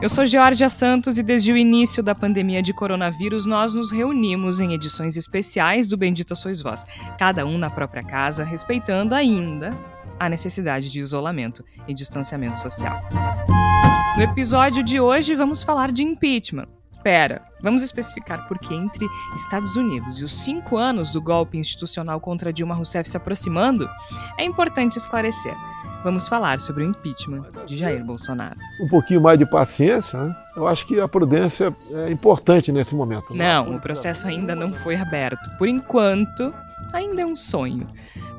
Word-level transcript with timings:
Eu 0.00 0.08
sou 0.08 0.24
Georgia 0.24 0.68
Santos 0.68 1.18
e 1.18 1.24
desde 1.24 1.52
o 1.52 1.56
início 1.56 2.04
da 2.04 2.14
pandemia 2.14 2.62
de 2.62 2.72
coronavírus 2.72 3.44
nós 3.44 3.74
nos 3.74 3.90
reunimos 3.90 4.60
em 4.60 4.72
edições 4.72 5.16
especiais 5.16 5.88
do 5.88 5.96
Bendita 5.96 6.36
Sois 6.36 6.60
Vós, 6.60 6.86
cada 7.18 7.44
um 7.44 7.58
na 7.58 7.68
própria 7.68 8.04
casa, 8.04 8.44
respeitando 8.44 9.12
ainda 9.12 9.74
a 10.16 10.28
necessidade 10.28 10.92
de 10.92 11.00
isolamento 11.00 11.64
e 11.88 11.92
distanciamento 11.92 12.58
social. 12.58 13.02
No 14.16 14.22
episódio 14.22 14.84
de 14.84 15.00
hoje 15.00 15.34
vamos 15.34 15.64
falar 15.64 15.90
de 15.90 16.04
impeachment. 16.04 16.68
Pera, 17.02 17.42
vamos 17.60 17.82
especificar 17.82 18.46
porque 18.46 18.74
entre 18.74 19.04
Estados 19.34 19.74
Unidos 19.74 20.20
e 20.20 20.24
os 20.24 20.32
cinco 20.32 20.76
anos 20.76 21.10
do 21.10 21.20
golpe 21.20 21.58
institucional 21.58 22.20
contra 22.20 22.52
Dilma 22.52 22.74
Rousseff 22.76 23.08
se 23.10 23.16
aproximando, 23.16 23.88
é 24.38 24.44
importante 24.44 24.96
esclarecer 24.96 25.56
vamos 26.02 26.28
falar 26.28 26.60
sobre 26.60 26.84
o 26.84 26.86
impeachment 26.86 27.44
de 27.66 27.76
Jair 27.76 28.04
Bolsonaro. 28.04 28.56
Um 28.82 28.88
pouquinho 28.88 29.22
mais 29.22 29.38
de 29.38 29.46
paciência, 29.46 30.22
né? 30.22 30.36
eu 30.56 30.66
acho 30.66 30.86
que 30.86 31.00
a 31.00 31.08
prudência 31.08 31.72
é 31.92 32.10
importante 32.10 32.72
nesse 32.72 32.94
momento. 32.94 33.34
Né? 33.34 33.52
Não, 33.52 33.76
o 33.76 33.80
processo 33.80 34.26
ainda 34.26 34.54
não 34.54 34.72
foi 34.72 34.96
aberto. 34.96 35.50
Por 35.56 35.68
enquanto, 35.68 36.52
ainda 36.92 37.22
é 37.22 37.26
um 37.26 37.36
sonho. 37.36 37.86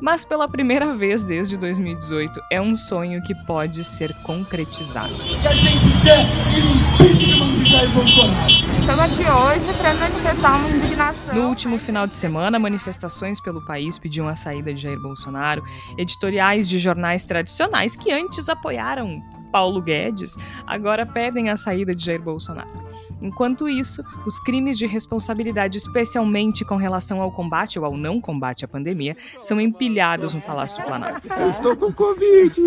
Mas 0.01 0.23
pela 0.23 0.47
primeira 0.47 0.93
vez 0.93 1.23
desde 1.23 1.57
2018, 1.57 2.39
é 2.49 2.61
um 2.61 2.73
sonho 2.73 3.21
que 3.21 3.35
pode 3.45 3.83
ser 3.83 4.13
concretizado. 4.23 5.13
a 5.45 5.53
gente 5.53 6.01
quer 6.03 6.25
impeachment 6.57 7.63
de 7.63 7.69
Jair 7.69 7.89
Bolsonaro. 7.89 8.58
Estamos 8.89 9.05
aqui 9.05 9.21
hoje 9.29 9.71
para 9.77 9.93
manifestar 9.93 10.55
uma 10.55 10.67
indignação. 10.67 11.35
No 11.35 11.47
último 11.47 11.77
final 11.77 12.07
de 12.07 12.15
semana, 12.15 12.57
manifestações 12.57 13.39
pelo 13.39 13.63
país 13.63 13.99
pediam 13.99 14.27
a 14.27 14.35
saída 14.35 14.73
de 14.73 14.81
Jair 14.81 14.99
Bolsonaro. 14.99 15.63
Editoriais 15.95 16.67
de 16.67 16.79
jornais 16.79 17.23
tradicionais 17.23 17.95
que 17.95 18.11
antes 18.11 18.49
apoiaram 18.49 19.21
Paulo 19.51 19.79
Guedes 19.79 20.35
agora 20.65 21.05
pedem 21.05 21.51
a 21.51 21.57
saída 21.57 21.93
de 21.93 22.03
Jair 22.03 22.19
Bolsonaro. 22.19 22.83
Enquanto 23.21 23.69
isso, 23.69 24.03
os 24.25 24.39
crimes 24.39 24.75
de 24.75 24.87
responsabilidade, 24.87 25.77
especialmente 25.77 26.65
com 26.65 26.75
relação 26.75 27.21
ao 27.21 27.31
combate 27.31 27.77
ou 27.77 27.85
ao 27.85 27.95
não 27.95 28.19
combate 28.19 28.65
à 28.65 28.67
pandemia, 28.67 29.15
são 29.39 29.61
empilhados 29.61 30.33
no 30.33 30.41
Palácio 30.41 30.77
do 30.77 30.83
Planalto. 30.85 31.27
Eu 31.31 31.49
estou 31.49 31.77
com 31.77 31.93
Covid! 31.93 32.59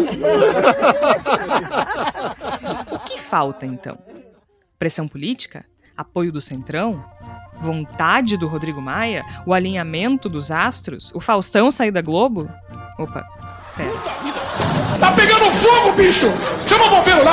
o 2.92 2.98
que 3.00 3.18
falta, 3.18 3.66
então? 3.66 3.98
Pressão 4.78 5.08
política? 5.08 5.71
Apoio 5.96 6.32
do 6.32 6.40
Centrão, 6.40 7.04
vontade 7.60 8.36
do 8.36 8.48
Rodrigo 8.48 8.80
Maia, 8.80 9.22
o 9.46 9.54
alinhamento 9.54 10.28
dos 10.28 10.50
astros, 10.50 11.12
o 11.14 11.20
Faustão 11.20 11.70
sair 11.70 11.90
da 11.90 12.02
Globo? 12.02 12.48
Opa, 12.98 13.24
pera. 13.76 13.92
Tá 14.98 15.12
pegando 15.12 15.50
fogo, 15.52 15.92
bicho! 15.92 16.26
Chama 16.66 16.86
o 16.86 16.90
bombeiro 16.90 17.24
lá! 17.24 17.32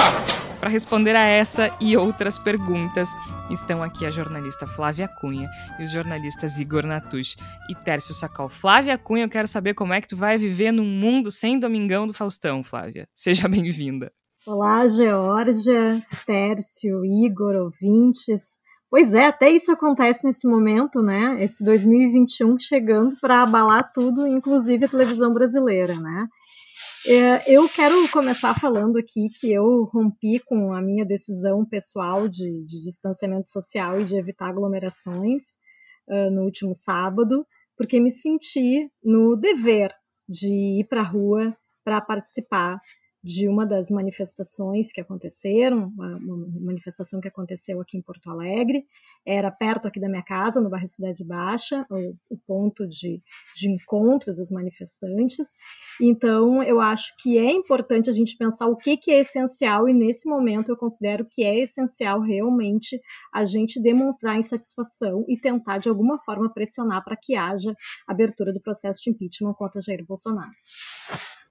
Para 0.59 0.69
responder 0.69 1.15
a 1.15 1.23
essa 1.23 1.71
e 1.79 1.95
outras 1.95 2.37
perguntas, 2.37 3.09
estão 3.49 3.81
aqui 3.81 4.05
a 4.05 4.11
jornalista 4.11 4.67
Flávia 4.67 5.07
Cunha 5.07 5.49
e 5.79 5.83
os 5.83 5.91
jornalistas 5.91 6.59
Igor 6.59 6.85
Natush 6.85 7.37
e 7.69 7.75
Tércio 7.75 8.13
Sacol. 8.13 8.49
Flávia 8.49 8.97
Cunha, 8.97 9.23
eu 9.23 9.29
quero 9.29 9.47
saber 9.47 9.73
como 9.73 9.93
é 9.93 10.01
que 10.01 10.07
tu 10.07 10.17
vai 10.17 10.37
viver 10.37 10.73
num 10.73 10.85
mundo 10.85 11.31
sem 11.31 11.57
Domingão 11.57 12.05
do 12.05 12.13
Faustão, 12.13 12.61
Flávia. 12.61 13.07
Seja 13.15 13.47
bem-vinda. 13.47 14.11
Olá, 14.51 14.87
Georgia, 14.87 16.01
Tércio, 16.25 17.05
Igor, 17.05 17.53
ouvintes. 17.53 18.57
Pois 18.89 19.13
é, 19.13 19.27
até 19.27 19.51
isso 19.51 19.71
acontece 19.71 20.25
nesse 20.25 20.47
momento, 20.47 21.03
né? 21.03 21.43
Esse 21.43 21.63
2021 21.63 22.57
chegando 22.57 23.15
para 23.21 23.43
abalar 23.43 23.91
tudo, 23.93 24.25
inclusive 24.25 24.85
a 24.85 24.89
televisão 24.89 25.31
brasileira, 25.31 25.99
né? 25.99 26.27
É, 27.05 27.55
eu 27.55 27.69
quero 27.69 27.93
começar 28.09 28.59
falando 28.59 28.97
aqui 28.97 29.29
que 29.39 29.53
eu 29.53 29.83
rompi 29.93 30.39
com 30.39 30.73
a 30.73 30.81
minha 30.81 31.05
decisão 31.05 31.63
pessoal 31.63 32.27
de, 32.27 32.65
de 32.65 32.83
distanciamento 32.83 33.51
social 33.51 34.01
e 34.01 34.05
de 34.05 34.15
evitar 34.15 34.49
aglomerações 34.49 35.43
uh, 36.07 36.31
no 36.31 36.41
último 36.41 36.73
sábado, 36.73 37.45
porque 37.77 37.99
me 37.99 38.11
senti 38.11 38.89
no 39.03 39.35
dever 39.35 39.93
de 40.27 40.79
ir 40.79 40.87
para 40.89 41.01
a 41.01 41.07
rua 41.07 41.55
para 41.83 42.01
participar 42.01 42.79
de 43.23 43.47
uma 43.49 43.65
das 43.65 43.89
manifestações 43.89 44.91
que 44.91 45.01
aconteceram, 45.01 45.91
uma, 45.97 46.19
manifestação 46.61 47.19
que 47.19 47.27
aconteceu 47.27 47.81
aqui 47.81 47.97
em 47.97 48.01
Porto 48.01 48.29
Alegre, 48.29 48.85
era 49.25 49.51
perto 49.51 49.87
aqui 49.87 49.99
da 49.99 50.07
minha 50.07 50.23
casa, 50.23 50.61
no 50.61 50.69
bairro 50.69 50.87
Cidade 50.87 51.23
Baixa, 51.25 51.85
o, 51.89 52.15
o 52.29 52.37
ponto 52.47 52.87
de, 52.87 53.21
de 53.55 53.69
encontro 53.69 54.33
dos 54.33 54.49
manifestantes. 54.49 55.49
Então, 56.01 56.63
eu 56.63 56.79
acho 56.79 57.13
que 57.19 57.37
é 57.37 57.51
importante 57.51 58.09
a 58.09 58.13
gente 58.13 58.37
pensar 58.37 58.67
o 58.67 58.77
que, 58.77 58.95
que 58.95 59.11
é 59.11 59.19
essencial, 59.19 59.89
e 59.89 59.93
nesse 59.93 60.27
momento 60.27 60.69
eu 60.69 60.77
considero 60.77 61.27
que 61.29 61.43
é 61.43 61.59
essencial 61.59 62.21
realmente 62.21 62.99
a 63.33 63.43
gente 63.43 63.81
demonstrar 63.81 64.39
insatisfação 64.39 65.25
e 65.27 65.37
tentar, 65.37 65.79
de 65.79 65.89
alguma 65.89 66.17
forma, 66.19 66.51
pressionar 66.53 67.03
para 67.03 67.17
que 67.17 67.35
haja 67.35 67.75
abertura 68.07 68.53
do 68.53 68.61
processo 68.61 69.01
de 69.03 69.09
impeachment 69.09 69.53
contra 69.53 69.81
Jair 69.81 70.05
Bolsonaro. 70.05 70.51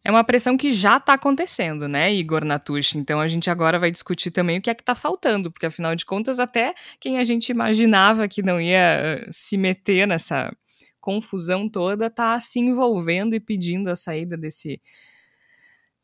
É 0.04 0.10
uma 0.10 0.22
pressão 0.22 0.56
que 0.56 0.70
já 0.70 0.96
está 0.96 1.14
acontecendo, 1.14 1.88
né, 1.88 2.12
Igor 2.14 2.44
Natush? 2.44 2.94
Então 2.94 3.20
a 3.20 3.26
gente 3.26 3.50
agora 3.50 3.78
vai 3.78 3.90
discutir 3.90 4.30
também 4.30 4.58
o 4.58 4.62
que 4.62 4.70
é 4.70 4.74
que 4.74 4.82
está 4.82 4.94
faltando, 4.94 5.50
porque 5.50 5.66
afinal 5.66 5.94
de 5.94 6.06
contas, 6.06 6.38
até 6.38 6.72
quem 7.00 7.18
a 7.18 7.24
gente 7.24 7.50
imaginava 7.50 8.28
que 8.28 8.42
não 8.42 8.60
ia 8.60 9.26
uh, 9.26 9.32
se 9.32 9.56
meter 9.56 10.06
nessa 10.06 10.54
confusão 11.00 11.68
toda 11.68 12.06
está 12.06 12.38
se 12.38 12.60
envolvendo 12.60 13.34
e 13.34 13.40
pedindo 13.40 13.88
a 13.88 13.96
saída 13.96 14.36
desse 14.36 14.80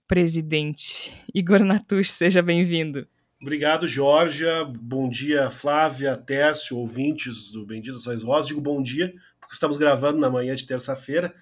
presidente. 0.06 1.12
Igor 1.34 1.60
Natush, 1.60 2.10
seja 2.10 2.42
bem-vindo. 2.42 3.06
Obrigado, 3.40 3.86
Georgia. 3.86 4.64
Bom 4.64 5.08
dia, 5.08 5.50
Flávia, 5.50 6.16
Tércio, 6.16 6.78
ouvintes 6.78 7.50
do 7.50 7.66
Bendito 7.66 7.98
Sois 7.98 8.22
Vós. 8.22 8.46
Digo 8.46 8.60
bom 8.60 8.82
dia, 8.82 9.12
porque 9.38 9.54
estamos 9.54 9.76
gravando 9.76 10.18
na 10.18 10.30
manhã 10.30 10.54
de 10.54 10.66
terça-feira. 10.66 11.34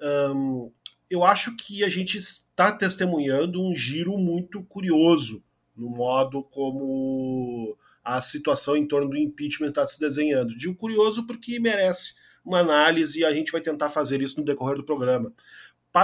Um, 0.00 0.72
eu 1.14 1.24
acho 1.24 1.56
que 1.56 1.84
a 1.84 1.88
gente 1.88 2.18
está 2.18 2.72
testemunhando 2.72 3.62
um 3.62 3.74
giro 3.74 4.18
muito 4.18 4.62
curioso 4.64 5.42
no 5.76 5.88
modo 5.88 6.42
como 6.42 7.76
a 8.04 8.20
situação 8.20 8.76
em 8.76 8.86
torno 8.86 9.08
do 9.08 9.16
impeachment 9.16 9.68
está 9.68 9.86
se 9.86 9.98
desenhando. 9.98 10.56
Digo 10.56 10.74
curioso 10.74 11.26
porque 11.26 11.58
merece 11.58 12.14
uma 12.44 12.58
análise 12.58 13.20
e 13.20 13.24
a 13.24 13.32
gente 13.32 13.50
vai 13.50 13.60
tentar 13.60 13.90
fazer 13.90 14.20
isso 14.20 14.38
no 14.38 14.44
decorrer 14.44 14.76
do 14.76 14.84
programa. 14.84 15.32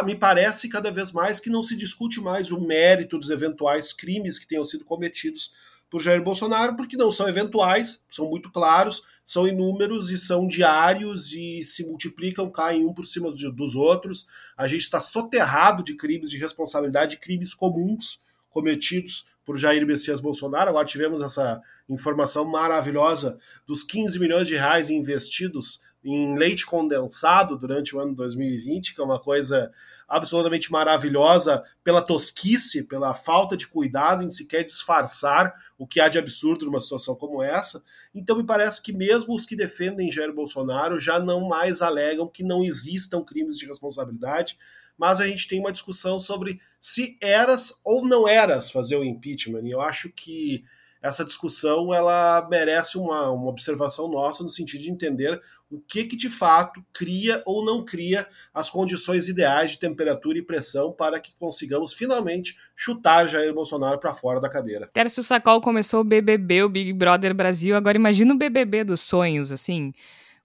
Me 0.04 0.14
parece 0.14 0.68
cada 0.68 0.90
vez 0.90 1.12
mais 1.12 1.40
que 1.40 1.50
não 1.50 1.62
se 1.62 1.76
discute 1.76 2.20
mais 2.20 2.52
o 2.52 2.60
mérito 2.60 3.18
dos 3.18 3.30
eventuais 3.30 3.92
crimes 3.92 4.38
que 4.38 4.46
tenham 4.46 4.64
sido 4.64 4.84
cometidos 4.84 5.52
por 5.90 6.00
Jair 6.00 6.22
Bolsonaro, 6.22 6.76
porque 6.76 6.96
não 6.96 7.10
são 7.10 7.28
eventuais, 7.28 8.04
são 8.08 8.30
muito 8.30 8.50
claros, 8.52 9.02
são 9.24 9.46
inúmeros 9.46 10.10
e 10.10 10.18
são 10.18 10.46
diários 10.46 11.32
e 11.32 11.62
se 11.62 11.86
multiplicam, 11.86 12.50
caem 12.50 12.84
um 12.84 12.92
por 12.92 13.06
cima 13.06 13.30
dos 13.30 13.74
outros. 13.76 14.26
A 14.56 14.66
gente 14.66 14.82
está 14.82 15.00
soterrado 15.00 15.82
de 15.82 15.94
crimes 15.94 16.30
de 16.30 16.38
responsabilidade, 16.38 17.18
crimes 17.18 17.54
comuns 17.54 18.20
cometidos 18.48 19.26
por 19.44 19.56
Jair 19.56 19.86
Messias 19.86 20.20
Bolsonaro. 20.20 20.70
Agora 20.70 20.86
tivemos 20.86 21.22
essa 21.22 21.60
informação 21.88 22.44
maravilhosa 22.44 23.38
dos 23.66 23.82
15 23.82 24.18
milhões 24.18 24.46
de 24.46 24.54
reais 24.54 24.90
investidos 24.90 25.80
em 26.04 26.36
leite 26.36 26.64
condensado 26.64 27.58
durante 27.58 27.94
o 27.94 28.00
ano 28.00 28.14
2020, 28.14 28.94
que 28.94 29.00
é 29.00 29.04
uma 29.04 29.20
coisa 29.20 29.70
absolutamente 30.10 30.72
maravilhosa 30.72 31.62
pela 31.84 32.02
tosquice, 32.02 32.82
pela 32.82 33.14
falta 33.14 33.56
de 33.56 33.68
cuidado 33.68 34.24
em 34.24 34.28
sequer 34.28 34.64
disfarçar 34.64 35.54
o 35.78 35.86
que 35.86 36.00
há 36.00 36.08
de 36.08 36.18
absurdo 36.18 36.66
numa 36.66 36.80
situação 36.80 37.14
como 37.14 37.40
essa. 37.40 37.80
Então 38.12 38.36
me 38.36 38.44
parece 38.44 38.82
que 38.82 38.92
mesmo 38.92 39.32
os 39.32 39.46
que 39.46 39.54
defendem 39.54 40.10
Jair 40.10 40.34
Bolsonaro 40.34 40.98
já 40.98 41.20
não 41.20 41.48
mais 41.48 41.80
alegam 41.80 42.26
que 42.26 42.42
não 42.42 42.64
existam 42.64 43.22
crimes 43.22 43.56
de 43.56 43.66
responsabilidade, 43.66 44.58
mas 44.98 45.20
a 45.20 45.28
gente 45.28 45.46
tem 45.46 45.60
uma 45.60 45.72
discussão 45.72 46.18
sobre 46.18 46.60
se 46.80 47.16
eras 47.20 47.80
ou 47.84 48.04
não 48.04 48.28
eras 48.28 48.68
fazer 48.68 48.96
o 48.96 49.04
impeachment. 49.04 49.62
E 49.62 49.70
eu 49.70 49.80
acho 49.80 50.10
que 50.10 50.64
essa 51.02 51.24
discussão 51.24 51.94
ela 51.94 52.46
merece 52.50 52.98
uma, 52.98 53.30
uma 53.30 53.48
observação 53.48 54.08
nossa 54.08 54.42
no 54.42 54.50
sentido 54.50 54.82
de 54.82 54.90
entender 54.90 55.40
o 55.70 55.80
que, 55.80 56.04
que 56.04 56.16
de 56.16 56.28
fato 56.28 56.84
cria 56.92 57.42
ou 57.46 57.64
não 57.64 57.84
cria 57.84 58.26
as 58.52 58.68
condições 58.68 59.28
ideais 59.28 59.72
de 59.72 59.78
temperatura 59.78 60.36
e 60.38 60.42
pressão 60.42 60.92
para 60.92 61.20
que 61.20 61.32
consigamos 61.38 61.92
finalmente 61.92 62.56
chutar 62.74 63.28
Jair 63.28 63.54
Bolsonaro 63.54 63.98
para 63.98 64.12
fora 64.12 64.40
da 64.40 64.50
cadeira. 64.50 64.90
Tércio 64.92 65.22
Sacol 65.22 65.60
começou 65.60 66.00
o 66.00 66.04
BBB, 66.04 66.64
o 66.64 66.68
Big 66.68 66.92
Brother 66.92 67.32
Brasil, 67.32 67.76
agora 67.76 67.96
imagina 67.96 68.34
o 68.34 68.38
BBB 68.38 68.82
dos 68.84 69.00
sonhos, 69.00 69.52
assim, 69.52 69.92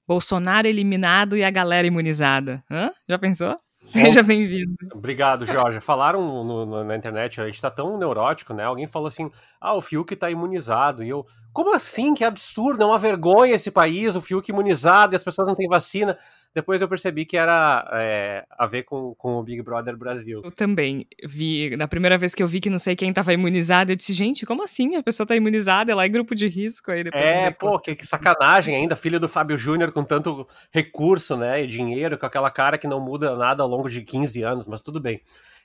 Bolsonaro 0.07 0.68
eliminado 0.68 1.36
e 1.36 1.44
a 1.44 1.50
galera 1.50 1.88
imunizada. 1.88 2.63
Hã? 2.69 2.92
Já 3.10 3.18
pensou? 3.18 3.56
Seja 3.85 4.23
bem-vindo. 4.23 4.75
Obrigado, 4.93 5.45
Jorge. 5.45 5.79
Falaram 5.79 6.43
no, 6.43 6.65
no, 6.65 6.83
na 6.83 6.95
internet, 6.95 7.39
a 7.39 7.45
gente 7.45 7.61
tá 7.61 7.69
tão 7.69 7.97
neurótico, 7.99 8.51
né? 8.51 8.63
Alguém 8.63 8.87
falou 8.87 9.07
assim: 9.07 9.29
ah, 9.61 9.75
o 9.75 9.81
Fiuk 9.81 10.15
tá 10.15 10.29
imunizado. 10.29 11.03
E 11.03 11.09
eu, 11.09 11.25
como 11.56 11.74
assim? 11.74 12.13
Que 12.13 12.25
absurdo, 12.25 12.84
é 12.84 12.86
uma 12.86 13.00
vergonha 13.00 13.56
esse 13.56 13.72
país, 13.72 14.13
o 14.13 14.22
Fiuk 14.22 14.52
imunizado 14.52 15.13
e 15.13 15.16
as 15.16 15.24
pessoas 15.24 15.48
não 15.48 15.56
têm 15.56 15.69
vacina. 15.69 16.18
Depois 16.54 16.81
eu 16.81 16.90
percebi 16.90 17.25
que 17.25 17.38
era 17.38 17.90
é, 17.94 18.44
a 18.60 18.68
ver 18.68 18.84
com, 18.84 19.16
com 19.16 19.38
o 19.38 19.44
Big 19.44 19.62
Brother 19.62 19.96
Brasil. 19.96 20.42
Eu 20.44 20.52
também 20.52 21.07
vi, 21.24 21.74
na 21.78 21.88
primeira 21.88 22.18
vez 22.18 22.36
que 22.36 22.44
eu 22.44 22.48
vi 22.48 22.60
que 22.60 22.69
não 22.69 22.78
sei 22.78 22.94
quem 22.94 23.10
estava 23.10 23.31
imunizado, 23.31 23.90
eu 23.90 23.96
disse, 23.96 24.12
gente, 24.12 24.46
como 24.46 24.66
assim? 24.66 24.98
A 24.98 25.04
pessoa 25.04 25.25
tá 25.25 25.34
imunizada, 25.34 25.94
ela 25.94 26.04
é 26.04 26.10
grupo 26.10 26.36
de 26.36 26.46
risco 26.46 26.92
aí 26.92 27.06
depois. 27.06 27.24
É, 27.24 27.50
pô, 27.52 27.80
que, 27.80 27.96
que, 27.96 28.06
sacanagem 28.06 28.75
ainda, 28.75 28.94
filho 28.94 29.18
do 29.18 29.30
Fábio 29.30 29.57
Júnior 29.57 29.94
com 29.94 30.04
tanto 30.04 30.46
recurso, 30.74 31.38
né, 31.38 31.63
e 31.63 31.68
dinheiro, 31.68 32.18
com 32.18 32.25
aquela 32.25 32.52
cara 32.52 32.78
que 32.78 32.86
não 32.86 33.00
muda 33.00 33.34
nada 33.38 33.63
ao 33.63 33.69
longo 33.69 33.90
de 33.90 34.02
15 34.02 34.44
anos, 34.44 34.68
mas 34.68 34.81
tudo 34.81 35.00
bem. 35.00 35.22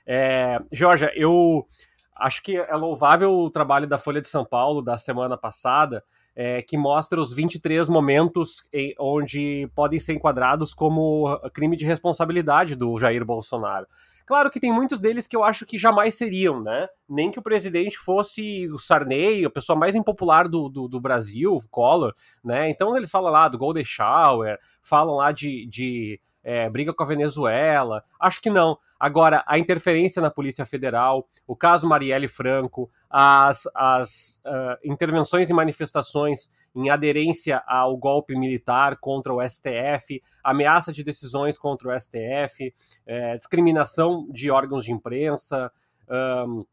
É, 0.07 0.57
Georgia, 0.71 1.11
eu 1.15 1.67
acho 2.21 2.41
que 2.41 2.57
é 2.57 2.75
louvável 2.75 3.31
o 3.31 3.49
trabalho 3.49 3.87
da 3.87 3.97
Folha 3.97 4.21
de 4.21 4.27
São 4.27 4.45
Paulo 4.45 4.81
da 4.81 4.97
semana 4.97 5.37
passada, 5.37 6.03
é, 6.35 6.61
que 6.61 6.77
mostra 6.77 7.19
os 7.19 7.33
23 7.33 7.89
momentos 7.89 8.65
em, 8.71 8.95
onde 8.99 9.69
podem 9.75 9.99
ser 9.99 10.13
enquadrados 10.13 10.73
como 10.73 11.37
crime 11.53 11.75
de 11.75 11.85
responsabilidade 11.85 12.75
do 12.75 12.97
Jair 12.97 13.25
Bolsonaro. 13.25 13.85
Claro 14.25 14.49
que 14.49 14.59
tem 14.59 14.71
muitos 14.71 15.01
deles 15.01 15.27
que 15.27 15.35
eu 15.35 15.43
acho 15.43 15.65
que 15.65 15.77
jamais 15.77 16.15
seriam, 16.15 16.61
né? 16.61 16.87
Nem 17.09 17.29
que 17.29 17.39
o 17.39 17.41
presidente 17.41 17.97
fosse 17.97 18.65
o 18.69 18.79
Sarney, 18.79 19.43
a 19.43 19.49
pessoa 19.49 19.77
mais 19.77 19.93
impopular 19.93 20.47
do, 20.47 20.69
do, 20.69 20.87
do 20.87 21.01
Brasil, 21.01 21.61
Collor, 21.69 22.13
né? 22.43 22.69
Então 22.69 22.95
eles 22.95 23.11
falam 23.11 23.31
lá 23.31 23.47
do 23.49 23.57
Golden 23.57 23.83
Shower, 23.83 24.57
falam 24.81 25.15
lá 25.15 25.33
de, 25.33 25.65
de 25.65 26.19
é, 26.43 26.69
briga 26.69 26.93
com 26.93 27.03
a 27.03 27.07
Venezuela. 27.07 28.03
Acho 28.19 28.41
que 28.41 28.49
não. 28.49 28.77
Agora, 28.99 29.43
a 29.47 29.57
interferência 29.57 30.21
na 30.21 30.29
Polícia 30.29 30.65
Federal, 30.65 31.27
o 31.47 31.55
caso 31.55 31.87
Marielle 31.87 32.27
Franco, 32.27 32.89
as, 33.09 33.63
as 33.73 34.39
uh, 34.45 34.77
intervenções 34.83 35.49
e 35.49 35.53
manifestações 35.53 36.51
em 36.75 36.89
aderência 36.89 37.61
ao 37.67 37.97
golpe 37.97 38.35
militar 38.37 38.97
contra 38.97 39.33
o 39.33 39.41
STF, 39.41 40.21
ameaça 40.43 40.93
de 40.93 41.03
decisões 41.03 41.57
contra 41.57 41.89
o 41.89 41.99
STF, 41.99 42.73
é, 43.05 43.35
discriminação 43.35 44.27
de 44.31 44.49
órgãos 44.49 44.85
de 44.85 44.91
imprensa, 44.91 45.71
um, 46.47 46.65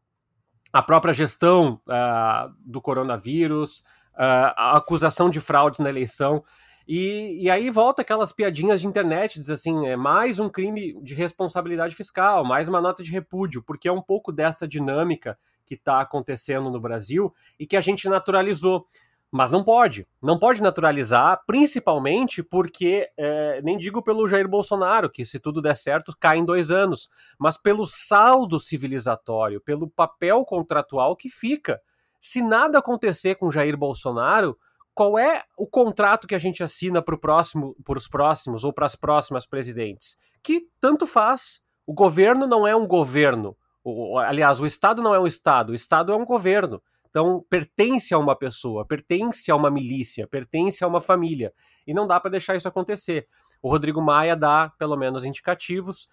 a 0.71 0.81
própria 0.81 1.13
gestão 1.13 1.81
uh, 1.87 2.53
do 2.59 2.81
coronavírus, 2.81 3.79
uh, 4.13 4.53
a 4.55 4.77
acusação 4.77 5.29
de 5.29 5.39
fraude 5.39 5.81
na 5.81 5.89
eleição. 5.89 6.43
E, 6.91 7.43
e 7.43 7.51
aí 7.51 7.69
volta 7.69 8.01
aquelas 8.01 8.33
piadinhas 8.33 8.81
de 8.81 8.87
internet, 8.87 9.39
diz 9.39 9.51
assim, 9.51 9.85
é 9.85 9.95
mais 9.95 10.39
um 10.39 10.49
crime 10.49 10.99
de 11.03 11.13
responsabilidade 11.13 11.93
fiscal, 11.93 12.43
mais 12.43 12.67
uma 12.67 12.81
nota 12.81 13.03
de 13.03 13.11
repúdio, 13.11 13.61
porque 13.61 13.87
é 13.87 13.91
um 13.91 14.01
pouco 14.01 14.31
dessa 14.31 14.67
dinâmica 14.67 15.37
que 15.63 15.75
está 15.75 16.01
acontecendo 16.01 16.71
no 16.71 16.81
Brasil 16.81 17.31
e 17.59 17.67
que 17.67 17.77
a 17.77 17.81
gente 17.81 18.09
naturalizou. 18.09 18.87
Mas 19.29 19.51
não 19.51 19.63
pode, 19.63 20.07
não 20.19 20.39
pode 20.39 20.63
naturalizar, 20.63 21.43
principalmente 21.45 22.41
porque, 22.41 23.07
é, 23.15 23.61
nem 23.61 23.77
digo 23.77 24.01
pelo 24.01 24.27
Jair 24.27 24.47
Bolsonaro, 24.47 25.11
que 25.11 25.23
se 25.23 25.39
tudo 25.39 25.61
der 25.61 25.75
certo 25.75 26.11
cai 26.19 26.39
em 26.39 26.43
dois 26.43 26.71
anos, 26.71 27.07
mas 27.37 27.55
pelo 27.55 27.85
saldo 27.85 28.59
civilizatório, 28.59 29.61
pelo 29.61 29.87
papel 29.87 30.43
contratual 30.43 31.15
que 31.15 31.29
fica. 31.29 31.79
Se 32.19 32.41
nada 32.41 32.79
acontecer 32.79 33.35
com 33.35 33.51
Jair 33.51 33.77
Bolsonaro, 33.77 34.57
qual 34.99 35.17
é 35.17 35.43
o 35.55 35.65
contrato 35.65 36.27
que 36.27 36.35
a 36.35 36.39
gente 36.39 36.61
assina 36.61 37.01
para 37.01 37.17
próximo, 37.17 37.73
os 37.87 38.05
próximos 38.05 38.65
ou 38.65 38.73
para 38.73 38.85
as 38.85 38.97
próximas 38.97 39.45
presidentes? 39.45 40.17
Que 40.43 40.67
tanto 40.77 41.07
faz. 41.07 41.61
O 41.87 41.93
governo 41.93 42.45
não 42.45 42.67
é 42.67 42.75
um 42.75 42.85
governo. 42.85 43.55
O, 43.81 44.19
aliás, 44.19 44.59
o 44.59 44.65
Estado 44.65 45.01
não 45.01 45.15
é 45.15 45.19
um 45.19 45.25
Estado, 45.25 45.69
o 45.69 45.73
Estado 45.73 46.11
é 46.11 46.15
um 46.17 46.25
governo. 46.25 46.83
Então, 47.09 47.45
pertence 47.49 48.13
a 48.13 48.17
uma 48.17 48.35
pessoa, 48.35 48.85
pertence 48.85 49.49
a 49.49 49.55
uma 49.55 49.71
milícia, 49.71 50.27
pertence 50.27 50.83
a 50.83 50.87
uma 50.87 50.99
família. 50.99 51.53
E 51.87 51.93
não 51.93 52.05
dá 52.05 52.19
para 52.19 52.31
deixar 52.31 52.57
isso 52.57 52.67
acontecer. 52.67 53.25
O 53.61 53.69
Rodrigo 53.69 54.01
Maia 54.01 54.35
dá, 54.35 54.69
pelo 54.77 54.97
menos, 54.97 55.23
indicativos, 55.23 56.09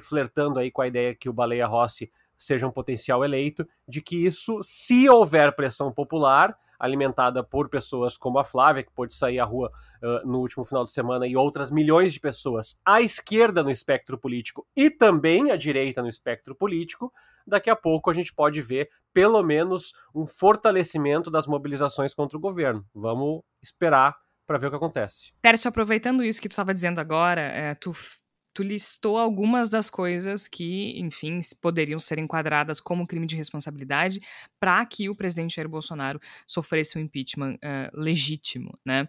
flertando 0.00 0.60
aí 0.60 0.70
com 0.70 0.82
a 0.82 0.86
ideia 0.86 1.12
que 1.12 1.28
o 1.28 1.32
Baleia 1.32 1.66
Rossi 1.66 2.08
seja 2.36 2.68
um 2.68 2.70
potencial 2.70 3.24
eleito, 3.24 3.66
de 3.88 4.00
que 4.00 4.24
isso, 4.24 4.60
se 4.62 5.08
houver 5.08 5.56
pressão 5.56 5.92
popular, 5.92 6.56
alimentada 6.78 7.42
por 7.42 7.68
pessoas 7.68 8.16
como 8.16 8.38
a 8.38 8.44
Flávia, 8.44 8.82
que 8.82 8.92
pôde 8.92 9.14
sair 9.14 9.38
à 9.38 9.44
rua 9.44 9.70
uh, 10.02 10.26
no 10.26 10.38
último 10.38 10.64
final 10.64 10.84
de 10.84 10.92
semana, 10.92 11.26
e 11.26 11.36
outras 11.36 11.70
milhões 11.70 12.12
de 12.12 12.20
pessoas 12.20 12.80
à 12.84 13.00
esquerda 13.00 13.62
no 13.62 13.70
espectro 13.70 14.18
político 14.18 14.66
e 14.76 14.90
também 14.90 15.50
à 15.50 15.56
direita 15.56 16.02
no 16.02 16.08
espectro 16.08 16.54
político, 16.54 17.12
daqui 17.46 17.70
a 17.70 17.76
pouco 17.76 18.10
a 18.10 18.14
gente 18.14 18.32
pode 18.32 18.60
ver 18.62 18.88
pelo 19.12 19.42
menos 19.42 19.92
um 20.14 20.26
fortalecimento 20.26 21.30
das 21.30 21.46
mobilizações 21.46 22.14
contra 22.14 22.36
o 22.36 22.40
governo. 22.40 22.84
Vamos 22.94 23.42
esperar 23.62 24.14
para 24.46 24.58
ver 24.58 24.68
o 24.68 24.70
que 24.70 24.76
acontece. 24.76 25.32
Pércio, 25.42 25.68
aproveitando 25.68 26.24
isso 26.24 26.40
que 26.40 26.48
tu 26.48 26.52
estava 26.52 26.72
dizendo 26.72 27.00
agora, 27.00 27.40
é, 27.40 27.74
tu 27.74 27.92
tu 28.58 28.64
listou 28.64 29.16
algumas 29.16 29.70
das 29.70 29.88
coisas 29.88 30.48
que, 30.48 30.98
enfim, 30.98 31.38
poderiam 31.62 32.00
ser 32.00 32.18
enquadradas 32.18 32.80
como 32.80 33.06
crime 33.06 33.24
de 33.24 33.36
responsabilidade 33.36 34.20
para 34.58 34.84
que 34.84 35.08
o 35.08 35.14
presidente 35.14 35.54
Jair 35.54 35.68
Bolsonaro 35.68 36.20
sofresse 36.44 36.98
um 36.98 37.00
impeachment 37.00 37.54
uh, 37.54 37.88
legítimo, 37.92 38.76
né? 38.84 39.04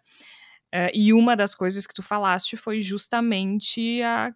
Uh, 0.72 0.94
e 0.94 1.12
uma 1.13 1.36
das 1.36 1.56
coisas 1.56 1.88
que 1.88 1.96
tu 1.96 2.04
falaste 2.04 2.56
foi 2.56 2.80
justamente 2.80 4.04
a, 4.04 4.31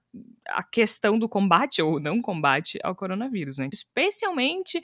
a 0.48 0.64
questão 0.64 1.20
do 1.20 1.30
combate 1.30 1.80
ou 1.80 2.00
não 2.00 2.20
combate 2.20 2.80
ao 2.84 2.96
coronavírus, 2.96 3.60
né? 3.60 3.70
Especialmente 3.72 4.82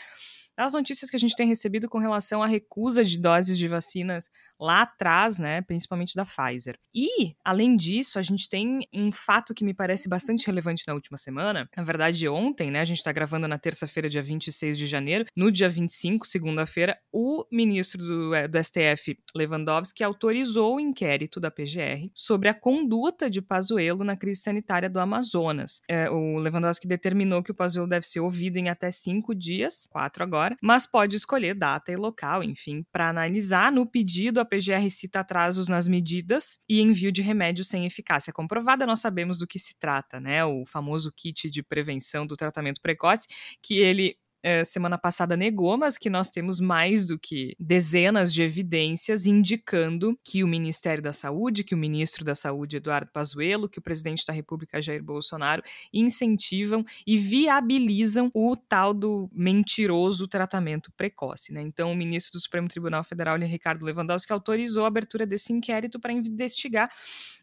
as 0.60 0.74
notícias 0.74 1.10
que 1.10 1.16
a 1.16 1.20
gente 1.20 1.36
tem 1.36 1.48
recebido 1.48 1.88
com 1.88 1.98
relação 1.98 2.44
à 2.44 2.48
recusa 2.48 3.04
de 3.04 3.18
doses 3.18 3.58
de 3.58 3.68
vacinas 3.68 4.30
lá 4.60 4.82
atrás, 4.82 5.40
né, 5.40 5.62
principalmente 5.62 6.16
da 6.16 6.26
Pfizer. 6.26 6.78
E, 6.94 7.34
além 7.46 7.78
disso, 7.78 8.20
a 8.20 8.22
gente 8.22 8.50
tem 8.50 8.82
um 8.94 9.12
fato 9.12 9.54
que 9.54 9.64
me 9.64 9.74
parece 9.74 10.10
bastante 10.10 10.46
relevante 10.46 10.84
na 10.88 10.94
última 10.94 11.18
semana. 11.18 11.70
Na 11.76 11.84
verdade, 11.84 12.28
ontem, 12.28 12.70
né, 12.70 12.82
a 12.82 12.86
gente 12.86 12.98
está 12.98 13.12
gravando 13.12 13.48
na 13.48 13.58
terça-feira, 13.58 14.10
dia 14.10 14.22
26 14.22 14.78
de 14.78 14.86
janeiro. 14.86 15.26
No 15.36 15.52
dia 15.52 15.70
25, 15.70 16.28
segunda-feira, 16.28 16.98
o 17.12 17.46
ministro 17.52 18.04
do, 18.04 18.36
é, 18.36 18.48
do 18.48 18.62
STF, 18.62 19.18
Lewandowski, 19.34 20.04
autorizou 20.04 20.76
o 20.76 20.80
inquérito 20.80 21.40
da 21.40 21.50
PGR 21.50 22.10
sobre 22.14 22.50
a 22.50 22.54
conduta 22.54 23.30
de 23.30 23.42
Pazuello 23.42 24.04
na 24.04 24.18
crise 24.18 24.42
sanitária 24.42 24.90
do 24.90 25.00
Amazonas. 25.00 25.82
É, 25.88 26.10
o 26.10 26.38
Lewandowski 26.38 26.88
determinou 26.88 27.42
que 27.42 27.52
o 27.52 27.56
Pazuello 27.56 27.88
deve 27.88 28.06
ser 28.06 28.20
ouvido 28.20 28.58
em 28.58 28.68
até 28.68 28.92
cinco 28.92 29.34
dias, 29.34 29.88
quatro 29.90 30.24
agora, 30.24 30.49
mas 30.62 30.86
pode 30.86 31.16
escolher 31.16 31.54
data 31.56 31.92
e 31.92 31.96
local, 31.96 32.44
enfim, 32.44 32.86
para 32.92 33.10
analisar. 33.10 33.72
No 33.72 33.86
pedido, 33.86 34.40
a 34.40 34.46
PGR 34.46 34.90
cita 34.90 35.20
atrasos 35.20 35.68
nas 35.68 35.88
medidas 35.88 36.60
e 36.68 36.82
envio 36.82 37.12
de 37.12 37.22
remédios 37.22 37.68
sem 37.68 37.86
eficácia 37.86 38.34
comprovada. 38.34 38.86
Nós 38.86 39.00
sabemos 39.00 39.40
do 39.40 39.48
que 39.48 39.60
se 39.60 39.78
trata, 39.78 40.20
né? 40.20 40.44
O 40.46 40.66
famoso 40.66 41.12
kit 41.16 41.50
de 41.50 41.64
prevenção 41.64 42.26
do 42.26 42.36
tratamento 42.36 42.82
precoce, 42.82 43.28
que 43.62 43.80
ele 43.80 44.18
é, 44.42 44.64
semana 44.64 44.98
passada 44.98 45.36
negou, 45.36 45.78
mas 45.78 45.98
que 45.98 46.10
nós 46.10 46.30
temos 46.30 46.60
mais 46.60 47.08
do 47.08 47.20
que 47.20 47.56
dezenas 47.60 48.34
de 48.34 48.42
evidências 48.42 49.26
indicando 49.26 50.18
que 50.24 50.44
o 50.44 50.48
Ministério 50.48 51.04
da 51.04 51.14
Saúde, 51.14 51.64
que 51.64 51.76
o 51.76 51.78
ministro 51.78 52.24
da 52.24 52.34
Saúde, 52.34 52.78
Eduardo 52.78 53.12
Pazuello, 53.12 53.70
que 53.70 53.80
o 53.80 53.82
presidente 53.82 54.26
da 54.26 54.34
República, 54.34 54.82
Jair 54.82 55.04
Bolsonaro, 55.04 55.62
incentivam 55.94 56.86
e 57.06 57.18
viabilizam 57.18 58.32
o 58.34 58.56
tal 58.56 58.94
do 58.94 59.30
mentiroso 59.34 60.28
tratamento 60.28 60.92
precoce. 60.94 61.54
Né? 61.54 61.62
Então, 61.62 61.92
o 61.92 61.96
ministro 61.96 62.34
do 62.34 62.42
Supremo 62.42 62.68
Tribunal 62.68 63.04
Federal, 63.04 63.38
Ricardo 63.38 63.86
Lewandowski, 63.86 64.32
autorizou 64.32 64.86
a 64.86 64.88
abertura 64.88 65.26
desse 65.26 65.52
inquérito 65.52 66.00
para 66.00 66.14
investigar 66.14 66.90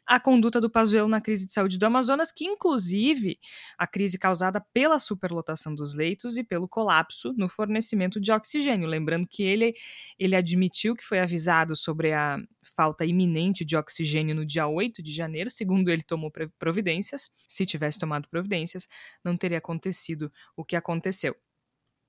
a 0.06 0.20
conduta 0.20 0.60
do 0.60 0.70
Pazuello 0.70 1.08
na 1.08 1.20
crise 1.20 1.44
de 1.44 1.52
saúde 1.52 1.78
do 1.78 1.84
Amazonas, 1.84 2.30
que 2.30 2.44
inclusive 2.44 3.38
a 3.76 3.86
crise 3.86 4.18
causada 4.18 4.60
pela 4.60 4.98
superlotação 4.98 5.74
dos 5.74 5.94
leitos 5.94 6.36
e 6.36 6.44
pelo 6.44 6.68
colapso 6.68 7.34
no 7.36 7.48
fornecimento 7.48 8.20
de 8.20 8.30
oxigênio. 8.30 8.88
Lembrando 8.88 9.26
que 9.26 9.42
ele, 9.42 9.74
ele 10.18 10.36
admitiu 10.36 10.94
que 10.94 11.04
foi 11.04 11.18
avisado 11.18 11.74
sobre 11.74 12.12
a 12.12 12.38
falta 12.62 13.04
iminente 13.04 13.64
de 13.64 13.76
oxigênio 13.76 14.34
no 14.34 14.46
dia 14.46 14.68
8 14.68 15.02
de 15.02 15.12
janeiro, 15.12 15.50
segundo 15.50 15.90
ele 15.90 16.02
tomou 16.02 16.32
providências. 16.58 17.30
Se 17.48 17.66
tivesse 17.66 17.98
tomado 17.98 18.28
providências, 18.28 18.86
não 19.24 19.36
teria 19.36 19.58
acontecido 19.58 20.32
o 20.56 20.64
que 20.64 20.76
aconteceu. 20.76 21.34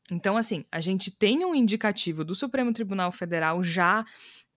Então, 0.10 0.38
assim, 0.38 0.64
a 0.72 0.80
gente 0.80 1.12
tem 1.12 1.44
um 1.44 1.54
indicativo 1.54 2.24
do 2.24 2.34
Supremo 2.34 2.72
Tribunal 2.72 3.12
Federal 3.12 3.62
já 3.62 4.06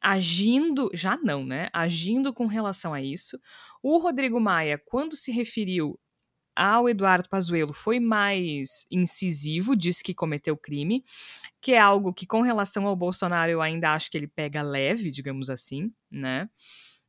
agindo, 0.00 0.90
já 0.94 1.16
não, 1.16 1.44
né? 1.44 1.68
Agindo 1.72 2.32
com 2.32 2.46
relação 2.46 2.94
a 2.94 3.02
isso. 3.02 3.38
O 3.82 3.98
Rodrigo 3.98 4.40
Maia, 4.40 4.80
quando 4.86 5.16
se 5.16 5.30
referiu 5.30 5.98
ao 6.54 6.88
Eduardo 6.88 7.28
Pazuello, 7.28 7.72
foi 7.72 8.00
mais 8.00 8.86
incisivo, 8.90 9.76
disse 9.76 10.02
que 10.02 10.14
cometeu 10.14 10.56
crime, 10.56 11.04
que 11.60 11.72
é 11.72 11.78
algo 11.78 12.12
que, 12.12 12.26
com 12.26 12.42
relação 12.42 12.86
ao 12.86 12.96
Bolsonaro, 12.96 13.50
eu 13.50 13.62
ainda 13.62 13.92
acho 13.92 14.10
que 14.10 14.18
ele 14.18 14.26
pega 14.26 14.62
leve, 14.62 15.10
digamos 15.10 15.48
assim, 15.48 15.92
né? 16.10 16.48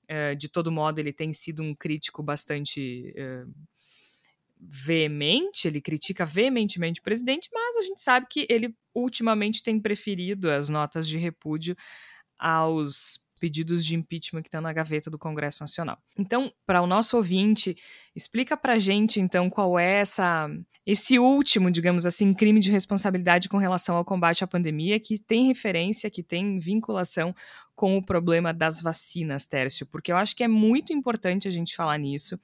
Uh, 0.10 0.36
de 0.36 0.50
todo 0.50 0.72
modo, 0.72 1.00
ele 1.00 1.14
tem 1.14 1.34
sido 1.34 1.64
um 1.64 1.74
crítico 1.74 2.22
bastante 2.22 3.14
uh, 3.18 3.52
veemente, 4.62 5.68
ele 5.68 5.82
critica 5.82 6.26
veementemente 6.26 7.00
o 7.00 7.04
presidente, 7.04 7.50
mas 7.52 7.78
a 7.78 7.82
gente 7.82 8.02
sabe 8.02 8.28
que 8.30 8.46
ele 8.50 8.76
ultimamente 8.94 9.64
tem 9.64 9.80
preferido 9.80 10.52
as 10.52 10.70
notas 10.70 11.08
de 11.08 11.18
repúdio 11.18 11.76
aos 12.42 13.20
pedidos 13.40 13.86
de 13.86 13.96
impeachment 13.96 14.44
que 14.44 14.48
estão 14.48 14.62
na 14.62 14.72
gaveta 14.72 15.10
do 15.10 15.18
Congresso 15.18 15.64
Nacional. 15.64 15.98
Então, 16.18 16.54
para 16.66 16.82
o 16.82 16.88
nosso 16.88 17.18
ouvinte, 17.18 17.76
explica 18.16 18.56
para 18.56 18.78
gente, 18.78 19.20
então, 19.20 19.50
qual 19.50 19.80
é 19.80 20.00
essa, 20.00 20.48
esse 20.86 21.18
último, 21.18 21.72
digamos 21.72 22.06
assim, 22.06 22.34
crime 22.36 22.60
de 22.60 22.72
responsabilidade 22.72 23.50
com 23.50 23.58
relação 23.58 23.96
ao 23.96 24.06
combate 24.06 24.44
à 24.44 24.48
pandemia, 24.48 25.00
que 25.00 25.18
tem 25.18 25.48
referência, 25.48 26.10
que 26.10 26.22
tem 26.22 26.60
vinculação 26.60 27.34
com 27.76 27.98
o 27.98 28.06
problema 28.06 28.54
das 28.54 28.80
vacinas, 28.80 29.48
Tércio, 29.48 29.88
porque 29.88 30.12
eu 30.12 30.18
acho 30.18 30.36
que 30.36 30.44
é 30.44 30.48
muito 30.48 30.94
importante 30.94 31.48
a 31.48 31.52
gente 31.52 31.76
falar 31.76 31.98
nisso, 31.98 32.40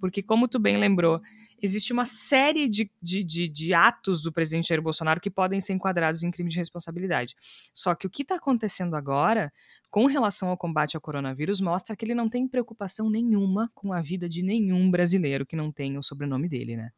porque, 0.00 0.22
como 0.22 0.48
tu 0.48 0.58
bem 0.58 0.76
lembrou, 0.76 1.20
existe 1.60 1.92
uma 1.92 2.04
série 2.04 2.68
de, 2.68 2.90
de, 3.02 3.24
de, 3.24 3.48
de, 3.48 3.74
atos 3.74 4.22
do 4.22 4.32
presidente 4.32 4.68
Jair 4.68 4.82
Bolsonaro 4.82 5.20
que 5.20 5.30
podem 5.30 5.60
ser 5.60 5.72
enquadrados 5.72 6.22
em 6.22 6.30
crime 6.30 6.50
de 6.50 6.56
responsabilidade. 6.56 7.34
Só 7.74 7.94
que 7.94 8.06
o 8.06 8.10
que 8.10 8.22
está 8.22 8.36
acontecendo 8.36 8.94
agora, 8.94 9.52
com 9.90 10.06
relação 10.06 10.48
ao 10.48 10.56
combate 10.56 10.96
ao 10.96 11.00
coronavírus, 11.00 11.60
mostra 11.60 11.96
que 11.96 12.04
ele 12.04 12.14
não 12.14 12.28
tem 12.28 12.46
preocupação 12.46 13.10
nenhuma 13.10 13.70
com 13.74 13.92
a 13.92 14.00
vida 14.00 14.28
de 14.28 14.42
nenhum 14.42 14.90
brasileiro 14.90 15.46
que 15.46 15.56
não 15.56 15.72
tenha 15.72 15.98
o 15.98 16.02
sobrenome 16.02 16.48
dele, 16.48 16.76
né? 16.76 16.90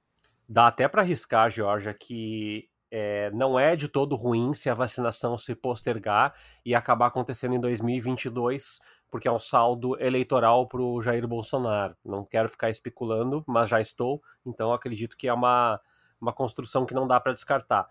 Dá 0.48 0.66
até 0.66 0.88
para 0.88 1.02
arriscar, 1.02 1.48
Georgia, 1.48 1.94
que 1.94 2.68
é, 2.90 3.30
não 3.30 3.58
é 3.58 3.76
de 3.76 3.88
todo 3.88 4.16
ruim 4.16 4.52
se 4.52 4.68
a 4.68 4.74
vacinação 4.74 5.38
se 5.38 5.54
postergar 5.54 6.34
e 6.64 6.74
acabar 6.74 7.06
acontecendo 7.06 7.54
em 7.54 7.60
2022 7.60 8.80
porque 9.10 9.28
é 9.28 9.32
um 9.32 9.38
saldo 9.38 10.00
eleitoral 10.00 10.66
para 10.66 10.80
o 10.80 11.02
Jair 11.02 11.26
Bolsonaro. 11.26 11.96
Não 12.04 12.24
quero 12.24 12.48
ficar 12.48 12.70
especulando, 12.70 13.44
mas 13.46 13.68
já 13.68 13.80
estou, 13.80 14.22
então 14.46 14.72
acredito 14.72 15.16
que 15.16 15.28
é 15.28 15.32
uma, 15.32 15.80
uma 16.20 16.32
construção 16.32 16.86
que 16.86 16.94
não 16.94 17.06
dá 17.06 17.18
para 17.18 17.32
descartar. 17.32 17.88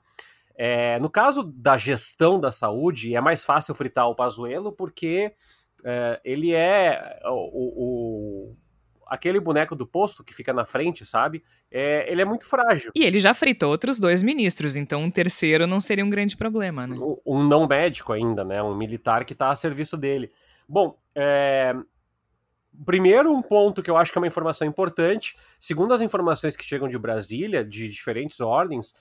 É, 0.55 0.99
no 0.99 1.09
caso 1.09 1.43
da 1.43 1.77
gestão 1.77 2.39
da 2.39 2.51
saúde, 2.51 3.15
é 3.15 3.21
mais 3.21 3.45
fácil 3.45 3.73
fritar 3.73 4.09
o 4.09 4.15
Pazuello 4.15 4.71
porque 4.71 5.33
é, 5.85 6.19
ele 6.23 6.53
é 6.53 7.21
o, 7.25 8.49
o, 8.49 8.53
aquele 9.07 9.39
boneco 9.39 9.75
do 9.75 9.88
posto 9.88 10.23
que 10.23 10.33
fica 10.33 10.53
na 10.53 10.65
frente, 10.65 11.05
sabe? 11.05 11.43
É, 11.71 12.09
ele 12.11 12.21
é 12.21 12.25
muito 12.25 12.45
frágil. 12.45 12.91
E 12.95 13.03
ele 13.03 13.19
já 13.19 13.33
fritou 13.33 13.71
outros 13.71 13.99
dois 13.99 14.21
ministros, 14.21 14.75
então 14.75 15.01
um 15.01 15.09
terceiro 15.09 15.65
não 15.65 15.79
seria 15.81 16.05
um 16.05 16.09
grande 16.09 16.38
problema, 16.38 16.85
né? 16.85 16.97
Um, 16.97 17.17
um 17.25 17.47
não 17.47 17.67
médico 17.67 18.13
ainda, 18.13 18.43
né? 18.43 18.61
Um 18.61 18.75
militar 18.75 19.25
que 19.25 19.33
está 19.33 19.49
a 19.49 19.55
serviço 19.55 19.97
dele. 19.97 20.31
Bom, 20.69 20.95
é... 21.15 21.73
primeiro 22.85 23.33
um 23.33 23.41
ponto 23.41 23.81
que 23.81 23.89
eu 23.89 23.97
acho 23.97 24.11
que 24.11 24.17
é 24.19 24.21
uma 24.21 24.27
informação 24.27 24.67
importante, 24.67 25.35
segundo 25.59 25.95
as 25.95 26.01
informações 26.01 26.55
que 26.55 26.63
chegam 26.63 26.88
de 26.88 26.99
Brasília, 26.99 27.65
de 27.65 27.89
diferentes 27.89 28.39
ordens, 28.39 28.93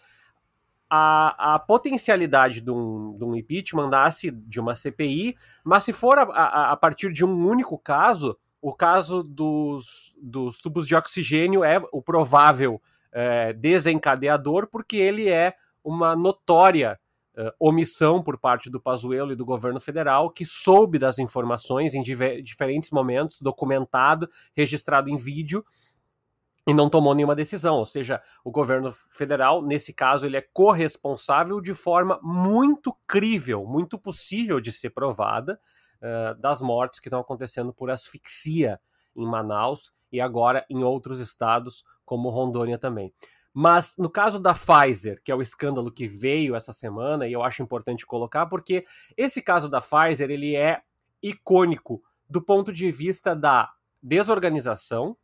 a, 0.88 1.54
a 1.54 1.58
potencialidade 1.58 2.62
de 2.62 2.70
um, 2.70 3.14
de 3.18 3.22
um 3.22 3.36
impeachment 3.36 3.90
nasce 3.90 4.30
de 4.30 4.58
uma 4.58 4.74
CPI, 4.74 5.36
mas 5.62 5.84
se 5.84 5.92
for 5.92 6.18
a, 6.18 6.22
a, 6.22 6.72
a 6.72 6.76
partir 6.78 7.12
de 7.12 7.22
um 7.22 7.46
único 7.46 7.78
caso, 7.78 8.38
o 8.62 8.74
caso 8.74 9.22
dos, 9.22 10.16
dos 10.22 10.58
tubos 10.60 10.86
de 10.86 10.96
oxigênio 10.96 11.62
é 11.62 11.78
o 11.92 12.00
provável 12.00 12.80
é, 13.12 13.52
desencadeador, 13.52 14.66
porque 14.66 14.96
ele 14.96 15.28
é 15.28 15.54
uma 15.84 16.16
notória 16.16 16.98
uh, 17.38 17.52
omissão 17.60 18.22
por 18.22 18.36
parte 18.36 18.68
do 18.68 18.80
Pazuello 18.80 19.32
e 19.32 19.36
do 19.36 19.44
governo 19.44 19.80
federal, 19.80 20.30
que 20.30 20.44
soube 20.44 20.98
das 20.98 21.18
informações 21.18 21.94
em 21.94 22.02
diferentes 22.02 22.90
momentos, 22.90 23.40
documentado, 23.40 24.28
registrado 24.54 25.08
em 25.08 25.16
vídeo, 25.16 25.64
e 26.66 26.74
não 26.74 26.90
tomou 26.90 27.14
nenhuma 27.14 27.34
decisão. 27.34 27.76
Ou 27.76 27.86
seja, 27.86 28.20
o 28.44 28.50
governo 28.50 28.92
federal, 29.10 29.62
nesse 29.62 29.94
caso, 29.94 30.26
ele 30.26 30.36
é 30.36 30.46
corresponsável 30.52 31.62
de 31.62 31.72
forma 31.72 32.20
muito 32.22 32.94
crível, 33.06 33.64
muito 33.64 33.98
possível 33.98 34.60
de 34.60 34.70
ser 34.70 34.90
provada, 34.90 35.58
uh, 36.02 36.38
das 36.38 36.60
mortes 36.60 37.00
que 37.00 37.08
estão 37.08 37.20
acontecendo 37.20 37.72
por 37.72 37.90
asfixia 37.90 38.78
em 39.16 39.26
Manaus 39.26 39.92
e 40.12 40.20
agora 40.20 40.64
em 40.68 40.82
outros 40.82 41.20
estados, 41.20 41.84
como 42.04 42.30
Rondônia 42.30 42.78
também. 42.78 43.12
Mas 43.52 43.94
no 43.98 44.10
caso 44.10 44.38
da 44.38 44.54
Pfizer, 44.54 45.20
que 45.24 45.32
é 45.32 45.34
o 45.34 45.42
escândalo 45.42 45.90
que 45.90 46.06
veio 46.06 46.54
essa 46.54 46.72
semana, 46.72 47.26
e 47.26 47.32
eu 47.32 47.42
acho 47.42 47.62
importante 47.62 48.06
colocar, 48.06 48.46
porque 48.46 48.84
esse 49.16 49.42
caso 49.42 49.68
da 49.68 49.80
Pfizer 49.80 50.30
ele 50.30 50.54
é 50.54 50.80
icônico 51.22 52.02
do 52.28 52.42
ponto 52.42 52.72
de 52.72 52.90
vista 52.92 53.34
da 53.34 53.70
desorganização. 54.02 55.16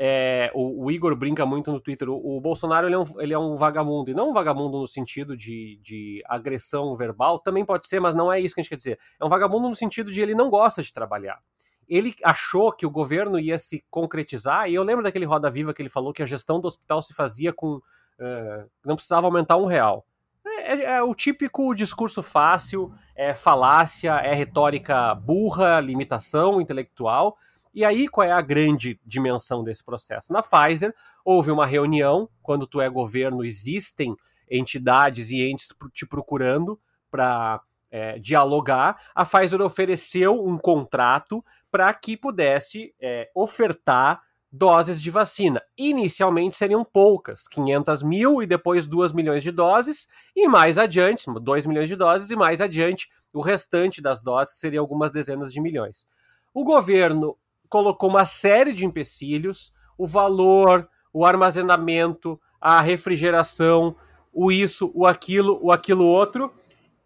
É, 0.00 0.52
o, 0.54 0.84
o, 0.84 0.90
Igor 0.92 1.16
brinca 1.16 1.44
muito 1.44 1.72
no 1.72 1.80
Twitter. 1.80 2.08
O, 2.08 2.36
o 2.36 2.40
Bolsonaro 2.40 2.86
ele 2.86 2.94
é, 2.94 2.98
um, 2.98 3.20
ele 3.20 3.34
é, 3.34 3.38
um, 3.38 3.56
vagabundo, 3.56 4.10
e 4.10 4.14
não 4.14 4.30
um 4.30 4.32
vagabundo 4.32 4.78
no 4.78 4.86
sentido 4.86 5.36
de, 5.36 5.80
de 5.82 6.22
agressão 6.26 6.94
verbal, 6.94 7.40
também 7.40 7.64
pode 7.64 7.88
ser, 7.88 7.98
mas 7.98 8.14
não 8.14 8.32
é 8.32 8.38
isso 8.38 8.54
que 8.54 8.60
a 8.60 8.62
gente 8.62 8.70
quer 8.70 8.76
dizer. 8.76 8.98
É 9.20 9.24
um 9.24 9.28
vagabundo 9.28 9.68
no 9.68 9.74
sentido 9.74 10.12
de 10.12 10.20
ele 10.20 10.34
não 10.34 10.48
gosta 10.48 10.82
de 10.82 10.92
trabalhar 10.92 11.40
ele 11.88 12.14
achou 12.22 12.72
que 12.72 12.84
o 12.84 12.90
governo 12.90 13.38
ia 13.38 13.58
se 13.58 13.84
concretizar, 13.90 14.68
e 14.68 14.74
eu 14.74 14.82
lembro 14.82 15.02
daquele 15.02 15.24
Roda 15.24 15.50
Viva 15.50 15.72
que 15.72 15.80
ele 15.80 15.88
falou 15.88 16.12
que 16.12 16.22
a 16.22 16.26
gestão 16.26 16.60
do 16.60 16.68
hospital 16.68 17.00
se 17.00 17.14
fazia 17.14 17.52
com. 17.52 17.76
Uh, 17.76 18.68
não 18.84 18.96
precisava 18.96 19.26
aumentar 19.26 19.56
um 19.56 19.66
real. 19.66 20.04
É, 20.44 20.72
é, 20.72 20.82
é, 20.96 21.02
o 21.02 21.14
típico 21.14 21.74
discurso 21.74 22.22
fácil, 22.22 22.92
é 23.14 23.34
falácia, 23.34 24.12
é 24.16 24.34
retórica 24.34 25.14
burra, 25.14 25.80
limitação 25.80 26.60
intelectual. 26.60 27.36
E 27.72 27.84
aí, 27.84 28.08
qual 28.08 28.26
é 28.26 28.32
a 28.32 28.40
grande 28.40 28.98
dimensão 29.04 29.62
desse 29.62 29.84
processo? 29.84 30.32
Na 30.32 30.42
Pfizer, 30.42 30.94
houve 31.24 31.50
uma 31.50 31.66
reunião, 31.66 32.28
quando 32.42 32.66
tu 32.66 32.80
é 32.80 32.88
governo, 32.88 33.44
existem 33.44 34.16
entidades 34.50 35.30
e 35.30 35.42
entes 35.42 35.68
te 35.92 36.06
procurando 36.06 36.80
para 37.10 37.60
é, 37.90 38.18
dialogar, 38.18 38.98
a 39.14 39.24
Pfizer 39.24 39.60
ofereceu 39.62 40.44
um 40.44 40.58
contrato 40.58 41.42
para 41.70 41.92
que 41.94 42.16
pudesse 42.16 42.94
é, 43.00 43.30
ofertar 43.34 44.22
doses 44.50 45.00
de 45.00 45.10
vacina. 45.10 45.62
Inicialmente 45.76 46.56
seriam 46.56 46.84
poucas, 46.84 47.46
500 47.48 48.02
mil 48.02 48.42
e 48.42 48.46
depois 48.46 48.86
2 48.86 49.12
milhões 49.12 49.42
de 49.42 49.50
doses, 49.50 50.08
e 50.34 50.48
mais 50.48 50.78
adiante, 50.78 51.24
2 51.28 51.66
milhões 51.66 51.88
de 51.88 51.96
doses, 51.96 52.30
e 52.30 52.36
mais 52.36 52.60
adiante 52.60 53.08
o 53.32 53.40
restante 53.40 54.00
das 54.00 54.22
doses, 54.22 54.54
que 54.54 54.58
seriam 54.58 54.82
algumas 54.82 55.12
dezenas 55.12 55.52
de 55.52 55.60
milhões. 55.60 56.08
O 56.54 56.64
governo 56.64 57.36
colocou 57.68 58.08
uma 58.08 58.24
série 58.24 58.72
de 58.72 58.86
empecilhos, 58.86 59.74
o 59.98 60.06
valor, 60.06 60.88
o 61.12 61.26
armazenamento, 61.26 62.40
a 62.60 62.80
refrigeração, 62.80 63.94
o 64.32 64.50
isso, 64.50 64.90
o 64.94 65.06
aquilo, 65.06 65.58
o 65.62 65.70
aquilo 65.70 66.04
outro, 66.04 66.52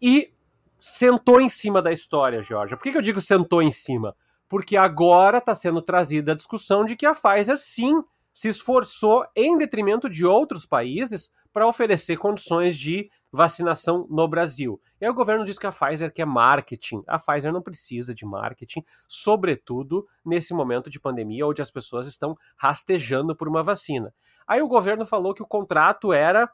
e 0.01 0.32
sentou 0.83 1.39
em 1.39 1.47
cima 1.47 1.81
da 1.81 1.93
história, 1.93 2.43
Georgia. 2.43 2.75
Por 2.75 2.83
que, 2.83 2.91
que 2.91 2.97
eu 2.97 3.01
digo 3.01 3.21
sentou 3.21 3.61
em 3.61 3.71
cima? 3.71 4.13
Porque 4.49 4.75
agora 4.75 5.37
está 5.37 5.55
sendo 5.55 5.81
trazida 5.81 6.33
a 6.33 6.35
discussão 6.35 6.83
de 6.83 6.97
que 6.97 7.05
a 7.05 7.15
Pfizer 7.15 7.57
sim 7.57 8.03
se 8.33 8.49
esforçou 8.49 9.25
em 9.33 9.57
detrimento 9.57 10.09
de 10.09 10.25
outros 10.25 10.65
países 10.65 11.31
para 11.53 11.65
oferecer 11.65 12.17
condições 12.17 12.77
de 12.77 13.09
vacinação 13.31 14.05
no 14.09 14.27
Brasil. 14.27 14.79
E 14.99 15.05
aí 15.05 15.09
o 15.09 15.13
governo 15.13 15.45
diz 15.45 15.57
que 15.57 15.65
a 15.65 15.71
Pfizer 15.71 16.13
quer 16.13 16.25
marketing. 16.25 17.01
A 17.07 17.17
Pfizer 17.17 17.53
não 17.53 17.61
precisa 17.61 18.13
de 18.13 18.25
marketing, 18.25 18.83
sobretudo 19.07 20.05
nesse 20.25 20.53
momento 20.53 20.89
de 20.89 20.99
pandemia 20.99 21.47
onde 21.47 21.61
as 21.61 21.71
pessoas 21.71 22.07
estão 22.07 22.37
rastejando 22.57 23.33
por 23.33 23.47
uma 23.47 23.63
vacina. 23.63 24.13
Aí 24.45 24.61
o 24.61 24.67
governo 24.67 25.05
falou 25.05 25.33
que 25.33 25.43
o 25.43 25.47
contrato 25.47 26.11
era 26.11 26.51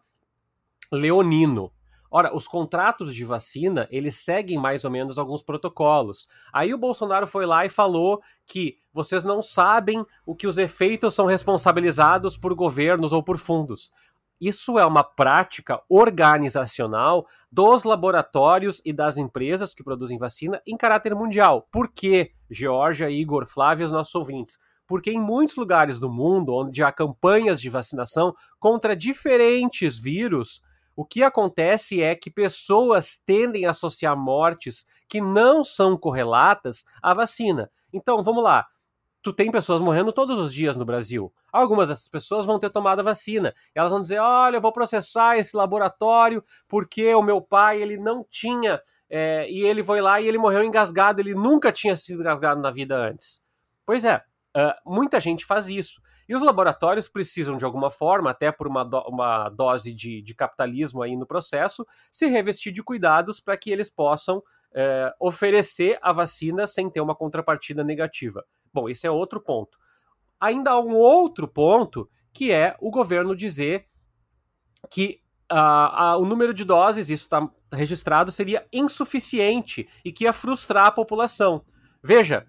leonino. 0.92 1.72
Ora, 2.12 2.36
os 2.36 2.48
contratos 2.48 3.14
de 3.14 3.24
vacina, 3.24 3.88
eles 3.92 4.16
seguem 4.16 4.58
mais 4.58 4.84
ou 4.84 4.92
menos 4.92 5.20
alguns 5.20 5.44
protocolos. 5.44 6.28
Aí 6.52 6.74
o 6.74 6.78
Bolsonaro 6.78 7.28
foi 7.28 7.46
lá 7.46 7.66
e 7.66 7.70
falou 7.70 8.22
que 8.46 8.78
vocês 8.92 9.24
não 9.24 9.42
sabem 9.42 10.04
o 10.26 10.36
que 10.36 10.48
os 10.48 10.58
efeitos 10.58 11.14
são 11.14 11.28
responsabilizados 11.28 12.36
por 12.36 12.56
governos 12.56 13.14
ou 13.14 13.24
por 13.24 13.38
fundos. 13.38 13.92
Isso 14.42 14.80
é 14.80 14.86
uma 14.86 15.04
prática 15.04 15.82
organizacional 15.90 17.28
dos 17.52 17.84
laboratórios 17.84 18.82
e 18.86 18.94
das 18.94 19.18
empresas 19.18 19.74
que 19.74 19.84
produzem 19.84 20.18
vacina 20.18 20.62
em 20.66 20.78
caráter 20.78 21.14
mundial. 21.14 21.68
Por 21.70 21.92
quê, 21.92 22.32
Georgia, 22.50 23.10
Igor, 23.10 23.46
Flávio, 23.46 23.86
os 23.86 23.92
nossos 23.92 24.16
ouvintes? 24.16 24.58
Porque 24.88 25.12
em 25.12 25.20
muitos 25.20 25.58
lugares 25.58 26.00
do 26.00 26.10
mundo, 26.10 26.56
onde 26.56 26.82
há 26.82 26.92
campanhas 26.92 27.60
de 27.60 27.70
vacinação 27.70 28.34
contra 28.58 28.96
diferentes 28.96 30.00
vírus, 30.00 30.62
O 31.00 31.06
que 31.06 31.24
acontece 31.24 32.04
é 32.04 32.14
que 32.14 32.30
pessoas 32.30 33.16
tendem 33.26 33.66
a 33.66 33.70
associar 33.70 34.18
mortes 34.18 34.86
que 35.08 35.22
não 35.22 35.64
são 35.64 35.96
correlatas 35.98 36.84
à 37.02 37.14
vacina. 37.14 37.72
Então, 37.94 38.22
vamos 38.22 38.44
lá. 38.44 38.68
Tu 39.22 39.32
tem 39.32 39.50
pessoas 39.50 39.82
morrendo 39.82 40.12
todos 40.12 40.38
os 40.38 40.54
dias 40.54 40.76
no 40.76 40.84
Brasil. 40.84 41.34
Algumas 41.54 41.88
dessas 41.88 42.10
pessoas 42.10 42.46
vão 42.46 42.60
ter 42.60 42.70
tomado 42.70 43.00
a 43.00 43.04
vacina. 43.04 43.56
Elas 43.74 43.94
vão 43.94 44.02
dizer: 44.02 44.20
olha, 44.20 44.58
eu 44.58 44.62
vou 44.62 44.74
processar 44.74 45.38
esse 45.38 45.56
laboratório 45.56 46.44
porque 46.68 47.16
o 47.16 47.24
meu 47.24 47.42
pai 47.42 47.82
ele 47.82 47.96
não 47.96 48.26
tinha. 48.30 48.82
É, 49.10 49.50
e 49.50 49.62
ele 49.62 49.82
foi 49.82 50.02
lá 50.02 50.20
e 50.20 50.28
ele 50.28 50.38
morreu 50.38 50.66
engasgado. 50.66 51.22
Ele 51.22 51.34
nunca 51.34 51.72
tinha 51.72 51.96
sido 51.96 52.20
engasgado 52.20 52.60
na 52.60 52.72
vida 52.72 52.98
antes. 52.98 53.42
Pois 53.86 54.04
é, 54.04 54.18
uh, 54.18 54.74
muita 54.86 55.22
gente 55.22 55.46
faz 55.46 55.70
isso. 55.70 56.02
E 56.30 56.36
os 56.36 56.44
laboratórios 56.44 57.10
precisam, 57.10 57.58
de 57.58 57.66
alguma 57.66 57.90
forma, 57.90 58.30
até 58.30 58.52
por 58.52 58.68
uma, 58.68 58.84
do 58.84 59.00
uma 59.08 59.50
dose 59.50 59.92
de, 59.92 60.22
de, 60.22 60.36
capitalismo 60.36 61.02
aí 61.02 61.18
no 61.18 61.26
processo, 61.26 61.84
se 62.12 62.28
revestir 62.28 62.72
de 62.72 62.84
cuidados 62.84 63.42
para 63.42 63.58
que 63.58 63.72
eles 63.72 63.90
possam 63.90 64.44
é, 64.72 65.12
oferecer 65.20 65.98
a 66.04 66.14
vacina 66.14 66.68
sem 66.68 66.88
ter 66.88 67.02
uma 67.02 67.16
contrapartida 67.16 67.84
negativa. 67.84 68.46
Bom, 68.72 68.88
esse 68.88 69.08
é 69.08 69.12
outro 69.12 69.42
ponto. 69.42 69.80
Ainda 70.40 70.70
há 70.70 70.80
um 70.80 70.94
outro 70.94 71.48
ponto, 71.48 72.08
que 72.32 72.52
é 72.52 72.78
o 72.80 72.92
governo 72.92 73.36
dizer 73.36 73.88
que 74.92 75.20
uh, 75.52 76.16
uh, 76.16 76.22
o 76.22 76.26
número 76.26 76.54
de 76.54 76.64
doses, 76.64 77.10
isso 77.10 77.24
está 77.24 77.50
registrado, 77.74 78.32
seria 78.32 78.68
insuficiente 78.72 79.90
e 80.06 80.12
que 80.12 80.26
ia 80.26 80.32
frustrar 80.32 80.86
a 80.86 80.92
população. 80.92 81.64
Veja, 82.04 82.46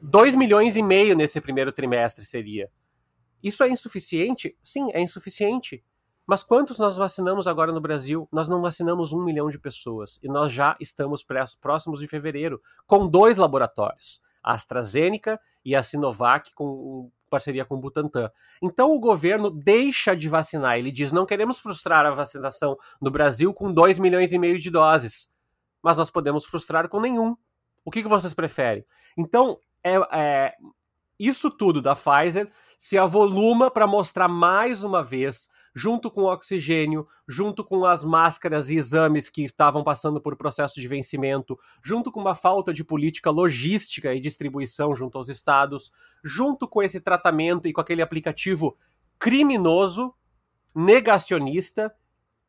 2 0.00 0.34
milhões 0.36 0.74
e 0.74 0.82
meio 0.82 1.14
nesse 1.14 1.38
primeiro 1.38 1.70
trimestre 1.70 2.24
seria. 2.24 2.70
Isso 3.42 3.62
é 3.62 3.68
insuficiente? 3.68 4.56
Sim, 4.62 4.90
é 4.92 5.00
insuficiente. 5.00 5.84
Mas 6.26 6.42
quantos 6.42 6.78
nós 6.78 6.96
vacinamos 6.96 7.48
agora 7.48 7.72
no 7.72 7.80
Brasil? 7.80 8.28
Nós 8.30 8.48
não 8.48 8.62
vacinamos 8.62 9.12
um 9.12 9.24
milhão 9.24 9.50
de 9.50 9.58
pessoas 9.58 10.18
e 10.22 10.28
nós 10.28 10.52
já 10.52 10.76
estamos 10.78 11.26
próximos 11.60 11.98
de 11.98 12.06
fevereiro 12.06 12.60
com 12.86 13.08
dois 13.08 13.36
laboratórios, 13.36 14.20
a 14.42 14.52
AstraZeneca 14.52 15.40
e 15.64 15.74
a 15.74 15.82
Sinovac 15.82 16.54
com 16.54 17.10
parceria 17.28 17.64
com 17.64 17.76
o 17.76 17.80
Butantan. 17.80 18.30
Então 18.62 18.92
o 18.92 19.00
governo 19.00 19.50
deixa 19.50 20.14
de 20.14 20.28
vacinar. 20.28 20.78
Ele 20.78 20.90
diz: 20.90 21.12
não 21.12 21.26
queremos 21.26 21.58
frustrar 21.58 22.04
a 22.04 22.10
vacinação 22.10 22.76
no 23.00 23.10
Brasil 23.10 23.54
com 23.54 23.72
2 23.72 23.98
milhões 23.98 24.32
e 24.32 24.38
meio 24.38 24.58
de 24.58 24.70
doses, 24.70 25.32
mas 25.82 25.96
nós 25.96 26.10
podemos 26.10 26.44
frustrar 26.44 26.88
com 26.88 27.00
nenhum. 27.00 27.36
O 27.84 27.90
que, 27.90 28.02
que 28.02 28.08
vocês 28.08 28.34
preferem? 28.34 28.84
Então, 29.16 29.58
é, 29.82 29.96
é, 30.12 30.54
isso 31.18 31.50
tudo 31.50 31.80
da 31.80 31.96
Pfizer 31.96 32.50
se 32.80 32.96
avoluma 32.96 33.70
para 33.70 33.86
mostrar 33.86 34.26
mais 34.26 34.82
uma 34.82 35.02
vez, 35.02 35.50
junto 35.74 36.10
com 36.10 36.22
o 36.22 36.32
oxigênio, 36.32 37.06
junto 37.28 37.62
com 37.62 37.84
as 37.84 38.02
máscaras 38.02 38.70
e 38.70 38.76
exames 38.76 39.28
que 39.28 39.44
estavam 39.44 39.84
passando 39.84 40.18
por 40.18 40.34
processo 40.34 40.80
de 40.80 40.88
vencimento, 40.88 41.58
junto 41.82 42.10
com 42.10 42.18
uma 42.18 42.34
falta 42.34 42.72
de 42.72 42.82
política 42.82 43.30
logística 43.30 44.14
e 44.14 44.20
distribuição 44.20 44.96
junto 44.96 45.18
aos 45.18 45.28
estados, 45.28 45.92
junto 46.24 46.66
com 46.66 46.82
esse 46.82 47.02
tratamento 47.02 47.68
e 47.68 47.72
com 47.74 47.82
aquele 47.82 48.00
aplicativo 48.00 48.74
criminoso, 49.18 50.14
negacionista 50.74 51.94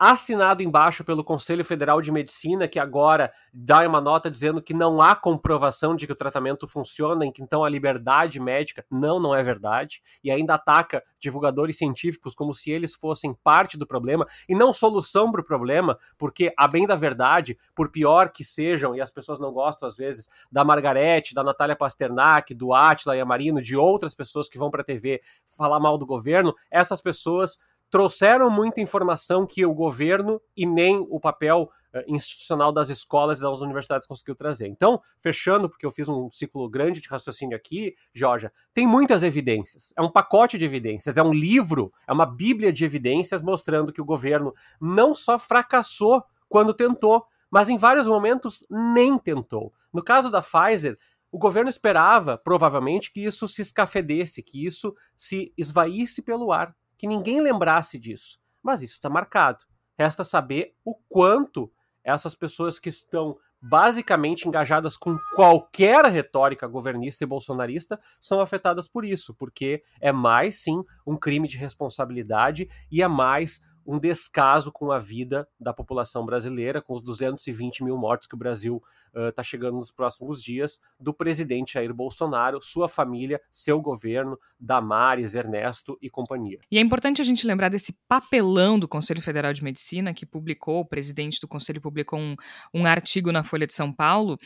assinado 0.04 0.64
embaixo 0.64 1.04
pelo 1.04 1.24
Conselho 1.24 1.64
Federal 1.64 2.02
de 2.02 2.12
Medicina, 2.12 2.68
que 2.68 2.80
agora 2.80 3.32
dá 3.54 3.88
uma 3.88 4.02
nota 4.02 4.32
dizendo 4.32 4.60
que 4.60 4.74
não 4.74 5.00
há 5.00 5.16
comprovação 5.16 5.96
de 5.96 6.08
que 6.08 6.12
o 6.12 6.16
tratamento 6.16 6.66
funciona, 6.66 7.24
em 7.24 7.32
que 7.32 7.44
então 7.44 7.64
a 7.64 7.70
liberdade 7.70 8.40
médica 8.40 8.84
não, 8.90 9.20
não 9.20 9.36
é 9.36 9.44
verdade, 9.44 10.02
e 10.24 10.32
ainda 10.32 10.56
ataca 10.56 11.04
divulgadores 11.20 11.78
científicos 11.78 12.34
como 12.34 12.52
se 12.52 12.72
eles 12.72 12.96
fossem 12.96 13.32
parte 13.44 13.78
do 13.78 13.86
problema 13.86 14.26
e 14.50 14.56
não 14.56 14.74
solução 14.74 15.32
para 15.32 15.42
o 15.42 15.46
problema, 15.46 15.96
porque, 16.18 16.52
a 16.58 16.68
bem 16.68 16.88
da 16.88 16.96
verdade, 16.96 17.56
por 17.76 17.92
pior 17.92 18.32
que 18.32 18.44
sejam, 18.44 18.96
e 18.96 19.02
as 19.02 19.12
pessoas 19.12 19.40
não 19.40 19.52
gostam 19.52 19.88
às 19.88 19.96
vezes, 19.96 20.30
da 20.52 20.66
Margarete, 20.66 21.36
da 21.36 21.44
Natália 21.44 21.76
Pasternak, 21.76 22.56
do 22.56 22.74
Atila 22.74 23.16
e 23.16 23.22
Amarino, 23.22 23.62
de 23.62 23.78
outras 23.78 24.16
pessoas 24.16 24.50
que 24.50 24.58
vão 24.58 24.72
para 24.72 24.82
a 24.82 24.86
TV 24.86 25.22
falar 25.46 25.80
mal 25.80 25.96
do 25.96 26.08
governo, 26.08 26.56
essas 26.72 27.04
pessoas 27.04 27.60
trouxeram 27.92 28.50
muita 28.50 28.80
informação 28.80 29.46
que 29.46 29.66
o 29.66 29.74
governo 29.74 30.42
e 30.56 30.66
nem 30.66 31.06
o 31.10 31.20
papel 31.20 31.70
uh, 31.94 32.00
institucional 32.08 32.72
das 32.72 32.90
escolas 32.90 33.40
e 33.40 33.42
das 33.42 33.60
universidades 33.60 34.08
conseguiu 34.08 34.34
trazer. 34.34 34.68
Então, 34.68 35.02
fechando, 35.20 35.70
porque 35.70 35.86
eu 35.86 35.92
fiz 35.92 36.08
um 36.08 36.32
ciclo 36.32 36.68
grande 36.70 37.02
de 37.02 37.10
raciocínio 37.10 37.56
aqui, 37.56 37.94
Georgia, 38.14 38.52
tem 38.74 38.88
muitas 38.88 39.24
evidências. 39.24 39.94
É 39.98 40.02
um 40.02 40.10
pacote 40.10 40.58
de 40.58 40.64
evidências, 40.64 41.18
é 41.18 41.22
um 41.22 41.34
livro, 41.34 41.92
é 42.08 42.14
uma 42.14 42.26
bíblia 42.26 42.72
de 42.72 42.86
evidências 42.86 43.42
mostrando 43.42 43.92
que 43.92 44.02
o 44.02 44.06
governo 44.06 44.54
não 44.80 45.14
só 45.14 45.38
fracassou 45.38 46.24
quando 46.48 46.74
tentou, 46.74 47.26
mas 47.52 47.68
em 47.68 47.76
vários 47.76 48.08
momentos 48.08 48.66
nem 48.70 49.18
tentou. 49.18 49.74
No 49.94 50.02
caso 50.02 50.32
da 50.32 50.42
Pfizer, 50.42 50.98
o 51.30 51.38
governo 51.38 51.70
esperava, 51.70 52.38
provavelmente, 52.38 53.12
que 53.12 53.26
isso 53.26 53.48
se 53.50 53.62
escafedesse, 53.62 54.42
que 54.42 54.66
isso 54.66 54.96
se 55.16 55.54
esvaísse 55.58 56.22
pelo 56.22 56.54
ar 56.54 56.74
que 57.02 57.08
ninguém 57.08 57.42
lembrasse 57.42 57.98
disso. 57.98 58.38
Mas 58.62 58.84
isso 58.84 58.94
está 58.94 59.10
marcado. 59.10 59.66
Resta 59.98 60.24
saber 60.24 60.76
o 60.86 60.94
quanto 61.10 61.72
essas 62.04 62.36
pessoas 62.36 62.78
que 62.78 62.90
estão 62.90 63.36
basicamente 63.60 64.48
engajadas 64.48 64.96
com 64.96 65.18
qualquer 65.34 66.06
retórica 66.06 66.68
governista 66.68 67.24
e 67.24 67.28
bolsonarista 67.28 68.00
são 68.20 68.40
afetadas 68.40 68.88
por 68.88 69.04
isso, 69.04 69.34
porque 69.34 69.82
é 70.00 70.12
mais 70.12 70.62
sim 70.62 70.84
um 71.04 71.18
crime 71.18 71.48
de 71.48 71.58
responsabilidade 71.58 72.70
e 72.92 73.02
é 73.02 73.08
mais 73.08 73.62
um 73.86 74.00
descaso 74.00 74.72
com 74.72 74.92
a 74.92 75.00
vida 75.00 75.48
da 75.60 75.74
população 75.74 76.26
brasileira, 76.26 76.82
com 76.82 76.94
os 76.94 77.02
220 77.02 77.84
mil 77.84 77.98
mortes 77.98 78.28
que 78.28 78.36
o 78.36 78.38
Brasil 78.38 78.82
está 79.30 79.42
uh, 79.42 79.46
chegando 79.46 79.78
nos 79.78 79.92
próximos 79.92 80.42
dias, 80.42 80.80
do 81.00 81.14
presidente 81.14 81.74
Jair 81.74 81.94
Bolsonaro, 81.94 82.62
sua 82.62 82.88
família, 82.88 83.42
seu 83.52 83.82
governo, 83.82 84.40
Damares, 84.60 85.36
Ernesto 85.36 85.98
e 86.02 86.10
companhia. 86.10 86.60
E 86.72 86.78
é 86.78 86.82
importante 86.82 87.22
a 87.22 87.26
gente 87.26 87.46
lembrar 87.46 87.70
desse 87.70 87.94
papelão 88.08 88.80
do 88.80 88.88
Conselho 88.88 89.22
Federal 89.22 89.52
de 89.52 89.64
Medicina, 89.64 90.14
que 90.14 90.26
publicou, 90.26 90.80
o 90.80 90.86
presidente 90.86 91.42
do 91.42 91.48
Conselho 91.48 91.82
publicou 91.82 92.20
um, 92.20 92.36
um 92.74 92.86
artigo 92.86 93.32
na 93.32 93.44
Folha 93.44 93.68
de 93.68 93.74
São 93.74 93.92
Paulo 93.92 94.40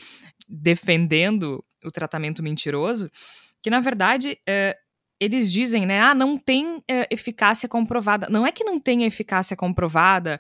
defendendo 0.48 1.64
o 1.84 1.92
tratamento 1.92 2.42
mentiroso, 2.42 3.10
que 3.62 3.70
na 3.70 3.80
verdade 3.80 4.40
é, 4.48 4.78
eles 5.20 5.52
dizem, 5.52 5.86
né? 5.86 6.00
Ah, 6.02 6.14
não 6.14 6.38
tem 6.38 6.84
é, 6.88 7.08
eficácia 7.12 7.68
comprovada. 7.70 8.28
Não 8.30 8.46
é 8.46 8.52
que 8.52 8.64
não 8.64 8.80
tenha 8.80 9.08
eficácia 9.08 9.56
comprovada. 9.56 10.40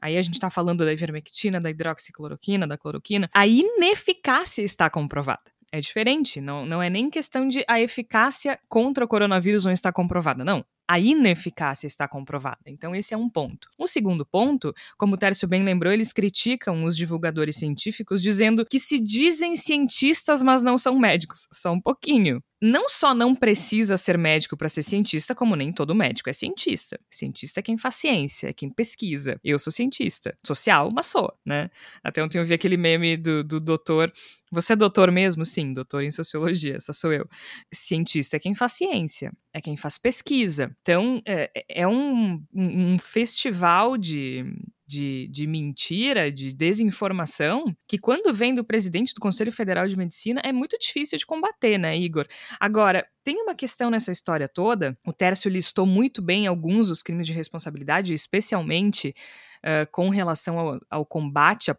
Aí 0.00 0.16
a 0.16 0.22
gente 0.22 0.34
está 0.34 0.50
falando 0.50 0.84
da 0.84 0.92
ivermectina, 0.92 1.60
da 1.60 1.70
hidroxicloroquina, 1.70 2.66
da 2.66 2.76
cloroquina. 2.76 3.28
A 3.34 3.46
ineficácia 3.46 4.62
está 4.62 4.90
comprovada. 4.90 5.52
É 5.72 5.80
diferente, 5.80 6.40
não, 6.40 6.64
não 6.64 6.80
é 6.80 6.88
nem 6.88 7.10
questão 7.10 7.48
de 7.48 7.64
a 7.66 7.80
eficácia 7.80 8.60
contra 8.68 9.04
o 9.04 9.08
coronavírus 9.08 9.64
não 9.64 9.72
está 9.72 9.92
comprovada, 9.92 10.44
não 10.44 10.64
a 10.86 10.98
ineficácia 10.98 11.86
está 11.86 12.06
comprovada. 12.06 12.60
Então, 12.66 12.94
esse 12.94 13.14
é 13.14 13.16
um 13.16 13.28
ponto. 13.28 13.68
Um 13.78 13.86
segundo 13.86 14.24
ponto, 14.24 14.74
como 14.96 15.14
o 15.14 15.18
Tércio 15.18 15.48
bem 15.48 15.64
lembrou, 15.64 15.92
eles 15.92 16.12
criticam 16.12 16.84
os 16.84 16.96
divulgadores 16.96 17.56
científicos 17.56 18.22
dizendo 18.22 18.66
que 18.66 18.78
se 18.78 18.98
dizem 18.98 19.56
cientistas, 19.56 20.42
mas 20.42 20.62
não 20.62 20.76
são 20.76 20.98
médicos. 20.98 21.46
Só 21.52 21.72
um 21.72 21.80
pouquinho. 21.80 22.42
Não 22.66 22.88
só 22.88 23.12
não 23.12 23.34
precisa 23.34 23.94
ser 23.98 24.16
médico 24.16 24.56
para 24.56 24.70
ser 24.70 24.82
cientista, 24.82 25.34
como 25.34 25.54
nem 25.54 25.70
todo 25.70 25.94
médico 25.94 26.30
é 26.30 26.32
cientista. 26.32 26.98
Cientista 27.10 27.60
é 27.60 27.62
quem 27.62 27.76
faz 27.76 27.96
ciência, 27.96 28.48
é 28.48 28.52
quem 28.54 28.70
pesquisa. 28.70 29.38
Eu 29.44 29.58
sou 29.58 29.70
cientista. 29.70 30.34
Social, 30.42 30.90
mas 30.90 31.08
sou, 31.08 31.30
né? 31.44 31.70
Até 32.02 32.24
ontem 32.24 32.38
eu 32.38 32.44
vi 32.46 32.54
aquele 32.54 32.78
meme 32.78 33.18
do, 33.18 33.44
do 33.44 33.60
doutor 33.60 34.10
você 34.54 34.74
é 34.74 34.76
doutor 34.76 35.10
mesmo? 35.10 35.44
Sim, 35.44 35.72
doutor 35.72 36.04
em 36.04 36.12
sociologia, 36.12 36.76
essa 36.76 36.92
sou 36.92 37.12
eu. 37.12 37.28
Cientista 37.72 38.36
é 38.36 38.40
quem 38.40 38.54
faz 38.54 38.74
ciência, 38.74 39.32
é 39.52 39.60
quem 39.60 39.76
faz 39.76 39.98
pesquisa. 39.98 40.74
Então, 40.80 41.20
é, 41.26 41.50
é 41.68 41.88
um, 41.88 42.40
um 42.54 42.96
festival 42.98 43.98
de, 43.98 44.44
de, 44.86 45.28
de, 45.28 45.46
mentira, 45.46 46.30
de 46.30 46.52
desinformação, 46.52 47.64
que 47.88 47.98
quando 47.98 48.32
vem 48.34 48.54
do 48.54 48.64
presidente 48.64 49.14
do 49.14 49.20
Conselho 49.20 49.52
Federal 49.52 49.86
de 49.86 49.96
Medicina 49.96 50.40
é 50.44 50.52
muito 50.52 50.78
difícil 50.78 51.18
de 51.18 51.26
combater, 51.26 51.78
né, 51.78 51.96
Igor? 51.96 52.26
Agora, 52.60 53.06
tem 53.22 53.40
uma 53.40 53.54
questão 53.54 53.90
nessa 53.90 54.12
história 54.12 54.46
toda, 54.46 54.96
o 55.06 55.12
Tércio 55.12 55.50
listou 55.50 55.86
muito 55.86 56.20
bem 56.20 56.46
alguns 56.46 56.88
dos 56.88 57.02
crimes 57.02 57.26
de 57.26 57.32
responsabilidade, 57.32 58.12
especialmente 58.12 59.14
uh, 59.64 59.90
com 59.90 60.10
relação 60.10 60.58
ao, 60.58 60.80
ao 60.90 61.06
combate 61.06 61.72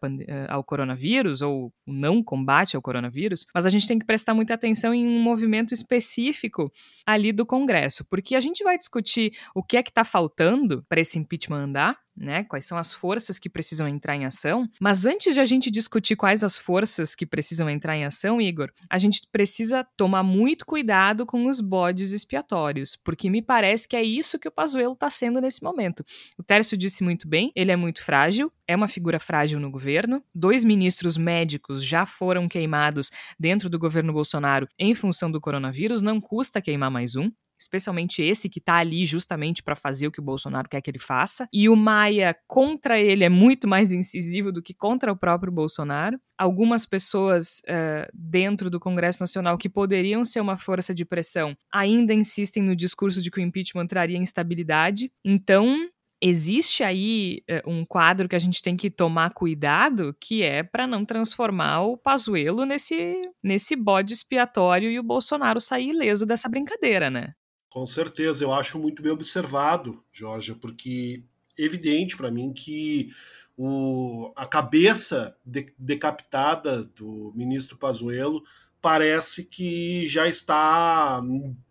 ao 0.50 0.64
coronavírus, 0.64 1.44
ou 1.44 1.72
não 1.86 2.24
combate 2.24 2.76
ao 2.76 2.82
coronavírus, 2.82 3.46
mas 3.54 3.68
a 3.68 3.70
gente 3.70 3.88
tem 3.88 4.00
que 4.00 4.06
prestar 4.06 4.34
muita 4.34 4.56
atenção 4.56 4.94
em 4.94 5.06
um 5.08 5.22
movimento 5.22 5.74
específico 5.74 6.72
ali 7.06 7.32
do 7.32 7.46
Congresso, 7.46 8.04
porque 8.10 8.36
a 8.36 8.40
gente 8.40 8.64
vai 8.64 8.76
discutir 8.76 9.32
o 9.54 9.62
que 9.62 9.78
é 9.78 9.84
que 9.84 9.92
está 9.92 10.04
faltando 10.04 10.84
para 10.90 11.00
esse 11.00 11.20
impeachment 11.20 11.66
andar, 11.66 12.05
né? 12.16 12.44
Quais 12.44 12.66
são 12.66 12.78
as 12.78 12.94
forças 12.94 13.38
que 13.40 13.50
precisam 13.50 13.88
entrar 13.88 14.16
em 14.16 14.26
ação. 14.26 14.70
Mas 14.80 15.06
antes 15.06 15.34
de 15.34 15.40
a 15.40 15.46
gente 15.46 15.70
discutir 15.70 16.16
quais 16.16 16.44
as 16.44 16.58
forças 16.58 17.16
que 17.16 17.26
precisam 17.26 17.70
entrar 17.70 17.96
em 17.98 18.06
ação, 18.06 18.42
Igor, 18.42 18.70
a 18.90 18.98
gente 18.98 19.22
precisa 19.32 19.86
tomar 19.98 20.24
muito 20.24 20.66
cuidado 20.66 21.26
com 21.26 21.48
os 21.48 21.60
bodes 21.60 22.12
expiatórios, 22.12 22.96
porque 22.96 23.30
me 23.30 23.42
parece 23.42 23.88
que 23.88 23.96
é 23.96 24.04
isso 24.04 24.40
que 24.40 24.48
o 24.48 24.52
Pazuello 24.52 24.94
está 24.94 25.10
sendo 25.10 25.42
nesse 25.42 25.64
momento. 25.64 26.04
O 26.38 26.44
Tércio 26.44 26.78
disse 26.78 27.04
muito 27.04 27.28
bem, 27.28 27.52
ele 27.56 27.72
é 27.72 27.76
muito 27.76 28.04
frágil, 28.04 28.52
é 28.68 28.76
uma 28.76 28.88
figura 28.88 29.20
frágil 29.20 29.60
no 29.60 29.70
governo. 29.70 30.24
Dois 30.34 30.64
ministros 30.64 31.18
médicos 31.18 31.84
já 31.84 32.06
foram 32.06 32.48
queimados 32.48 33.12
dentro 33.40 33.70
do 33.70 33.80
governo 33.80 34.14
Bolsonaro 34.14 34.68
em 34.80 34.96
função 34.96 35.30
do 35.32 35.42
coronavírus, 35.42 36.02
não 36.02 36.20
custa 36.20 36.62
queimar 36.62 36.92
mais 36.92 37.16
um 37.16 37.32
especialmente 37.60 38.22
esse 38.22 38.50
que 38.50 38.60
está 38.60 38.76
ali 38.76 39.06
justamente 39.06 39.64
para 39.64 39.76
fazer 39.76 40.08
o 40.08 40.12
que 40.12 40.20
o 40.20 40.24
Bolsonaro 40.24 40.70
quer 40.70 40.82
que 40.82 40.90
ele 40.90 41.00
faça. 41.00 41.48
E 41.52 41.70
o 41.70 41.76
Maia 41.76 42.36
contra 42.48 43.00
ele 43.00 43.24
é 43.24 43.30
muito 43.30 43.68
mais 43.68 43.92
incisivo 43.92 44.52
do 44.52 44.62
que 44.62 44.74
contra 44.74 45.12
o 45.12 45.18
próprio 45.18 45.52
Bolsonaro. 45.52 46.20
Algumas 46.38 46.86
pessoas 46.86 47.62
uh, 47.62 48.10
dentro 48.14 48.70
do 48.70 48.80
Congresso 48.80 49.22
Nacional 49.22 49.58
que 49.58 49.70
poderiam 49.70 50.26
ser 50.26 50.42
uma 50.42 50.58
força 50.58 50.94
de 50.94 51.06
pressão 51.06 51.56
ainda 51.72 52.14
insistem 52.14 52.62
no 52.62 52.76
discurso 52.76 53.22
de 53.22 53.32
que 53.32 53.40
o 53.40 53.44
impeachment 53.44 53.88
traria 53.88 54.18
instabilidade. 54.18 55.12
Então, 55.24 55.90
existe 56.22 56.84
aí 56.84 57.44
uh, 57.50 57.70
um 57.70 57.86
quadro 57.86 58.28
que 58.28 58.36
a 58.36 58.40
gente 58.40 58.62
tem 58.62 58.76
que 58.76 58.90
tomar 58.90 59.32
cuidado, 59.32 60.16
que 60.20 60.44
é 60.44 60.64
para 60.64 60.88
não 60.88 61.06
transformar 61.06 61.82
o 61.82 61.98
Pazuello 61.98 62.66
nesse, 62.66 63.30
nesse 63.44 63.76
bode 63.76 64.14
expiatório 64.14 64.90
e 64.90 65.00
o 65.00 65.04
Bolsonaro 65.04 65.62
sair 65.62 65.90
ileso 65.90 66.26
dessa 66.26 66.50
brincadeira, 66.50 67.10
né? 67.10 67.32
Com 67.76 67.86
certeza, 67.86 68.42
eu 68.42 68.54
acho 68.54 68.80
muito 68.80 69.04
bem 69.04 69.12
observado, 69.12 70.02
Jorge, 70.10 70.56
porque 70.56 71.22
é 71.60 71.64
evidente 71.66 72.16
para 72.16 72.32
mim 72.32 72.54
que 72.54 73.10
o, 73.58 74.32
a 74.34 74.46
cabeça 74.46 75.36
de, 75.46 75.74
decapitada 75.78 76.86
do 76.86 77.34
ministro 77.36 77.78
Pazuello 77.78 78.42
parece 78.82 79.44
que 79.44 80.08
já 80.08 80.26
está 80.26 81.22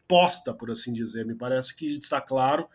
posta, 0.07 0.53
por 0.53 0.71
assim 0.71 0.93
dizer. 0.93 1.25
Me 1.25 1.35
parece 1.35 1.75
que 1.75 1.87
está 1.87 2.21
claro 2.21 2.69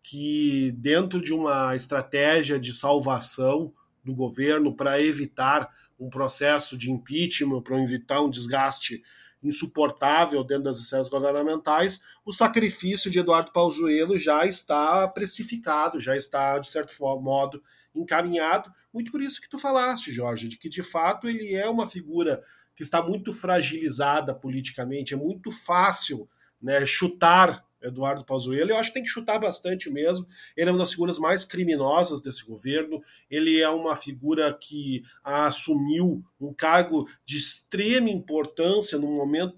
que 0.00 0.72
dentro 0.78 1.20
de 1.20 1.34
uma 1.34 1.74
estratégia 1.74 2.56
de 2.56 2.72
salvação 2.72 3.74
do 4.04 4.14
governo 4.14 4.72
para 4.72 5.02
evitar 5.02 5.68
um 5.98 6.08
processo 6.08 6.78
de 6.78 6.92
impeachment, 6.92 7.62
para 7.62 7.82
evitar 7.82 8.20
um 8.20 8.30
desgaste 8.30 9.02
insuportável 9.42 10.42
dentro 10.42 10.64
das 10.64 10.78
esferas 10.78 11.08
governamentais, 11.08 12.00
o 12.24 12.32
sacrifício 12.32 13.10
de 13.10 13.18
Eduardo 13.18 13.52
Pazuello 13.52 14.18
já 14.18 14.44
está 14.46 15.06
precificado, 15.08 16.00
já 16.00 16.16
está, 16.16 16.58
de 16.58 16.68
certo 16.68 16.92
modo, 17.20 17.62
encaminhado. 17.94 18.72
Muito 18.92 19.10
por 19.10 19.20
isso 19.20 19.40
que 19.40 19.48
tu 19.48 19.58
falaste, 19.58 20.12
Jorge, 20.12 20.48
de 20.48 20.58
que, 20.58 20.68
de 20.68 20.82
fato, 20.82 21.28
ele 21.28 21.54
é 21.54 21.68
uma 21.68 21.88
figura 21.88 22.42
que 22.74 22.82
está 22.82 23.02
muito 23.02 23.32
fragilizada 23.32 24.34
politicamente, 24.34 25.14
é 25.14 25.16
muito 25.16 25.50
fácil 25.50 26.28
né, 26.60 26.84
chutar 26.84 27.65
Eduardo 27.82 28.24
Pazuello. 28.24 28.70
Eu 28.70 28.76
acho 28.76 28.90
que 28.90 28.94
tem 28.94 29.02
que 29.02 29.08
chutar 29.08 29.38
bastante 29.38 29.90
mesmo. 29.90 30.26
Ele 30.56 30.70
é 30.70 30.72
uma 30.72 30.78
das 30.78 30.90
figuras 30.90 31.18
mais 31.18 31.44
criminosas 31.44 32.20
desse 32.20 32.44
governo. 32.44 33.00
Ele 33.30 33.60
é 33.60 33.68
uma 33.68 33.94
figura 33.94 34.52
que 34.52 35.02
assumiu 35.22 36.24
um 36.40 36.52
cargo 36.52 37.08
de 37.24 37.36
extrema 37.36 38.08
importância 38.08 38.98
no 38.98 39.06
momento 39.06 39.56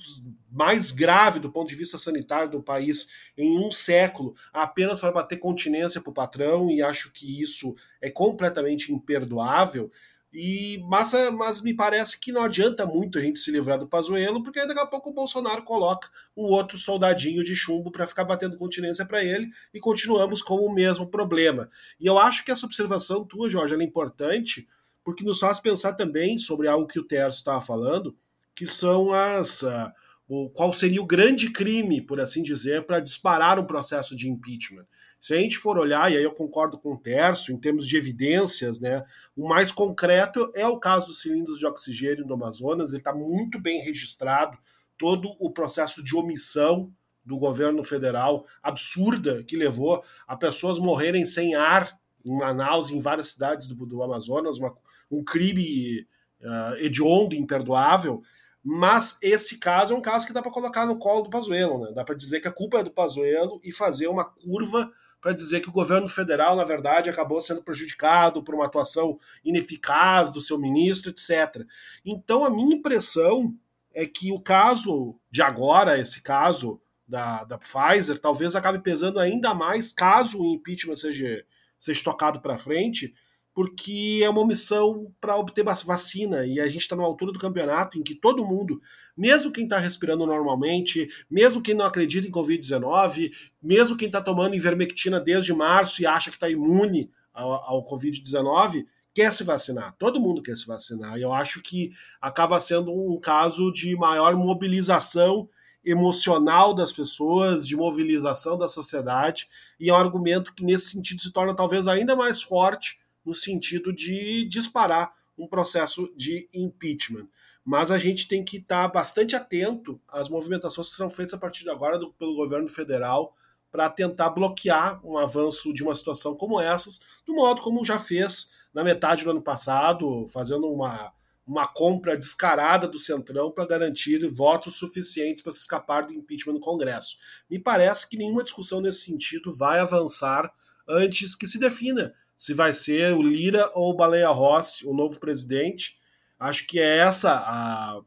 mais 0.51 0.91
grave 0.91 1.41
do 1.41 1.53
ponto 1.53 1.69
de 1.69 1.75
vista 1.75 1.99
sanitário 1.99 2.51
do 2.51 2.63
país 2.63 3.09
em 3.37 3.59
um 3.59 3.71
século, 3.71 4.35
apenas 4.53 5.01
para 5.01 5.13
bater 5.13 5.39
continência 5.39 6.01
para 6.01 6.11
o 6.11 6.15
patrão, 6.15 6.71
e 6.71 6.83
acho 6.83 7.13
que 7.13 7.41
isso 7.41 7.75
é 8.01 8.11
completamente 8.11 8.93
imperdoável. 8.93 9.91
E, 10.41 10.79
mas, 10.87 11.11
mas 11.37 11.61
me 11.63 11.75
parece 11.75 12.17
que 12.17 12.31
não 12.31 12.45
adianta 12.45 12.87
muito 12.87 13.19
a 13.19 13.21
gente 13.21 13.41
se 13.41 13.51
livrar 13.51 13.77
do 13.77 13.89
Pazuello, 13.89 14.41
porque 14.41 14.65
daqui 14.65 14.79
a 14.79 14.87
pouco 14.87 15.11
o 15.11 15.13
Bolsonaro 15.13 15.65
coloca 15.65 16.09
um 16.37 16.45
outro 16.45 16.79
soldadinho 16.79 17.43
de 17.43 17.57
chumbo 17.57 17.91
para 17.91 18.07
ficar 18.07 18.23
batendo 18.23 18.57
continência 18.57 19.05
para 19.05 19.25
ele 19.25 19.51
e 19.75 19.81
continuamos 19.81 20.41
com 20.41 20.55
o 20.65 20.73
mesmo 20.73 21.09
problema. 21.09 21.69
E 21.99 22.07
eu 22.07 22.17
acho 22.21 22.45
que 22.45 22.53
essa 22.53 22.67
observação 22.67 23.25
tua, 23.25 23.51
Jorge, 23.51 23.75
é 23.75 23.83
importante, 23.83 24.69
porque 25.03 25.25
nos 25.25 25.41
faz 25.41 25.59
pensar 25.59 25.95
também 25.95 26.39
sobre 26.39 26.69
algo 26.69 26.87
que 26.87 27.01
o 27.01 27.05
Terço 27.05 27.39
estava 27.39 27.61
falando, 27.61 28.17
que 28.55 28.65
são 28.65 29.13
as. 29.13 29.63
Uh, 29.63 29.91
o, 30.29 30.51
qual 30.51 30.73
seria 30.73 31.03
o 31.03 31.07
grande 31.07 31.51
crime, 31.51 32.01
por 32.01 32.21
assim 32.21 32.45
dizer, 32.45 32.85
para 32.85 33.01
disparar 33.01 33.59
um 33.59 33.67
processo 33.67 34.15
de 34.15 34.29
impeachment. 34.29 34.87
Se 35.21 35.35
a 35.35 35.39
gente 35.39 35.59
for 35.59 35.77
olhar, 35.77 36.11
e 36.11 36.17
aí 36.17 36.23
eu 36.23 36.33
concordo 36.33 36.79
com 36.79 36.95
o 36.95 36.99
Terço, 36.99 37.53
em 37.53 37.59
termos 37.59 37.87
de 37.87 37.97
evidências, 37.97 38.81
né, 38.81 39.05
o 39.37 39.49
mais 39.49 39.73
concreto 39.73 40.51
é 40.55 40.67
o 40.67 40.79
caso 40.79 41.09
dos 41.09 41.21
cilindros 41.21 41.59
de 41.59 41.67
oxigênio 41.67 42.25
do 42.25 42.35
Amazonas, 42.35 42.91
ele 42.91 43.01
está 43.01 43.13
muito 43.13 43.61
bem 43.61 43.81
registrado, 43.81 44.57
todo 44.97 45.29
o 45.41 45.51
processo 45.51 46.03
de 46.03 46.17
omissão 46.17 46.93
do 47.25 47.39
governo 47.39 47.85
federal 47.85 48.47
absurda 48.63 49.45
que 49.45 49.57
levou 49.57 50.03
a 50.27 50.37
pessoas 50.37 50.79
morrerem 50.79 51.27
sem 51.27 51.55
ar 51.55 51.99
em 52.25 52.37
Manaus 52.37 52.91
em 52.91 52.99
várias 52.99 53.29
cidades 53.29 53.69
do, 53.69 53.87
do 53.87 54.03
Amazonas, 54.03 54.59
uma, 54.59 54.75
um 55.11 55.23
crime 55.23 56.07
uh, 56.41 56.77
hediondo, 56.79 57.35
imperdoável, 57.35 58.23
mas 58.63 59.19
esse 59.23 59.59
caso 59.59 59.95
é 59.95 59.97
um 59.97 60.03
caso 60.03 60.27
que 60.27 60.33
dá 60.33 60.43
para 60.43 60.51
colocar 60.51 60.85
no 60.85 60.99
colo 60.99 61.23
do 61.23 61.31
Pazuello, 61.31 61.81
né? 61.81 61.93
Dá 61.95 62.05
para 62.05 62.17
dizer 62.17 62.41
que 62.41 62.49
a 62.49 62.53
culpa 62.53 62.81
é 62.81 62.83
do 62.83 62.91
Pazuello 62.91 63.61
e 63.63 63.73
fazer 63.73 64.09
uma 64.09 64.25
curva 64.25 64.91
para 65.21 65.33
dizer 65.33 65.61
que 65.61 65.69
o 65.69 65.73
governo 65.73 66.09
federal, 66.09 66.55
na 66.55 66.65
verdade, 66.65 67.11
acabou 67.11 67.41
sendo 67.43 67.63
prejudicado 67.63 68.43
por 68.43 68.55
uma 68.55 68.67
atuação 68.67 69.19
ineficaz 69.45 70.31
do 70.31 70.41
seu 70.41 70.59
ministro, 70.59 71.11
etc. 71.11 71.65
Então, 72.05 72.45
a 72.45 72.51
minha 72.51 72.77
impressão 72.77 73.55
é 73.93 74.07
que 74.07 74.31
o 74.33 74.41
caso 74.41 75.17
de 75.31 75.43
agora, 75.43 75.99
esse 75.99 76.23
caso 76.23 76.81
da, 77.07 77.43
da 77.45 77.59
Pfizer, 77.59 78.19
talvez 78.19 78.55
acabe 78.55 78.79
pesando 78.81 79.19
ainda 79.19 79.55
mais 79.55 79.93
caso 79.93 80.41
o 80.41 80.55
impeachment 80.55 80.97
seja, 80.97 81.45
seja 81.79 82.05
tocado 82.05 82.41
para 82.41 82.59
frente, 82.59 83.15
porque 83.55 84.21
é 84.23 84.31
uma 84.31 84.43
omissão 84.43 85.13
para 85.21 85.37
obter 85.37 85.65
vacina 85.65 86.47
e 86.47 86.61
a 86.61 86.67
gente 86.69 86.83
está 86.83 86.95
numa 86.95 87.09
altura 87.09 87.33
do 87.33 87.41
campeonato 87.41 87.99
em 87.99 88.05
que 88.05 88.15
todo 88.15 88.47
mundo 88.47 88.81
mesmo 89.19 89.51
quem 89.51 89.65
está 89.65 89.79
respirando 89.79 90.25
normalmente, 90.25 91.11
mesmo 91.29 91.61
quem 91.61 91.75
não 91.75 91.85
acredita 91.85 92.29
em 92.29 92.31
Covid-19, 92.31 93.33
mesmo 93.61 93.97
quem 93.97 94.07
está 94.07 94.23
tomando 94.23 94.55
ivermectina 94.55 95.19
desde 95.19 95.53
março 95.53 96.01
e 96.01 96.07
acha 96.07 96.31
que 96.31 96.37
está 96.37 96.49
imune 96.49 97.11
ao, 97.35 97.53
ao 97.53 97.85
Covid-19, 97.85 98.87
quer 99.13 99.33
se 99.33 99.43
vacinar. 99.43 99.93
Todo 99.99 100.21
mundo 100.21 100.41
quer 100.41 100.57
se 100.57 100.65
vacinar. 100.65 101.19
E 101.19 101.23
eu 101.23 101.33
acho 101.33 101.61
que 101.61 101.91
acaba 102.21 102.61
sendo 102.61 102.93
um 102.93 103.19
caso 103.19 103.73
de 103.73 103.97
maior 103.97 104.37
mobilização 104.37 105.49
emocional 105.85 106.73
das 106.73 106.93
pessoas, 106.93 107.67
de 107.67 107.75
mobilização 107.75 108.57
da 108.57 108.69
sociedade, 108.69 109.49
e 109.81 109.91
é 109.91 109.93
um 109.93 109.97
argumento 109.97 110.55
que, 110.55 110.65
nesse 110.65 110.91
sentido, 110.91 111.21
se 111.21 111.33
torna 111.33 111.55
talvez 111.55 111.89
ainda 111.89 112.15
mais 112.15 112.41
forte 112.41 113.01
no 113.25 113.35
sentido 113.35 113.93
de 113.93 114.47
disparar 114.49 115.13
um 115.37 115.49
processo 115.49 116.09
de 116.17 116.49
impeachment 116.55 117.27
mas 117.65 117.91
a 117.91 117.99
gente 117.99 118.27
tem 118.29 118.45
que 118.45 118.59
estar 118.59 118.89
bastante 118.89 119.37
atento 119.37 120.01
às 120.09 120.29
movimentações 120.29 120.89
que 120.89 120.97
serão 120.97 121.11
feitas 121.11 121.35
a 121.35 121.39
partir 121.39 121.65
de 121.65 121.71
agora 121.71 121.99
do, 121.99 122.13
pelo 122.13 122.35
governo 122.35 122.69
federal 122.69 123.35
para 123.71 123.91
tentar 123.91 124.31
bloquear 124.31 125.05
um 125.05 125.19
avanço 125.19 125.73
de 125.73 125.83
uma 125.83 125.95
situação 125.95 126.35
como 126.35 126.61
essas, 126.61 127.01
do 127.27 127.35
modo 127.35 127.61
como 127.61 127.85
já 127.85 127.99
fez 127.99 128.51
na 128.73 128.83
metade 128.83 129.25
do 129.25 129.31
ano 129.31 129.43
passado, 129.43 130.27
fazendo 130.29 130.67
uma, 130.67 131.13
uma 131.47 131.67
compra 131.67 132.17
descarada 132.17 132.87
do 132.87 132.99
Centrão 132.99 133.51
para 133.51 133.67
garantir 133.67 134.27
votos 134.29 134.77
suficientes 134.77 135.43
para 135.43 135.53
se 135.53 135.61
escapar 135.61 136.07
do 136.07 136.13
impeachment 136.13 136.55
no 136.55 136.61
Congresso. 136.61 137.17
Me 137.51 137.59
parece 137.59 138.09
que 138.09 138.17
nenhuma 138.17 138.45
discussão 138.45 138.81
nesse 138.81 139.07
sentido 139.07 139.55
vai 139.55 139.79
avançar 139.79 140.53
antes 140.89 141.35
que 141.35 141.47
se 141.47 141.59
defina 141.59 142.15
se 142.37 142.55
vai 142.55 142.73
ser 142.73 143.15
o 143.15 143.23
Lira 143.23 143.69
ou 143.75 143.91
o 143.91 143.97
Baleia 143.97 144.29
Rossi, 144.29 144.87
o 144.87 144.95
novo 144.95 145.19
presidente, 145.19 145.99
Acho 146.39 146.67
que 146.67 146.79
é 146.79 146.99
essa 146.99 147.33
a, 147.33 148.01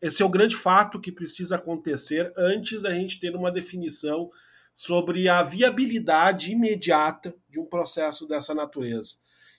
esse 0.00 0.22
é 0.22 0.24
o 0.24 0.30
grande 0.30 0.56
fato 0.56 1.00
que 1.00 1.12
precisa 1.12 1.56
acontecer 1.56 2.32
antes 2.36 2.80
da 2.82 2.92
gente 2.94 3.20
ter 3.20 3.36
uma 3.36 3.50
definição 3.50 4.30
sobre 4.72 5.28
a 5.28 5.42
viabilidade 5.42 6.52
imediata 6.52 7.34
de 7.50 7.60
um 7.60 7.66
processo 7.66 8.26
dessa 8.26 8.54
natureza. 8.54 9.16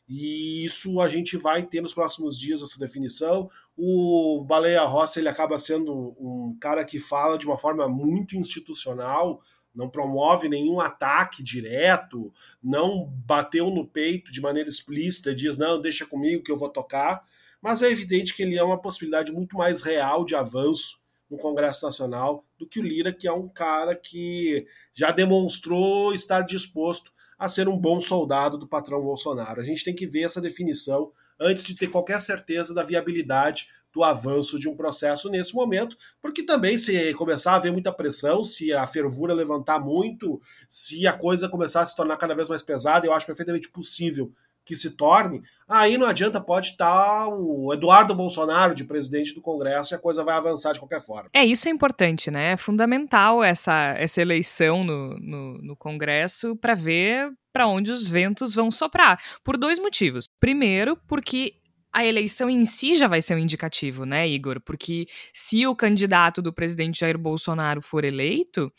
E 0.09 0.65
isso 0.65 0.99
a 0.99 1.07
gente 1.07 1.37
vai 1.37 1.63
ter 1.63 1.79
nos 1.79 1.93
próximos 1.93 2.37
dias 2.37 2.61
essa 2.61 2.79
definição. 2.79 3.49
O 3.77 4.43
Baleia 4.43 4.83
Rossi 4.83 5.19
ele 5.19 5.29
acaba 5.29 5.59
sendo 5.59 6.15
um 6.19 6.57
cara 6.59 6.83
que 6.83 6.99
fala 6.99 7.37
de 7.37 7.45
uma 7.45 7.57
forma 7.57 7.87
muito 7.87 8.35
institucional, 8.35 9.41
não 9.73 9.89
promove 9.89 10.49
nenhum 10.49 10.81
ataque 10.81 11.43
direto, 11.43 12.33
não 12.61 13.05
bateu 13.25 13.69
no 13.69 13.87
peito 13.87 14.31
de 14.31 14.41
maneira 14.41 14.67
explícita, 14.67 15.35
diz 15.35 15.57
não, 15.57 15.79
deixa 15.79 16.05
comigo 16.05 16.43
que 16.43 16.51
eu 16.51 16.57
vou 16.57 16.67
tocar 16.67 17.23
mas 17.61 17.81
é 17.81 17.89
evidente 17.89 18.35
que 18.35 18.41
ele 18.43 18.57
é 18.57 18.63
uma 18.63 18.81
possibilidade 18.81 19.31
muito 19.31 19.55
mais 19.57 19.81
real 19.81 20.25
de 20.25 20.35
avanço 20.35 20.99
no 21.29 21.37
Congresso 21.37 21.85
Nacional 21.85 22.43
do 22.57 22.67
que 22.67 22.79
o 22.79 22.83
Lira, 22.83 23.13
que 23.13 23.27
é 23.27 23.31
um 23.31 23.47
cara 23.47 23.95
que 23.95 24.67
já 24.93 25.11
demonstrou 25.11 26.13
estar 26.13 26.41
disposto 26.41 27.11
a 27.39 27.47
ser 27.47 27.67
um 27.67 27.77
bom 27.77 28.01
soldado 28.01 28.57
do 28.57 28.67
patrão 28.67 29.01
Bolsonaro. 29.01 29.61
A 29.61 29.63
gente 29.63 29.83
tem 29.83 29.95
que 29.95 30.05
ver 30.05 30.23
essa 30.23 30.41
definição 30.41 31.11
antes 31.39 31.63
de 31.63 31.75
ter 31.75 31.87
qualquer 31.87 32.21
certeza 32.21 32.73
da 32.73 32.83
viabilidade 32.83 33.67
do 33.93 34.03
avanço 34.03 34.59
de 34.59 34.69
um 34.69 34.75
processo 34.75 35.29
nesse 35.29 35.53
momento, 35.53 35.97
porque 36.21 36.43
também 36.43 36.77
se 36.77 37.13
começar 37.15 37.53
a 37.53 37.55
haver 37.55 37.71
muita 37.71 37.91
pressão, 37.91 38.43
se 38.43 38.71
a 38.71 38.85
fervura 38.87 39.33
levantar 39.33 39.79
muito, 39.79 40.41
se 40.69 41.05
a 41.07 41.13
coisa 41.13 41.49
começar 41.49 41.81
a 41.81 41.87
se 41.87 41.95
tornar 41.95 42.15
cada 42.17 42.35
vez 42.35 42.47
mais 42.47 42.63
pesada, 42.63 43.05
eu 43.05 43.13
acho 43.13 43.25
perfeitamente 43.25 43.69
possível 43.69 44.31
que 44.65 44.75
se 44.75 44.91
torne, 44.91 45.41
aí 45.67 45.97
não 45.97 46.07
adianta, 46.07 46.39
pode 46.39 46.67
estar 46.67 47.27
o 47.27 47.73
Eduardo 47.73 48.13
Bolsonaro 48.13 48.75
de 48.75 48.83
presidente 48.83 49.33
do 49.33 49.41
Congresso 49.41 49.93
e 49.93 49.95
a 49.95 49.99
coisa 49.99 50.23
vai 50.23 50.35
avançar 50.35 50.73
de 50.73 50.79
qualquer 50.79 51.01
forma. 51.01 51.29
É, 51.33 51.43
isso 51.45 51.67
é 51.67 51.71
importante, 51.71 52.29
né? 52.29 52.53
É 52.53 52.57
fundamental 52.57 53.43
essa, 53.43 53.95
essa 53.97 54.21
eleição 54.21 54.83
no, 54.83 55.17
no, 55.19 55.57
no 55.61 55.75
Congresso 55.75 56.55
para 56.55 56.75
ver 56.75 57.31
para 57.51 57.67
onde 57.67 57.91
os 57.91 58.09
ventos 58.09 58.55
vão 58.55 58.71
soprar, 58.71 59.21
por 59.43 59.57
dois 59.57 59.77
motivos. 59.77 60.23
Primeiro, 60.39 60.97
porque 61.07 61.55
a 61.93 62.05
eleição 62.05 62.49
em 62.49 62.65
si 62.65 62.95
já 62.95 63.07
vai 63.07 63.21
ser 63.21 63.35
um 63.35 63.39
indicativo, 63.39 64.05
né, 64.05 64.27
Igor? 64.27 64.61
Porque 64.61 65.05
se 65.33 65.67
o 65.67 65.75
candidato 65.75 66.41
do 66.41 66.53
presidente 66.53 67.01
Jair 67.01 67.17
Bolsonaro 67.17 67.81
for 67.81 68.05
eleito, 68.05 68.71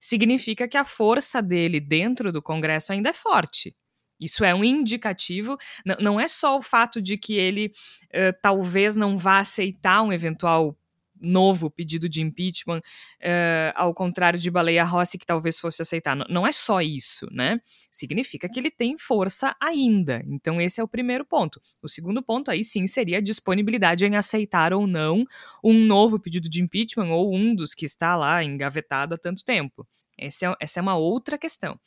significa 0.00 0.66
que 0.66 0.76
a 0.76 0.84
força 0.84 1.40
dele 1.40 1.80
dentro 1.80 2.32
do 2.32 2.42
Congresso 2.42 2.92
ainda 2.92 3.10
é 3.10 3.12
forte. 3.12 3.74
Isso 4.20 4.44
é 4.44 4.54
um 4.54 4.64
indicativo, 4.64 5.58
não 6.00 6.18
é 6.18 6.26
só 6.26 6.56
o 6.56 6.62
fato 6.62 7.02
de 7.02 7.18
que 7.18 7.34
ele 7.34 7.66
uh, 7.66 8.36
talvez 8.40 8.96
não 8.96 9.16
vá 9.16 9.38
aceitar 9.38 10.02
um 10.02 10.12
eventual 10.12 10.76
novo 11.20 11.70
pedido 11.70 12.08
de 12.08 12.20
impeachment, 12.20 12.78
uh, 12.78 13.72
ao 13.74 13.94
contrário 13.94 14.38
de 14.38 14.50
Baleia 14.50 14.84
Rossi, 14.84 15.18
que 15.18 15.26
talvez 15.26 15.58
fosse 15.58 15.82
aceitar. 15.82 16.14
Não, 16.14 16.26
não 16.28 16.46
é 16.46 16.52
só 16.52 16.80
isso, 16.80 17.26
né? 17.30 17.60
Significa 17.90 18.48
que 18.48 18.60
ele 18.60 18.70
tem 18.70 18.96
força 18.98 19.54
ainda. 19.60 20.22
Então, 20.26 20.60
esse 20.60 20.80
é 20.80 20.84
o 20.84 20.88
primeiro 20.88 21.24
ponto. 21.24 21.60
O 21.82 21.88
segundo 21.88 22.22
ponto, 22.22 22.50
aí 22.50 22.62
sim, 22.62 22.86
seria 22.86 23.18
a 23.18 23.22
disponibilidade 23.22 24.04
em 24.04 24.16
aceitar 24.16 24.72
ou 24.72 24.86
não 24.86 25.24
um 25.62 25.84
novo 25.84 26.18
pedido 26.18 26.48
de 26.48 26.62
impeachment 26.62 27.10
ou 27.10 27.34
um 27.34 27.54
dos 27.54 27.74
que 27.74 27.86
está 27.86 28.16
lá 28.16 28.42
engavetado 28.44 29.14
há 29.14 29.18
tanto 29.18 29.44
tempo. 29.44 29.86
É, 30.18 30.28
essa 30.60 30.80
é 30.80 30.82
uma 30.82 30.96
outra 30.96 31.36
questão. 31.36 31.78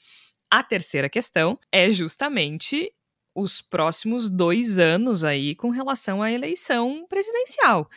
A 0.51 0.63
terceira 0.63 1.07
questão 1.07 1.59
é 1.71 1.91
justamente 1.91 2.91
os 3.35 3.61
próximos 3.61 4.29
dois 4.29 4.79
anos 4.79 5.23
aí 5.23 5.55
com 5.55 5.69
relação 5.69 6.21
à 6.21 6.31
eleição 6.31 7.05
presidencial. 7.07 7.89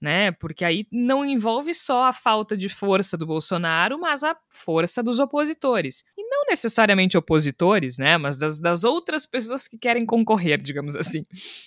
Né? 0.00 0.32
Porque 0.32 0.64
aí 0.64 0.84
não 0.90 1.24
envolve 1.24 1.72
só 1.72 2.06
a 2.06 2.12
falta 2.12 2.56
de 2.56 2.68
força 2.68 3.16
do 3.16 3.24
Bolsonaro, 3.24 4.00
mas 4.00 4.24
a 4.24 4.36
força 4.50 5.00
dos 5.00 5.20
opositores. 5.20 6.02
E 6.18 6.28
não 6.28 6.44
necessariamente 6.48 7.16
opositores, 7.16 7.98
né? 7.98 8.18
Mas 8.18 8.36
das, 8.36 8.58
das 8.58 8.82
outras 8.82 9.24
pessoas 9.24 9.68
que 9.68 9.78
querem 9.78 10.04
concorrer, 10.04 10.60
digamos 10.60 10.96
assim. 10.96 11.24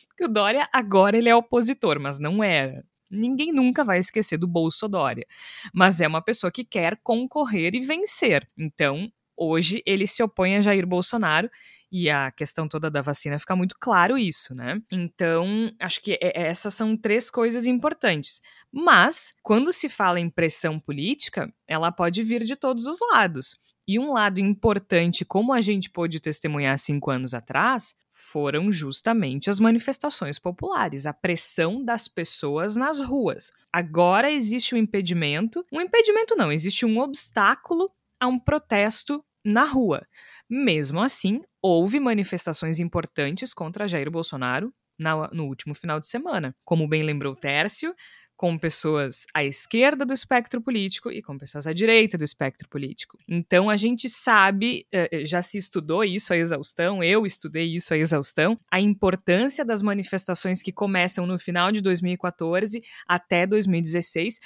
Porque 0.10 0.26
o 0.26 0.28
Dória 0.28 0.68
agora 0.74 1.18
ele 1.18 1.30
é 1.30 1.36
opositor, 1.36 1.98
mas 1.98 2.20
não 2.20 2.44
era. 2.44 2.84
Ninguém 3.10 3.54
nunca 3.54 3.86
vai 3.86 4.00
esquecer 4.00 4.38
do 4.38 4.48
Bolsodória. 4.48 5.26
Mas 5.74 6.02
é 6.02 6.08
uma 6.08 6.22
pessoa 6.22 6.52
que 6.52 6.66
quer 6.66 7.00
concorrer 7.02 7.74
e 7.74 7.80
vencer. 7.80 8.46
Então, 8.58 9.10
hoje 9.38 9.82
ele 9.86 10.08
se 10.08 10.22
opõe 10.24 10.56
a 10.56 10.62
Jair 10.62 10.86
Bolsonaro 10.86 11.50
e 11.92 12.10
a 12.10 12.32
questão 12.32 12.68
toda 12.68 12.90
da 12.90 13.02
vacina 13.02 13.40
fica 13.40 13.56
muito 13.56 13.76
claro 13.80 14.18
isso, 14.18 14.54
né? 14.54 14.82
Então, 14.92 15.72
acho 15.80 16.02
que 16.02 16.14
é, 16.14 16.20
é, 16.22 16.48
essas 16.48 16.74
são 16.74 16.98
três 16.98 17.30
coisas 17.30 17.66
importantes. 17.66 18.42
Mas, 18.72 19.34
quando 19.42 19.72
se 19.72 19.88
fala 19.88 20.20
em 20.20 20.30
pressão 20.30 20.80
política, 20.80 21.54
ela 21.68 21.92
pode 21.92 22.22
vir 22.24 22.44
de 22.44 22.56
todos 22.56 22.86
os 22.86 22.98
lados. 23.12 23.56
E 23.88 24.00
um 24.00 24.12
lado 24.12 24.40
importante, 24.40 25.24
como 25.24 25.54
a 25.54 25.62
gente 25.62 25.90
pôde 25.90 26.20
testemunhar 26.20 26.78
cinco 26.80 27.12
anos 27.12 27.34
atrás, 27.34 27.96
foram 28.12 28.72
justamente 28.72 29.50
as 29.50 29.60
manifestações 29.60 30.40
populares, 30.40 31.06
a 31.06 31.14
pressão 31.14 31.84
das 31.84 32.08
pessoas 32.08 32.76
nas 32.76 33.00
ruas. 33.00 33.52
Agora 33.72 34.32
existe 34.32 34.74
um 34.74 34.78
impedimento, 34.78 35.66
um 35.72 35.82
impedimento 35.82 36.36
não, 36.36 36.52
existe 36.52 36.86
um 36.86 36.98
obstáculo 37.00 37.92
a 38.20 38.28
um 38.28 38.40
protesto 38.40 39.24
na 39.44 39.64
rua. 39.64 40.04
Mesmo 40.50 41.02
assim, 41.02 41.42
houve 41.62 42.00
manifestações 42.00 42.80
importantes 42.80 43.54
contra 43.54 43.88
Jair 43.88 44.10
Bolsonaro 44.10 44.74
na, 44.98 45.30
no 45.32 45.46
último 45.46 45.76
final 45.76 46.00
de 46.00 46.08
semana. 46.08 46.56
Como 46.64 46.88
bem 46.88 47.04
lembrou 47.04 47.36
Tércio, 47.36 47.94
com 48.36 48.58
pessoas 48.58 49.26
à 49.34 49.44
esquerda 49.44 50.06
do 50.06 50.14
espectro 50.14 50.62
político 50.62 51.10
e 51.10 51.22
com 51.22 51.38
pessoas 51.38 51.68
à 51.68 51.74
direita 51.74 52.18
do 52.18 52.24
espectro 52.24 52.68
político. 52.68 53.18
Então 53.28 53.70
a 53.70 53.76
gente 53.76 54.10
sabe, 54.10 54.86
eh, 54.92 55.10
eh, 55.12 55.26
já 55.26 55.42
se 55.42 55.58
estudou 55.58 56.04
isso 56.04 56.34
à 56.34 56.38
exaustão, 56.38 57.02
eu 57.02 57.26
estudei 57.26 57.66
isso 57.76 57.94
à 57.94 57.98
exaustão, 57.98 58.60
a 58.70 58.80
importância 58.82 59.64
das 59.64 59.82
manifestações 59.82 60.62
que 60.62 60.74
começam 60.74 61.26
no 61.26 61.40
final 61.40 61.72
de 61.72 61.82
2014 61.82 62.82
até 63.08 63.48
2016 63.48 64.40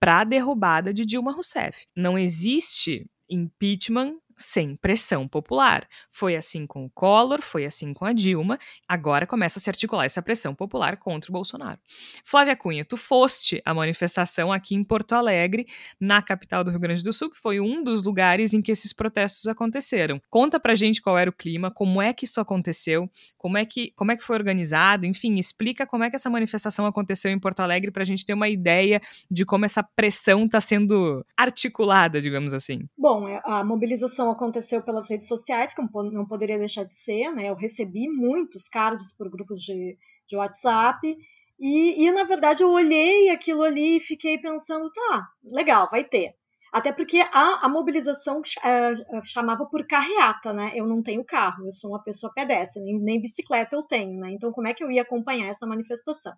para 0.00 0.20
a 0.20 0.24
derrubada 0.24 0.92
de 0.92 1.06
Dilma 1.06 1.32
Rousseff. 1.32 1.86
Não 1.96 2.18
existe 2.18 3.06
impeachment 3.28 4.20
sem 4.36 4.76
pressão 4.76 5.26
popular. 5.26 5.86
Foi 6.10 6.36
assim 6.36 6.66
com 6.66 6.84
o 6.84 6.90
Collor, 6.90 7.40
foi 7.40 7.64
assim 7.64 7.94
com 7.94 8.04
a 8.04 8.12
Dilma, 8.12 8.58
agora 8.86 9.26
começa 9.26 9.58
a 9.58 9.62
se 9.62 9.70
articular 9.70 10.04
essa 10.04 10.22
pressão 10.22 10.54
popular 10.54 10.96
contra 10.96 11.30
o 11.30 11.32
Bolsonaro. 11.32 11.78
Flávia 12.24 12.56
Cunha, 12.56 12.84
tu 12.84 12.96
foste 12.96 13.62
a 13.64 13.72
manifestação 13.72 14.52
aqui 14.52 14.74
em 14.74 14.84
Porto 14.84 15.12
Alegre, 15.12 15.66
na 16.00 16.20
capital 16.20 16.62
do 16.62 16.70
Rio 16.70 16.80
Grande 16.80 17.02
do 17.02 17.12
Sul, 17.12 17.30
que 17.30 17.38
foi 17.38 17.60
um 17.60 17.82
dos 17.82 18.02
lugares 18.04 18.52
em 18.52 18.60
que 18.60 18.72
esses 18.72 18.92
protestos 18.92 19.46
aconteceram. 19.46 20.20
Conta 20.28 20.60
pra 20.60 20.74
gente 20.74 21.00
qual 21.00 21.16
era 21.16 21.30
o 21.30 21.32
clima, 21.32 21.70
como 21.70 22.02
é 22.02 22.12
que 22.12 22.24
isso 22.24 22.40
aconteceu, 22.40 23.10
como 23.38 23.56
é 23.56 23.64
que, 23.64 23.92
como 23.96 24.12
é 24.12 24.16
que 24.16 24.22
foi 24.22 24.36
organizado, 24.36 25.06
enfim, 25.06 25.36
explica 25.36 25.86
como 25.86 26.04
é 26.04 26.10
que 26.10 26.16
essa 26.16 26.28
manifestação 26.28 26.86
aconteceu 26.86 27.30
em 27.30 27.38
Porto 27.38 27.60
Alegre 27.60 27.90
pra 27.90 28.04
gente 28.04 28.24
ter 28.24 28.34
uma 28.34 28.48
ideia 28.48 29.00
de 29.30 29.44
como 29.44 29.64
essa 29.64 29.82
pressão 29.82 30.44
está 30.44 30.60
sendo 30.60 31.24
articulada, 31.36 32.20
digamos 32.20 32.52
assim. 32.52 32.88
Bom, 32.98 33.28
é, 33.28 33.40
a 33.44 33.64
mobilização 33.64 34.25
aconteceu 34.30 34.82
pelas 34.82 35.08
redes 35.08 35.28
sociais, 35.28 35.74
que 35.74 35.80
não 35.80 36.26
poderia 36.26 36.58
deixar 36.58 36.84
de 36.84 36.94
ser, 36.94 37.30
né? 37.32 37.48
Eu 37.48 37.54
recebi 37.54 38.08
muitos 38.08 38.68
cards 38.68 39.12
por 39.16 39.30
grupos 39.30 39.62
de, 39.62 39.96
de 40.28 40.36
WhatsApp. 40.36 41.16
E, 41.58 42.04
e, 42.04 42.12
na 42.12 42.24
verdade, 42.24 42.62
eu 42.62 42.70
olhei 42.70 43.30
aquilo 43.30 43.62
ali 43.62 43.96
e 43.96 44.00
fiquei 44.00 44.38
pensando, 44.38 44.90
tá, 44.92 45.28
legal, 45.44 45.88
vai 45.90 46.04
ter. 46.04 46.34
Até 46.76 46.92
porque 46.92 47.20
a, 47.32 47.64
a 47.64 47.68
mobilização 47.70 48.42
é, 48.62 49.22
chamava 49.24 49.64
por 49.64 49.86
carreata, 49.86 50.52
né? 50.52 50.72
Eu 50.74 50.86
não 50.86 51.02
tenho 51.02 51.24
carro, 51.24 51.64
eu 51.64 51.72
sou 51.72 51.90
uma 51.92 52.02
pessoa 52.02 52.30
pedestre, 52.34 52.82
nem, 52.82 52.98
nem 53.00 53.18
bicicleta 53.18 53.74
eu 53.74 53.82
tenho, 53.82 54.20
né? 54.20 54.32
Então, 54.32 54.52
como 54.52 54.68
é 54.68 54.74
que 54.74 54.84
eu 54.84 54.90
ia 54.90 55.00
acompanhar 55.00 55.48
essa 55.48 55.66
manifestação? 55.66 56.34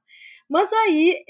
Mas 0.48 0.72
aí, 0.72 1.24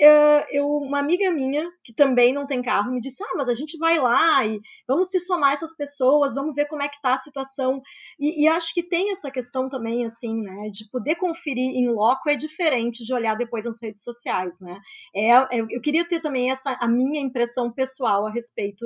eu, 0.51 0.67
uma 0.69 0.99
amiga 0.99 1.31
minha, 1.33 1.67
que 1.83 1.95
também 1.95 2.35
não 2.35 2.47
tem 2.47 2.61
carro, 2.63 2.93
me 2.93 3.01
disse: 3.01 3.25
Ah, 3.25 3.35
mas 3.37 3.49
a 3.49 3.55
gente 3.55 3.79
vai 3.79 3.99
lá 3.99 4.45
e 4.45 4.61
vamos 4.87 5.09
se 5.11 5.19
somar 5.21 5.55
essas 5.55 5.75
pessoas, 5.75 6.35
vamos 6.35 6.55
ver 6.55 6.67
como 6.67 6.83
é 6.83 6.89
que 6.89 7.01
tá 7.01 7.15
a 7.15 7.19
situação. 7.19 7.81
E, 8.21 8.45
e 8.45 8.49
acho 8.49 8.75
que 8.75 8.83
tem 8.83 9.11
essa 9.11 9.31
questão 9.31 9.71
também, 9.71 10.05
assim, 10.05 10.43
né, 10.43 10.69
de 10.71 10.89
poder 10.91 11.17
conferir 11.17 11.75
em 11.75 11.89
loco 11.89 12.29
é 12.29 12.37
diferente 12.37 13.05
de 13.07 13.15
olhar 13.15 13.37
depois 13.37 13.65
nas 13.65 13.81
redes 13.83 14.03
sociais, 14.03 14.55
né? 14.61 14.79
É, 15.15 15.31
é 15.31 15.61
eu 15.71 15.81
queria 15.81 16.07
ter 16.07 16.21
também 16.21 16.51
essa 16.51 16.77
a 16.79 16.87
minha 16.87 17.21
impressão 17.21 17.73
pessoal 17.73 18.27
a 18.27 18.31
respeito 18.31 18.85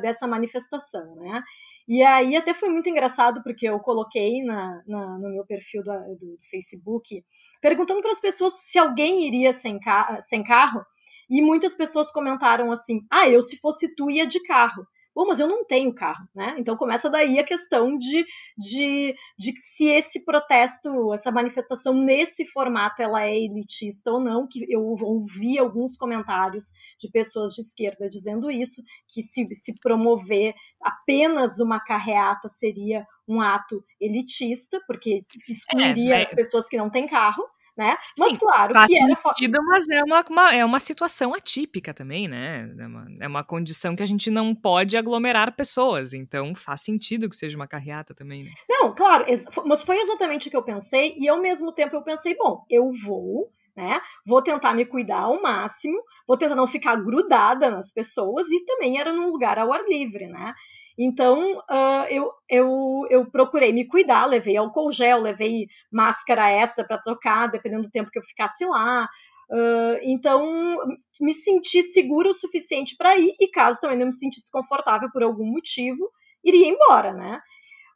dessa 0.00 0.26
manifestação, 0.26 1.16
né? 1.16 1.42
E 1.86 2.02
aí 2.02 2.34
até 2.36 2.54
foi 2.54 2.70
muito 2.70 2.88
engraçado, 2.88 3.42
porque 3.42 3.68
eu 3.68 3.78
coloquei 3.78 4.42
na, 4.42 4.82
na 4.86 5.18
no 5.18 5.30
meu 5.30 5.44
perfil 5.44 5.82
do, 5.82 5.92
do 6.16 6.38
Facebook 6.50 7.22
perguntando 7.60 8.00
para 8.02 8.12
as 8.12 8.20
pessoas 8.20 8.60
se 8.60 8.78
alguém 8.78 9.26
iria 9.26 9.52
sem, 9.52 9.78
ca 9.78 10.18
sem 10.22 10.42
carro, 10.42 10.84
e 11.28 11.40
muitas 11.42 11.74
pessoas 11.74 12.10
comentaram 12.10 12.70
assim: 12.72 13.00
ah, 13.10 13.28
eu 13.28 13.42
se 13.42 13.56
fosse 13.58 13.94
tu 13.94 14.10
ia 14.10 14.26
de 14.26 14.42
carro. 14.42 14.86
Bom, 15.14 15.26
mas 15.28 15.38
eu 15.38 15.46
não 15.46 15.64
tenho 15.64 15.94
carro, 15.94 16.28
né? 16.34 16.56
Então 16.58 16.76
começa 16.76 17.08
daí 17.08 17.38
a 17.38 17.44
questão 17.44 17.96
de, 17.96 18.26
de, 18.58 19.14
de 19.38 19.52
se 19.60 19.84
esse 19.84 20.24
protesto, 20.24 21.14
essa 21.14 21.30
manifestação 21.30 21.94
nesse 21.94 22.44
formato, 22.46 23.00
ela 23.00 23.22
é 23.22 23.38
elitista 23.38 24.10
ou 24.10 24.18
não, 24.18 24.48
que 24.48 24.66
eu 24.68 24.82
ouvi 24.82 25.56
alguns 25.56 25.96
comentários 25.96 26.72
de 26.98 27.08
pessoas 27.10 27.54
de 27.54 27.62
esquerda 27.62 28.08
dizendo 28.08 28.50
isso, 28.50 28.82
que 29.06 29.22
se, 29.22 29.46
se 29.54 29.78
promover 29.80 30.52
apenas 30.82 31.60
uma 31.60 31.78
carreata 31.78 32.48
seria 32.48 33.06
um 33.26 33.40
ato 33.40 33.84
elitista, 34.00 34.80
porque 34.86 35.24
excluiria 35.48 36.16
é, 36.16 36.22
as 36.22 36.30
pessoas 36.30 36.68
que 36.68 36.76
não 36.76 36.90
têm 36.90 37.06
carro 37.06 37.44
né? 37.76 37.96
Mas 38.18 38.32
Sim, 38.32 38.38
claro 38.38 38.72
faz 38.72 38.86
que 38.86 38.96
era 38.96 39.16
sentido, 39.16 39.58
mas 39.64 39.88
é 39.88 40.02
uma, 40.02 40.24
uma, 40.28 40.54
é 40.54 40.64
uma 40.64 40.78
situação 40.78 41.34
atípica 41.34 41.92
também, 41.92 42.28
né? 42.28 42.72
É 42.78 42.86
uma, 42.86 43.06
é 43.20 43.26
uma 43.26 43.44
condição 43.44 43.96
que 43.96 44.02
a 44.02 44.06
gente 44.06 44.30
não 44.30 44.54
pode 44.54 44.96
aglomerar 44.96 45.56
pessoas, 45.56 46.12
então 46.12 46.54
faz 46.54 46.82
sentido 46.82 47.28
que 47.28 47.36
seja 47.36 47.56
uma 47.56 47.66
carreata 47.66 48.14
também, 48.14 48.44
né? 48.44 48.50
Não, 48.68 48.94
claro, 48.94 49.24
mas 49.66 49.82
foi 49.82 49.98
exatamente 50.00 50.48
o 50.48 50.50
que 50.50 50.56
eu 50.56 50.62
pensei, 50.62 51.16
e 51.18 51.28
ao 51.28 51.40
mesmo 51.40 51.72
tempo 51.72 51.96
eu 51.96 52.02
pensei, 52.02 52.36
bom, 52.36 52.64
eu 52.70 52.92
vou, 53.04 53.50
né? 53.76 54.00
Vou 54.24 54.40
tentar 54.40 54.72
me 54.74 54.84
cuidar 54.84 55.22
ao 55.22 55.42
máximo, 55.42 56.00
vou 56.26 56.38
tentar 56.38 56.54
não 56.54 56.68
ficar 56.68 56.96
grudada 56.96 57.70
nas 57.70 57.92
pessoas, 57.92 58.48
e 58.50 58.64
também 58.64 59.00
era 59.00 59.12
num 59.12 59.30
lugar 59.30 59.58
ao 59.58 59.72
ar 59.72 59.84
livre, 59.88 60.26
né? 60.26 60.54
Então, 60.96 61.58
uh, 61.58 62.06
eu, 62.08 62.30
eu, 62.48 63.06
eu, 63.10 63.30
procurei 63.30 63.72
me 63.72 63.84
cuidar, 63.84 64.26
levei 64.26 64.56
álcool 64.56 64.92
gel, 64.92 65.20
levei 65.20 65.66
máscara 65.90 66.48
essa 66.48 66.84
para 66.84 66.98
trocar, 66.98 67.48
dependendo 67.48 67.82
do 67.82 67.90
tempo 67.90 68.10
que 68.10 68.18
eu 68.18 68.22
ficasse 68.22 68.64
lá. 68.64 69.08
Uh, 69.50 69.98
então, 70.02 70.78
me 71.20 71.34
senti 71.34 71.82
segura 71.82 72.30
o 72.30 72.34
suficiente 72.34 72.96
para 72.96 73.16
ir, 73.18 73.34
e 73.40 73.48
caso 73.48 73.80
também 73.80 73.98
não 73.98 74.06
me 74.06 74.12
sentisse 74.12 74.50
confortável 74.50 75.10
por 75.12 75.22
algum 75.22 75.46
motivo, 75.46 76.10
iria 76.44 76.68
embora, 76.68 77.12
né? 77.12 77.40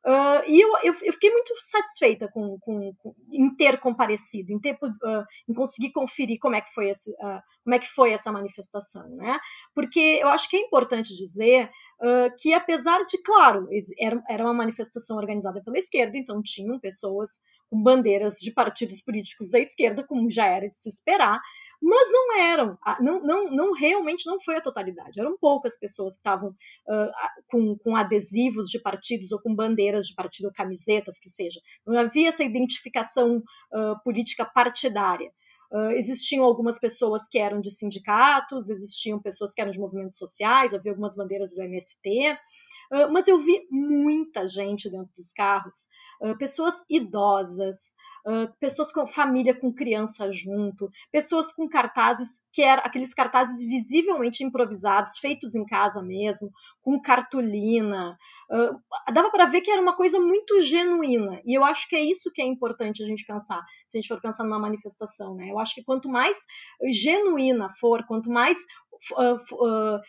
Uh, 0.08 0.40
e 0.48 0.58
eu, 0.58 0.70
eu, 0.84 0.94
eu, 1.02 1.12
fiquei 1.12 1.30
muito 1.30 1.52
satisfeita 1.64 2.28
com, 2.32 2.58
com, 2.60 2.94
com, 2.94 3.14
em 3.30 3.54
ter 3.54 3.78
comparecido, 3.78 4.50
em, 4.50 4.58
ter, 4.58 4.72
uh, 4.72 5.24
em 5.46 5.52
conseguir 5.52 5.92
conferir 5.92 6.38
como 6.38 6.56
é, 6.56 6.62
que 6.62 6.72
foi 6.72 6.88
esse, 6.88 7.10
uh, 7.10 7.42
como 7.62 7.74
é 7.74 7.78
que 7.78 7.88
foi 7.88 8.12
essa 8.12 8.32
manifestação, 8.32 9.06
né? 9.10 9.38
Porque 9.74 10.00
eu 10.00 10.28
acho 10.28 10.48
que 10.48 10.56
é 10.56 10.60
importante 10.60 11.14
dizer 11.14 11.70
que, 12.38 12.54
apesar 12.54 13.04
de, 13.06 13.20
claro, 13.20 13.66
era, 13.98 14.22
era 14.28 14.44
uma 14.44 14.54
manifestação 14.54 15.16
organizada 15.16 15.60
pela 15.60 15.76
esquerda, 15.80 16.16
então 16.16 16.40
tinham 16.40 16.78
pessoas 16.78 17.28
com 17.68 17.82
bandeiras 17.82 18.36
de 18.36 18.52
partidos 18.52 19.02
políticos 19.02 19.50
da 19.50 19.58
esquerda, 19.58 20.04
como 20.04 20.30
já 20.30 20.46
era 20.46 20.70
de 20.70 20.78
se 20.78 20.88
esperar, 20.88 21.40
mas 21.80 22.10
não 22.10 22.38
eram, 22.38 22.78
não, 23.00 23.22
não, 23.22 23.50
não 23.50 23.72
realmente 23.72 24.26
não 24.26 24.40
foi 24.40 24.56
a 24.56 24.60
totalidade. 24.60 25.20
Eram 25.20 25.38
poucas 25.38 25.78
pessoas 25.78 26.14
que 26.14 26.20
estavam 26.20 26.50
uh, 26.50 27.12
com, 27.48 27.76
com 27.78 27.96
adesivos 27.96 28.68
de 28.68 28.80
partidos 28.80 29.30
ou 29.30 29.40
com 29.40 29.54
bandeiras 29.54 30.06
de 30.06 30.14
partido, 30.14 30.52
camisetas 30.52 31.18
que 31.20 31.30
seja. 31.30 31.60
Não 31.86 31.98
havia 31.98 32.28
essa 32.28 32.42
identificação 32.42 33.38
uh, 33.38 34.02
política 34.02 34.44
partidária. 34.44 35.30
Uh, 35.70 35.92
existiam 35.92 36.44
algumas 36.44 36.78
pessoas 36.80 37.28
que 37.28 37.38
eram 37.38 37.60
de 37.60 37.70
sindicatos, 37.70 38.70
existiam 38.70 39.20
pessoas 39.20 39.52
que 39.52 39.60
eram 39.60 39.70
de 39.70 39.78
movimentos 39.78 40.18
sociais, 40.18 40.74
havia 40.74 40.92
algumas 40.92 41.14
bandeiras 41.14 41.52
do 41.52 41.62
MST, 41.62 42.38
uh, 42.92 43.12
mas 43.12 43.28
eu 43.28 43.38
vi 43.40 43.66
muita 43.70 44.46
gente 44.46 44.90
dentro 44.90 45.12
dos 45.16 45.32
carros, 45.32 45.86
uh, 46.20 46.36
pessoas 46.36 46.82
idosas, 46.88 47.94
pessoas 48.60 48.92
com 48.92 49.06
família 49.06 49.54
com 49.54 49.72
criança 49.72 50.30
junto, 50.30 50.90
pessoas 51.10 51.50
com 51.50 51.66
cartazes 51.66 52.28
que 52.52 52.62
eram 52.62 52.82
aqueles 52.84 53.14
cartazes 53.14 53.64
visivelmente 53.64 54.44
improvisados, 54.44 55.16
feitos 55.18 55.54
em 55.54 55.64
casa 55.64 56.02
mesmo, 56.02 56.50
com 56.82 57.00
cartolina. 57.00 58.18
Dava 59.14 59.30
para 59.30 59.46
ver 59.46 59.62
que 59.62 59.70
era 59.70 59.80
uma 59.80 59.96
coisa 59.96 60.20
muito 60.20 60.60
genuína. 60.60 61.40
E 61.46 61.54
eu 61.56 61.64
acho 61.64 61.88
que 61.88 61.96
é 61.96 62.00
isso 62.00 62.30
que 62.30 62.42
é 62.42 62.44
importante 62.44 63.02
a 63.02 63.06
gente 63.06 63.24
pensar, 63.24 63.64
se 63.88 63.96
a 63.96 64.00
gente 64.00 64.08
for 64.08 64.20
pensar 64.20 64.44
numa 64.44 64.58
manifestação. 64.58 65.34
Né? 65.36 65.50
Eu 65.50 65.58
acho 65.58 65.76
que 65.76 65.84
quanto 65.84 66.08
mais 66.08 66.36
genuína 66.90 67.72
for, 67.80 68.04
quanto 68.04 68.28
mais 68.28 68.58
uh, 69.12 70.00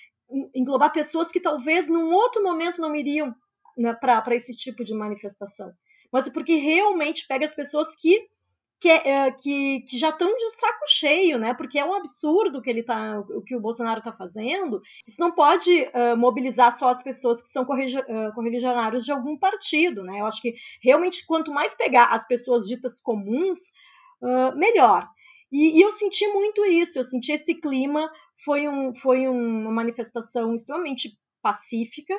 englobar 0.53 0.91
pessoas 0.91 1.31
que 1.31 1.39
talvez 1.39 1.89
num 1.89 2.13
outro 2.13 2.43
momento 2.43 2.81
não 2.81 2.95
iriam 2.95 3.33
né, 3.77 3.93
para 3.93 4.35
esse 4.35 4.55
tipo 4.55 4.83
de 4.83 4.93
manifestação 4.93 5.71
mas 6.11 6.27
é 6.27 6.31
porque 6.31 6.55
realmente 6.55 7.27
pega 7.27 7.45
as 7.45 7.53
pessoas 7.53 7.95
que 7.95 8.27
que, 8.81 8.87
é, 8.87 9.29
que, 9.31 9.81
que, 9.81 9.97
já 9.97 10.07
estão 10.07 10.33
de 10.33 10.51
saco 10.51 10.85
cheio, 10.87 11.37
né? 11.37 11.53
Porque 11.53 11.77
é 11.77 11.83
um 11.83 11.93
absurdo 11.93 12.61
que 12.61 12.69
ele 12.69 12.81
tá, 12.81 13.19
o 13.19 13.41
que 13.41 13.53
o 13.53 13.59
Bolsonaro 13.59 13.99
está 13.99 14.13
fazendo. 14.13 14.81
Isso 15.05 15.19
não 15.19 15.33
pode 15.33 15.83
uh, 15.83 16.15
mobilizar 16.15 16.71
só 16.77 16.87
as 16.87 17.03
pessoas 17.03 17.41
que 17.41 17.49
são 17.49 17.65
correligionários 17.65 19.03
de 19.03 19.11
algum 19.11 19.37
partido, 19.37 20.01
né? 20.01 20.21
Eu 20.21 20.25
acho 20.25 20.41
que 20.41 20.55
realmente 20.81 21.25
quanto 21.27 21.51
mais 21.51 21.73
pegar 21.73 22.05
as 22.13 22.25
pessoas 22.25 22.65
ditas 22.65 23.01
comuns, 23.01 23.59
uh, 24.21 24.55
melhor. 24.55 25.09
E, 25.51 25.77
e, 25.77 25.81
eu 25.81 25.91
senti 25.91 26.25
muito 26.29 26.65
isso. 26.65 26.99
Eu 26.99 27.03
senti 27.03 27.33
esse 27.33 27.55
clima. 27.55 28.09
Foi, 28.43 28.67
um, 28.67 28.95
foi 28.95 29.28
uma 29.28 29.71
manifestação 29.71 30.56
extremamente 30.56 31.17
pacífica. 31.41 32.13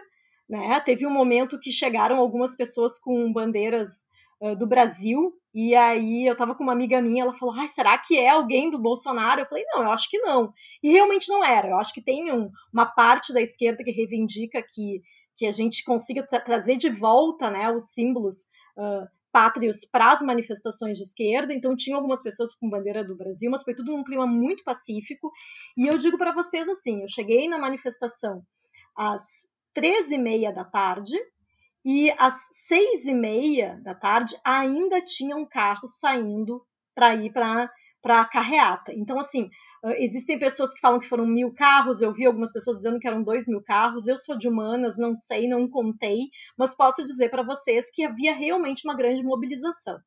Né? 0.49 0.81
Teve 0.81 1.07
um 1.07 1.13
momento 1.13 1.59
que 1.59 1.71
chegaram 1.71 2.17
algumas 2.17 2.57
pessoas 2.57 2.99
com 2.99 3.33
bandeiras 3.33 4.05
uh, 4.41 4.57
do 4.57 4.67
Brasil, 4.67 5.33
e 5.53 5.75
aí 5.75 6.27
eu 6.27 6.33
estava 6.33 6.55
com 6.55 6.63
uma 6.63 6.73
amiga 6.73 7.01
minha, 7.03 7.25
ela 7.25 7.37
falou: 7.37 7.55
Ai, 7.55 7.69
será 7.69 7.99
que 7.99 8.17
é 8.17 8.29
alguém 8.29 8.71
do 8.71 8.79
Bolsonaro? 8.79 9.41
Eu 9.41 9.47
falei: 9.47 9.65
Não, 9.67 9.83
eu 9.83 9.91
acho 9.93 10.09
que 10.09 10.19
não. 10.19 10.53
E 10.83 10.91
realmente 10.91 11.29
não 11.29 11.45
era. 11.45 11.69
Eu 11.69 11.79
acho 11.79 11.93
que 11.93 12.03
tem 12.03 12.33
um, 12.33 12.51
uma 12.73 12.87
parte 12.87 13.33
da 13.33 13.41
esquerda 13.41 13.83
que 13.83 13.91
reivindica 13.91 14.63
que, 14.63 15.03
que 15.37 15.47
a 15.47 15.53
gente 15.53 15.85
consiga 15.85 16.27
tra 16.27 16.41
trazer 16.41 16.77
de 16.77 16.89
volta 16.89 17.51
né, 17.51 17.71
os 17.71 17.93
símbolos. 17.93 18.37
Uh, 18.77 19.07
pátrios 19.33 19.85
para 19.90 20.12
as 20.12 20.23
manifestações 20.23 20.99
de 20.99 21.05
esquerda, 21.05 21.53
então 21.53 21.77
tinha 21.77 21.97
algumas 21.97 22.23
pessoas 22.23 22.55
com 22.55 22.71
bandeira 22.71 23.05
do 23.05 23.16
Brasil, 23.16 23.51
mas 23.51 23.62
foi 23.62 23.75
tudo 23.75 23.93
num 23.93 24.05
clima 24.05 24.27
muito 24.27 24.64
pacífico. 24.64 25.31
E 25.77 25.87
eu 25.87 25.99
digo 25.99 26.19
para 26.19 26.33
vocês 26.33 26.69
assim: 26.69 27.03
eu 27.03 27.09
cheguei 27.09 27.49
na 27.49 27.59
manifestação 27.59 28.43
às 28.97 29.25
13 29.75 30.14
e 30.14 30.19
meia 30.19 30.53
da 30.53 30.64
tarde 30.64 31.16
e 31.85 32.11
às 32.19 32.35
seis 32.66 33.07
e 33.07 33.14
meia 33.14 33.81
da 33.83 33.95
tarde 33.95 34.37
ainda 34.45 35.01
tinham 35.03 35.47
carros 35.47 35.99
saindo 35.99 36.62
para 36.95 37.14
ir 37.14 37.33
para 37.33 38.21
a 38.21 38.25
carreata. 38.27 38.93
Então, 38.93 39.19
assim, 39.19 39.49
existem 39.99 40.38
pessoas 40.38 40.75
que 40.75 40.81
falam 40.81 41.01
que 41.01 41.09
foram 41.09 41.27
mil 41.27 41.53
carros, 41.55 42.01
eu 42.01 42.12
vi 42.12 42.27
algumas 42.27 42.53
pessoas 42.53 42.79
dizendo 42.79 42.99
que 42.99 43.07
eram 43.07 43.23
dois 43.23 43.47
mil 43.47 43.62
carros, 43.62 44.07
eu 44.07 44.19
sou 44.19 44.37
de 44.37 44.49
humanas, 44.49 44.99
não 44.99 45.14
sei, 45.16 45.49
não 45.49 45.69
contei, 45.69 46.29
mas 46.57 46.75
posso 46.75 47.05
dizer 47.05 47.31
para 47.31 47.43
vocês 47.43 47.90
que 47.90 48.05
havia 48.05 48.35
realmente 48.35 48.87
uma 48.87 48.97
grande 48.97 49.23
mobilização. 49.23 49.99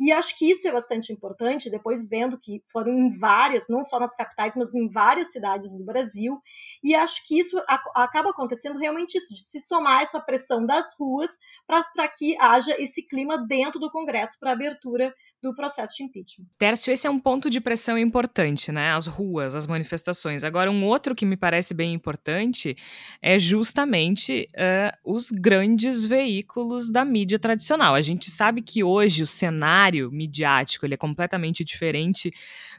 E 0.00 0.12
acho 0.12 0.38
que 0.38 0.48
isso 0.48 0.68
é 0.68 0.70
bastante 0.70 1.12
importante, 1.12 1.68
depois 1.68 2.06
vendo 2.08 2.38
que 2.38 2.62
foram 2.72 2.92
em 2.92 3.18
várias, 3.18 3.66
não 3.68 3.84
só 3.84 3.98
nas 3.98 4.14
capitais, 4.14 4.54
mas 4.54 4.72
em 4.72 4.88
várias 4.88 5.32
cidades 5.32 5.76
do 5.76 5.84
Brasil. 5.84 6.40
E 6.84 6.94
acho 6.94 7.26
que 7.26 7.40
isso 7.40 7.60
acaba 7.96 8.30
acontecendo 8.30 8.78
realmente 8.78 9.18
isso, 9.18 9.34
de 9.34 9.40
se 9.40 9.60
somar 9.60 10.02
essa 10.02 10.20
pressão 10.20 10.64
das 10.64 10.94
ruas 10.96 11.36
para 11.66 12.06
que 12.06 12.38
haja 12.40 12.80
esse 12.80 13.02
clima 13.02 13.44
dentro 13.44 13.80
do 13.80 13.90
Congresso 13.90 14.38
para 14.38 14.52
abertura 14.52 15.12
do 15.40 15.54
processo 15.54 15.96
de 15.96 16.02
impeachment. 16.02 16.46
Tércio, 16.58 16.92
esse 16.92 17.06
é 17.06 17.10
um 17.10 17.20
ponto 17.20 17.48
de 17.48 17.60
pressão 17.60 17.96
importante, 17.96 18.72
né? 18.72 18.90
As 18.90 19.06
ruas, 19.06 19.54
as 19.54 19.66
manifestações. 19.66 20.42
Agora, 20.42 20.70
um 20.70 20.84
outro 20.84 21.14
que 21.14 21.24
me 21.24 21.36
parece 21.36 21.72
bem 21.72 21.94
importante 21.94 22.74
é 23.22 23.38
justamente 23.38 24.48
uh, 24.54 25.14
os 25.14 25.30
grandes 25.30 26.04
veículos 26.04 26.90
da 26.90 27.04
mídia 27.04 27.38
tradicional. 27.38 27.94
A 27.94 28.00
gente 28.00 28.30
sabe 28.30 28.62
que 28.62 28.82
hoje 28.82 29.22
o 29.22 29.26
cenário 29.26 30.10
midiático 30.10 30.84
ele 30.84 30.94
é 30.94 30.98
completamente 30.98 31.62
diferente 31.62 32.32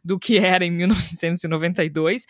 do 0.03 0.19
que 0.19 0.37
era 0.37 0.65
em 0.65 0.71
1992 0.71 2.25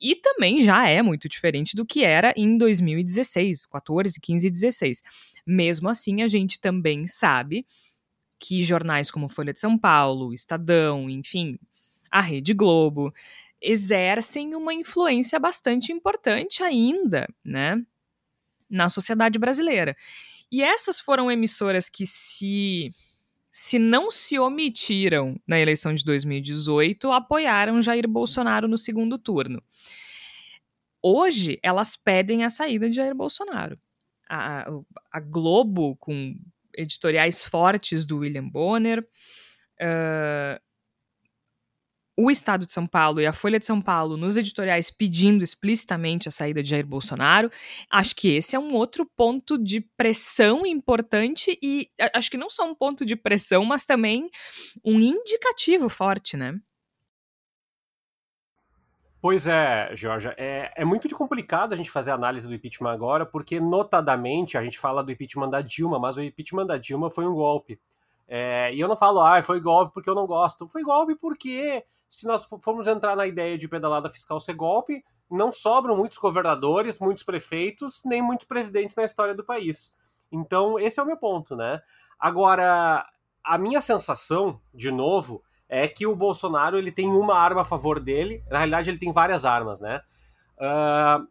e 0.00 0.16
também 0.16 0.62
já 0.62 0.88
é 0.88 1.02
muito 1.02 1.28
diferente 1.28 1.76
do 1.76 1.84
que 1.84 2.04
era 2.04 2.32
em 2.36 2.56
2016, 2.56 3.66
14, 3.66 4.20
15 4.20 4.46
e 4.46 4.50
16. 4.50 5.02
Mesmo 5.46 5.88
assim, 5.88 6.22
a 6.22 6.28
gente 6.28 6.58
também 6.58 7.06
sabe 7.06 7.66
que 8.46 8.62
jornais 8.62 9.10
como 9.10 9.28
Folha 9.28 9.52
de 9.52 9.60
São 9.60 9.78
Paulo, 9.78 10.34
Estadão, 10.34 11.08
enfim, 11.08 11.58
a 12.10 12.20
Rede 12.20 12.52
Globo, 12.52 13.12
exercem 13.60 14.54
uma 14.54 14.74
influência 14.74 15.38
bastante 15.38 15.92
importante 15.92 16.62
ainda, 16.62 17.26
né, 17.42 17.82
na 18.68 18.88
sociedade 18.88 19.38
brasileira. 19.38 19.96
E 20.52 20.62
essas 20.62 21.00
foram 21.00 21.30
emissoras 21.30 21.88
que 21.88 22.06
se 22.06 22.90
se 23.50 23.78
não 23.78 24.10
se 24.10 24.36
omitiram 24.36 25.40
na 25.46 25.60
eleição 25.60 25.94
de 25.94 26.04
2018, 26.04 27.12
apoiaram 27.12 27.80
Jair 27.80 28.08
Bolsonaro 28.08 28.66
no 28.66 28.76
segundo 28.76 29.16
turno. 29.16 29.62
Hoje, 31.00 31.60
elas 31.62 31.94
pedem 31.94 32.42
a 32.42 32.50
saída 32.50 32.90
de 32.90 32.96
Jair 32.96 33.14
Bolsonaro. 33.14 33.78
A, 34.28 34.68
a 35.12 35.20
Globo, 35.20 35.94
com 36.00 36.36
editoriais 36.76 37.44
fortes 37.44 38.04
do 38.04 38.18
William 38.18 38.48
Bonner. 38.48 39.00
Uh, 39.80 40.60
o 42.16 42.30
Estado 42.30 42.64
de 42.64 42.72
São 42.72 42.86
Paulo 42.86 43.20
e 43.20 43.26
a 43.26 43.32
Folha 43.32 43.58
de 43.58 43.66
São 43.66 43.80
Paulo 43.80 44.16
nos 44.16 44.36
editoriais 44.36 44.90
pedindo 44.90 45.42
explicitamente 45.42 46.28
a 46.28 46.30
saída 46.30 46.62
de 46.62 46.68
Jair 46.70 46.86
Bolsonaro. 46.86 47.50
Acho 47.90 48.14
que 48.14 48.28
esse 48.28 48.54
é 48.54 48.58
um 48.58 48.72
outro 48.74 49.04
ponto 49.16 49.58
de 49.58 49.80
pressão 49.96 50.64
importante 50.64 51.58
e 51.62 51.88
acho 52.14 52.30
que 52.30 52.36
não 52.36 52.48
só 52.48 52.64
um 52.64 52.74
ponto 52.74 53.04
de 53.04 53.16
pressão, 53.16 53.64
mas 53.64 53.84
também 53.84 54.30
um 54.84 55.00
indicativo 55.00 55.88
forte, 55.88 56.36
né? 56.36 56.54
Pois 59.24 59.46
é, 59.46 59.88
Georgia. 59.96 60.34
É, 60.36 60.70
é 60.76 60.84
muito 60.84 61.08
complicado 61.16 61.72
a 61.72 61.76
gente 61.76 61.90
fazer 61.90 62.10
análise 62.10 62.46
do 62.46 62.54
impeachment 62.54 62.92
agora, 62.92 63.24
porque, 63.24 63.58
notadamente, 63.58 64.58
a 64.58 64.62
gente 64.62 64.78
fala 64.78 65.02
do 65.02 65.10
impeachment 65.10 65.48
da 65.48 65.62
Dilma, 65.62 65.98
mas 65.98 66.18
o 66.18 66.22
impeachment 66.22 66.66
da 66.66 66.76
Dilma 66.76 67.10
foi 67.10 67.26
um 67.26 67.32
golpe. 67.32 67.80
É, 68.28 68.70
e 68.74 68.78
eu 68.78 68.86
não 68.86 68.98
falo, 68.98 69.22
ah, 69.22 69.40
foi 69.40 69.62
golpe 69.62 69.94
porque 69.94 70.10
eu 70.10 70.14
não 70.14 70.26
gosto. 70.26 70.68
Foi 70.68 70.82
golpe 70.82 71.14
porque, 71.14 71.82
se 72.06 72.26
nós 72.26 72.44
formos 72.60 72.86
entrar 72.86 73.16
na 73.16 73.26
ideia 73.26 73.56
de 73.56 73.66
pedalada 73.66 74.10
fiscal 74.10 74.38
ser 74.38 74.52
golpe, 74.52 75.02
não 75.30 75.50
sobram 75.50 75.96
muitos 75.96 76.18
governadores, 76.18 76.98
muitos 76.98 77.24
prefeitos, 77.24 78.02
nem 78.04 78.20
muitos 78.20 78.44
presidentes 78.44 78.94
na 78.94 79.06
história 79.06 79.34
do 79.34 79.42
país. 79.42 79.96
Então, 80.30 80.78
esse 80.78 81.00
é 81.00 81.02
o 81.02 81.06
meu 81.06 81.16
ponto, 81.16 81.56
né? 81.56 81.80
Agora, 82.20 83.08
a 83.42 83.56
minha 83.56 83.80
sensação, 83.80 84.60
de 84.74 84.90
novo, 84.90 85.42
é 85.68 85.88
que 85.88 86.06
o 86.06 86.16
Bolsonaro 86.16 86.78
ele 86.78 86.92
tem 86.92 87.08
uma 87.08 87.36
arma 87.36 87.62
a 87.62 87.64
favor 87.64 87.98
dele. 87.98 88.42
Na 88.50 88.58
realidade, 88.58 88.90
ele 88.90 88.98
tem 88.98 89.12
várias 89.12 89.44
armas, 89.44 89.80
né? 89.80 90.00
Uh, 90.56 91.26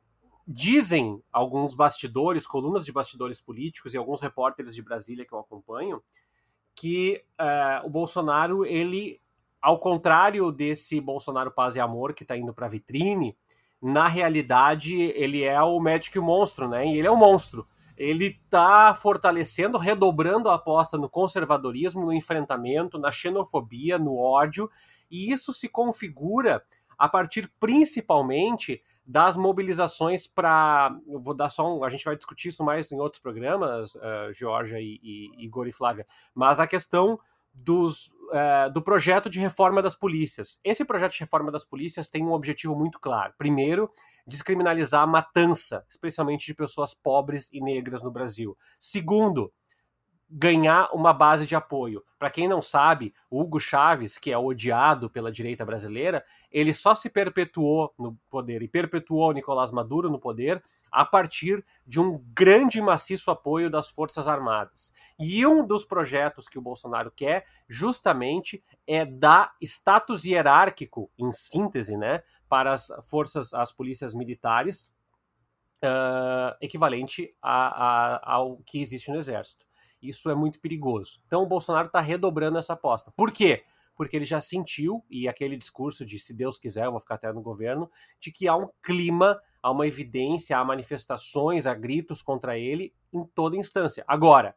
dizem 0.47 1.21
alguns 1.31 1.75
bastidores, 1.75 2.45
colunas 2.45 2.85
de 2.85 2.91
bastidores 2.91 3.39
políticos 3.39 3.93
e 3.93 3.97
alguns 3.97 4.21
repórteres 4.21 4.75
de 4.75 4.81
Brasília 4.81 5.25
que 5.25 5.33
eu 5.33 5.39
acompanho, 5.39 6.01
que 6.75 7.23
uh, 7.39 7.85
o 7.85 7.89
Bolsonaro, 7.89 8.65
ele, 8.65 9.21
ao 9.61 9.79
contrário 9.79 10.51
desse 10.51 10.99
Bolsonaro 10.99 11.51
paz 11.51 11.75
e 11.75 11.79
amor 11.79 12.13
que 12.13 12.23
está 12.23 12.35
indo 12.35 12.53
para 12.53 12.67
vitrine, 12.67 13.37
na 13.81 14.07
realidade 14.07 14.93
ele 14.93 15.43
é 15.43 15.61
o 15.61 15.79
médico 15.79 16.17
e 16.17 16.19
o 16.19 16.23
monstro, 16.23 16.67
né? 16.67 16.85
E 16.85 16.97
ele 16.97 17.07
é 17.07 17.11
o 17.11 17.17
monstro. 17.17 17.67
Ele 17.97 18.27
está 18.27 18.93
fortalecendo, 18.93 19.77
redobrando 19.77 20.49
a 20.49 20.55
aposta 20.55 20.97
no 20.97 21.09
conservadorismo, 21.09 22.05
no 22.05 22.13
enfrentamento, 22.13 22.97
na 22.97 23.11
xenofobia, 23.11 23.99
no 23.99 24.17
ódio, 24.17 24.69
e 25.09 25.31
isso 25.31 25.53
se 25.53 25.69
configura 25.69 26.63
a 26.97 27.07
partir 27.07 27.51
principalmente 27.59 28.81
das 29.05 29.35
mobilizações 29.35 30.27
para. 30.27 30.95
Vou 31.05 31.33
dar 31.33 31.49
só 31.49 31.75
um. 31.75 31.83
A 31.83 31.89
gente 31.89 32.05
vai 32.05 32.15
discutir 32.15 32.47
isso 32.47 32.63
mais 32.63 32.91
em 32.91 32.99
outros 32.99 33.21
programas, 33.21 33.95
uh, 33.95 34.33
Georgia 34.33 34.79
e, 34.79 34.99
e 35.03 35.45
Igor 35.45 35.67
e 35.67 35.73
Flávia, 35.73 36.05
mas 36.33 36.59
a 36.59 36.67
questão 36.67 37.19
dos, 37.53 38.07
uh, 38.07 38.71
do 38.73 38.81
projeto 38.81 39.29
de 39.29 39.39
reforma 39.39 39.81
das 39.81 39.95
polícias. 39.95 40.59
Esse 40.63 40.83
projeto 40.83 41.13
de 41.13 41.19
reforma 41.19 41.51
das 41.51 41.63
polícias 41.63 42.09
tem 42.09 42.23
um 42.23 42.31
objetivo 42.31 42.75
muito 42.75 42.99
claro. 42.99 43.33
Primeiro, 43.37 43.91
descriminalizar 44.25 45.03
a 45.03 45.07
matança, 45.07 45.85
especialmente 45.89 46.45
de 46.45 46.55
pessoas 46.55 46.93
pobres 46.93 47.49
e 47.53 47.61
negras 47.61 48.01
no 48.01 48.11
Brasil. 48.11 48.57
Segundo, 48.79 49.53
ganhar 50.29 50.89
uma 50.93 51.13
base 51.13 51.45
de 51.45 51.55
apoio. 51.55 52.03
Para 52.17 52.29
quem 52.29 52.47
não 52.47 52.61
sabe, 52.61 53.13
Hugo 53.29 53.59
Chaves, 53.59 54.17
que 54.17 54.31
é 54.31 54.37
odiado 54.37 55.09
pela 55.09 55.31
direita 55.31 55.65
brasileira, 55.65 56.23
ele 56.51 56.73
só 56.73 56.95
se 56.95 57.09
perpetuou 57.09 57.93
no 57.97 58.17
poder 58.29 58.61
e 58.61 58.67
perpetuou 58.67 59.31
Nicolás 59.31 59.71
Maduro 59.71 60.09
no 60.09 60.19
poder 60.19 60.63
a 60.91 61.03
partir 61.03 61.65
de 61.87 61.99
um 61.99 62.23
grande 62.33 62.79
maciço 62.79 63.31
apoio 63.31 63.69
das 63.69 63.89
Forças 63.89 64.27
Armadas. 64.27 64.93
E 65.19 65.45
um 65.45 65.65
dos 65.65 65.83
projetos 65.83 66.47
que 66.47 66.59
o 66.59 66.61
Bolsonaro 66.61 67.11
quer, 67.11 67.45
justamente, 67.67 68.63
é 68.85 69.03
dar 69.03 69.53
status 69.59 70.23
hierárquico, 70.23 71.09
em 71.17 71.31
síntese, 71.31 71.97
né, 71.97 72.21
para 72.47 72.73
as 72.73 72.91
forças, 73.09 73.53
as 73.55 73.71
polícias 73.71 74.13
militares, 74.13 74.95
uh, 75.83 76.55
equivalente 76.61 77.35
a, 77.41 77.67
a, 77.67 78.33
ao 78.35 78.57
que 78.57 78.79
existe 78.79 79.11
no 79.11 79.17
Exército. 79.17 79.65
Isso 80.03 80.29
é 80.29 80.35
muito 80.35 80.59
perigoso. 80.59 81.23
Então 81.25 81.43
o 81.43 81.47
Bolsonaro 81.47 81.87
está 81.87 81.99
redobrando 81.99 82.57
essa 82.57 82.73
aposta. 82.73 83.11
Por 83.15 83.31
quê? 83.31 83.63
Porque 83.95 84.15
ele 84.15 84.25
já 84.25 84.41
sentiu, 84.41 85.03
e 85.09 85.27
aquele 85.27 85.55
discurso 85.55 86.05
de 86.05 86.19
se 86.19 86.33
Deus 86.33 86.57
quiser, 86.57 86.85
eu 86.85 86.91
vou 86.91 86.99
ficar 86.99 87.15
até 87.15 87.31
no 87.31 87.41
governo, 87.41 87.89
de 88.19 88.31
que 88.31 88.47
há 88.47 88.55
um 88.55 88.67
clima, 88.81 89.39
há 89.61 89.71
uma 89.71 89.87
evidência, 89.87 90.57
há 90.57 90.65
manifestações, 90.65 91.65
há 91.67 91.73
gritos 91.73 92.21
contra 92.21 92.57
ele 92.57 92.93
em 93.13 93.23
toda 93.23 93.55
instância. 93.55 94.03
Agora, 94.07 94.55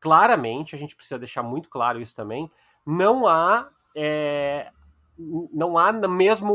claramente, 0.00 0.74
a 0.74 0.78
gente 0.78 0.94
precisa 0.94 1.18
deixar 1.18 1.42
muito 1.42 1.70
claro 1.70 2.00
isso 2.00 2.14
também, 2.14 2.50
não 2.84 3.26
há. 3.26 3.70
É, 3.96 4.70
não 5.16 5.78
há 5.78 5.92
mesmo, 5.92 6.52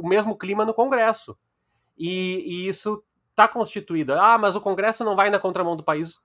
o 0.00 0.06
mesmo 0.06 0.36
clima 0.36 0.64
no 0.64 0.74
Congresso. 0.74 1.38
E, 1.96 2.42
e 2.44 2.68
isso 2.68 3.02
está 3.30 3.46
constituído. 3.46 4.14
Ah, 4.14 4.36
mas 4.36 4.56
o 4.56 4.60
Congresso 4.60 5.04
não 5.04 5.14
vai 5.14 5.30
na 5.30 5.38
contramão 5.38 5.76
do 5.76 5.84
país 5.84 6.18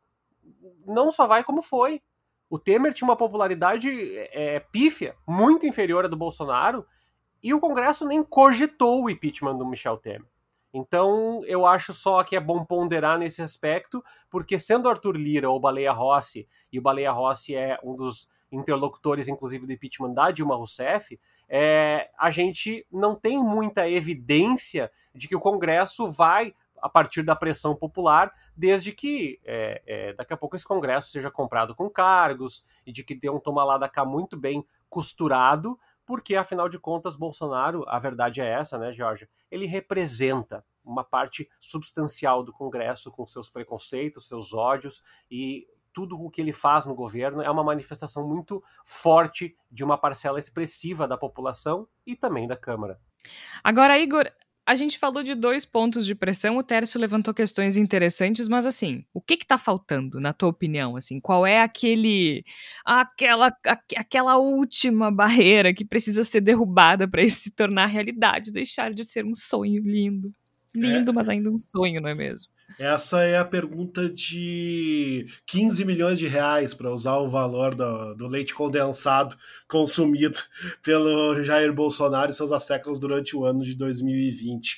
não 0.90 1.12
só 1.12 1.28
vai 1.28 1.44
como 1.44 1.62
foi. 1.62 2.02
O 2.50 2.58
Temer 2.58 2.94
tinha 2.94 3.08
uma 3.08 3.16
popularidade 3.16 3.90
é, 4.32 4.60
pífia, 4.60 5.16
muito 5.28 5.68
inferior 5.68 6.06
à 6.06 6.08
do 6.08 6.18
Bolsonaro, 6.18 6.86
e 7.42 7.54
o 7.54 7.60
Congresso 7.60 8.06
nem 8.06 8.24
cogitou 8.24 9.04
o 9.04 9.10
impeachment 9.10 9.58
do 9.58 9.66
Michel 9.66 9.98
Temer. 9.98 10.28
Então, 10.74 11.42
eu 11.46 11.66
acho 11.66 11.94
só 11.94 12.24
que 12.24 12.36
é 12.36 12.40
bom 12.40 12.64
ponderar 12.64 13.18
nesse 13.18 13.42
aspecto, 13.42 14.04
porque 14.30 14.60
sendo 14.60 14.90
Arthur 14.90 15.16
Lira 15.16 15.50
ou 15.50 15.60
Baleia 15.60 15.92
Rossi, 15.92 16.48
e 16.72 16.78
o 16.78 16.82
Baleia 16.82 17.12
Rossi 17.12 17.56
é 17.56 17.80
um 17.84 17.96
dos 17.96 18.32
interlocutores, 18.52 19.28
inclusive, 19.28 19.66
do 19.66 19.74
impeachment 19.74 20.14
da 20.14 20.32
Dilma 20.32 20.56
Rousseff, 20.56 21.20
é, 21.48 22.10
a 22.18 22.30
gente 22.30 22.86
não 22.92 23.16
tem 23.16 23.42
muita 23.42 23.90
evidência 23.90 24.92
de 25.14 25.28
que 25.28 25.36
o 25.36 25.40
Congresso 25.40 26.08
vai 26.08 26.54
a 26.82 26.90
partir 26.90 27.24
da 27.24 27.36
pressão 27.36 27.76
popular, 27.76 28.32
desde 28.56 28.92
que 28.92 29.40
é, 29.46 29.82
é, 29.86 30.14
daqui 30.14 30.34
a 30.34 30.38
pouco 30.38 30.56
esse 30.56 30.66
Congresso 30.66 31.12
seja 31.12 31.32
comprado 31.32 31.76
com 31.76 31.90
cargos 31.90 32.66
e 32.86 32.92
de 32.92 33.04
que 33.04 33.16
tenha 33.16 33.34
um 33.34 33.40
toma 33.40 33.64
lá 33.64 33.78
da 33.78 33.90
cá 33.90 34.06
muito 34.06 34.38
bem 34.38 34.64
costurado, 34.90 35.78
porque 36.06 36.36
afinal 36.36 36.68
de 36.68 36.80
contas 36.80 37.16
Bolsonaro, 37.16 37.86
a 37.88 38.00
verdade 38.00 38.42
é 38.42 38.50
essa, 38.50 38.78
né, 38.78 38.92
Jorge? 38.92 39.30
Ele 39.52 39.68
representa 39.68 40.66
uma 40.84 41.04
parte 41.04 41.48
substancial 41.60 42.44
do 42.44 42.52
Congresso 42.52 43.12
com 43.12 43.26
seus 43.28 43.50
preconceitos, 43.50 44.28
seus 44.28 44.54
ódios 44.54 45.04
e 45.30 45.68
tudo 45.94 46.20
o 46.20 46.30
que 46.30 46.42
ele 46.42 46.54
faz 46.54 46.86
no 46.86 46.96
governo 46.96 47.42
é 47.42 47.50
uma 47.50 47.64
manifestação 47.64 48.28
muito 48.28 48.64
forte 48.86 49.56
de 49.72 49.84
uma 49.84 49.98
parcela 49.98 50.40
expressiva 50.40 51.08
da 51.08 51.18
população 51.18 51.88
e 52.06 52.16
também 52.16 52.48
da 52.48 52.56
Câmara. 52.56 53.00
Agora, 53.64 54.00
Igor, 54.00 54.26
a 54.70 54.76
gente 54.76 55.00
falou 55.00 55.24
de 55.24 55.34
dois 55.34 55.66
pontos 55.66 56.06
de 56.06 56.14
pressão, 56.14 56.56
o 56.56 56.62
Tércio 56.62 57.02
levantou 57.02 57.34
questões 57.34 57.76
interessantes, 57.76 58.48
mas 58.48 58.68
assim, 58.68 59.04
o 59.12 59.20
que 59.20 59.34
está 59.34 59.58
faltando, 59.58 60.20
na 60.20 60.32
tua 60.32 60.50
opinião? 60.50 60.96
Assim, 60.96 61.20
qual 61.20 61.44
é 61.44 61.60
aquele, 61.60 62.46
aquela, 62.86 63.52
aquela 63.98 64.38
última 64.38 65.10
barreira 65.10 65.74
que 65.74 65.84
precisa 65.84 66.24
ser 66.24 66.42
derrubada 66.42 67.08
para 67.08 67.24
isso 67.24 67.42
se 67.42 67.50
tornar 67.50 67.88
realidade, 67.88 68.52
deixar 68.52 68.94
de 68.94 69.04
ser 69.04 69.26
um 69.26 69.34
sonho 69.34 69.82
lindo, 69.82 70.32
lindo, 70.76 71.10
é. 71.10 71.14
mas 71.16 71.28
ainda 71.28 71.50
um 71.50 71.58
sonho, 71.58 72.00
não 72.00 72.10
é 72.10 72.14
mesmo? 72.14 72.52
Essa 72.78 73.24
é 73.24 73.38
a 73.38 73.46
pergunta 73.46 74.10
de 74.10 75.26
15 75.46 75.86
milhões 75.86 76.20
de 76.20 76.28
reais, 76.28 76.74
para 76.74 76.92
usar 76.92 77.18
o 77.18 77.28
valor 77.28 77.74
do, 77.74 78.14
do, 78.14 78.28
leite 78.28 78.54
condensado 78.54 79.36
consumido 79.68 80.38
pelo 80.84 81.44
Jair 81.44 81.74
Bolsonaro 81.74 82.32
e 82.32 82.34
seus 82.34 82.52
asseclas 82.52 83.00
durante 83.00 83.36
o 83.36 83.46
ano 83.46 83.64
de 83.64 83.76
2020. 83.76 84.78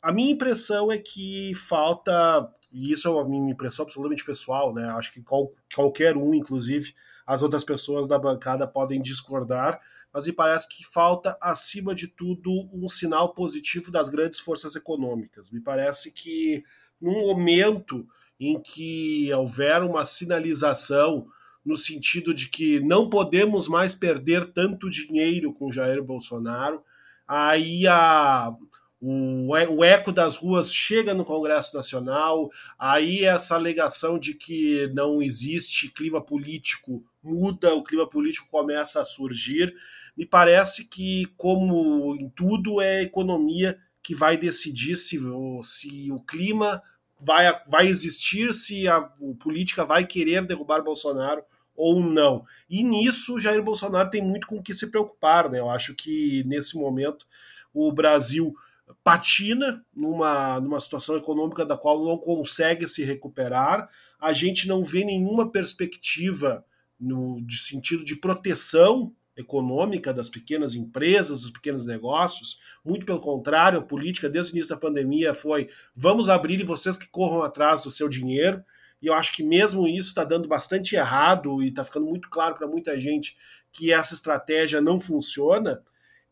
A 0.00 0.12
minha 0.12 0.32
impressão 0.32 0.90
é 0.90 0.98
que 0.98 1.54
falta, 1.54 2.48
e 2.72 2.90
isso 2.92 3.06
é 3.06 3.10
uma 3.10 3.28
minha 3.28 3.52
impressão 3.52 3.84
absolutamente 3.84 4.24
pessoal, 4.24 4.74
né? 4.74 4.88
Acho 4.90 5.12
que 5.12 5.22
qual, 5.22 5.52
qualquer 5.72 6.16
um, 6.16 6.34
inclusive 6.34 6.92
as 7.26 7.42
outras 7.42 7.64
pessoas 7.64 8.08
da 8.08 8.18
bancada, 8.18 8.66
podem 8.66 9.00
discordar, 9.00 9.80
mas 10.12 10.26
me 10.26 10.32
parece 10.32 10.68
que 10.68 10.84
falta, 10.84 11.36
acima 11.40 11.94
de 11.94 12.08
tudo, 12.08 12.68
um 12.72 12.88
sinal 12.88 13.32
positivo 13.32 13.90
das 13.90 14.08
grandes 14.08 14.38
forças 14.38 14.74
econômicas. 14.74 15.50
Me 15.50 15.60
parece 15.60 16.10
que 16.10 16.62
num 17.02 17.26
momento 17.26 18.06
em 18.38 18.60
que 18.60 19.32
houver 19.34 19.82
uma 19.82 20.06
sinalização 20.06 21.26
no 21.64 21.76
sentido 21.76 22.32
de 22.32 22.48
que 22.48 22.80
não 22.80 23.08
podemos 23.08 23.68
mais 23.68 23.94
perder 23.94 24.52
tanto 24.52 24.90
dinheiro 24.90 25.52
com 25.52 25.70
Jair 25.70 26.02
Bolsonaro, 26.02 26.82
aí 27.26 27.86
a, 27.86 28.52
o, 29.00 29.48
o 29.48 29.84
eco 29.84 30.12
das 30.12 30.36
ruas 30.36 30.72
chega 30.72 31.14
no 31.14 31.24
Congresso 31.24 31.76
Nacional, 31.76 32.50
aí 32.78 33.24
essa 33.24 33.54
alegação 33.54 34.18
de 34.18 34.34
que 34.34 34.88
não 34.94 35.22
existe 35.22 35.88
clima 35.88 36.20
político 36.20 37.04
muda, 37.22 37.74
o 37.74 37.82
clima 37.82 38.08
político 38.08 38.48
começa 38.50 39.00
a 39.00 39.04
surgir. 39.04 39.74
Me 40.16 40.26
parece 40.26 40.84
que, 40.84 41.26
como 41.36 42.14
em 42.16 42.28
tudo, 42.30 42.80
é 42.80 42.98
a 42.98 43.02
economia 43.02 43.78
que 44.02 44.14
vai 44.14 44.36
decidir 44.36 44.96
se, 44.96 45.18
se 45.62 46.10
o 46.10 46.20
clima 46.20 46.82
vai, 47.20 47.60
vai 47.68 47.86
existir, 47.86 48.52
se 48.52 48.88
a, 48.88 48.96
a 48.96 49.10
política 49.38 49.84
vai 49.84 50.04
querer 50.04 50.44
derrubar 50.44 50.82
Bolsonaro 50.82 51.42
ou 51.74 52.00
não. 52.02 52.44
E 52.68 52.82
nisso, 52.82 53.38
Jair 53.38 53.62
Bolsonaro 53.62 54.10
tem 54.10 54.22
muito 54.22 54.46
com 54.46 54.56
o 54.56 54.62
que 54.62 54.74
se 54.74 54.88
preocupar. 54.88 55.48
Né? 55.48 55.60
Eu 55.60 55.70
acho 55.70 55.94
que 55.94 56.44
nesse 56.44 56.76
momento 56.76 57.26
o 57.72 57.92
Brasil 57.92 58.54
patina 59.02 59.84
numa, 59.94 60.60
numa 60.60 60.80
situação 60.80 61.16
econômica 61.16 61.64
da 61.64 61.76
qual 61.76 62.04
não 62.04 62.18
consegue 62.18 62.88
se 62.88 63.04
recuperar. 63.04 63.88
A 64.20 64.32
gente 64.32 64.68
não 64.68 64.84
vê 64.84 65.04
nenhuma 65.04 65.50
perspectiva 65.50 66.64
no 67.00 67.40
de 67.42 67.58
sentido 67.58 68.04
de 68.04 68.16
proteção 68.16 69.12
econômica 69.36 70.12
das 70.12 70.28
pequenas 70.28 70.74
empresas, 70.74 71.42
dos 71.42 71.50
pequenos 71.50 71.86
negócios. 71.86 72.60
Muito 72.84 73.06
pelo 73.06 73.20
contrário, 73.20 73.78
a 73.78 73.82
política 73.82 74.28
desde 74.28 74.52
o 74.52 74.54
início 74.54 74.74
da 74.74 74.80
pandemia 74.80 75.32
foi 75.32 75.68
vamos 75.94 76.28
abrir 76.28 76.60
e 76.60 76.64
vocês 76.64 76.96
que 76.96 77.08
corram 77.08 77.42
atrás 77.42 77.82
do 77.82 77.90
seu 77.90 78.08
dinheiro. 78.08 78.62
E 79.00 79.06
eu 79.06 79.14
acho 79.14 79.32
que 79.34 79.42
mesmo 79.42 79.88
isso 79.88 80.10
está 80.10 80.22
dando 80.22 80.46
bastante 80.46 80.94
errado 80.94 81.62
e 81.62 81.68
está 81.68 81.82
ficando 81.82 82.06
muito 82.06 82.28
claro 82.28 82.54
para 82.54 82.68
muita 82.68 82.98
gente 83.00 83.36
que 83.72 83.92
essa 83.92 84.14
estratégia 84.14 84.80
não 84.80 85.00
funciona. 85.00 85.82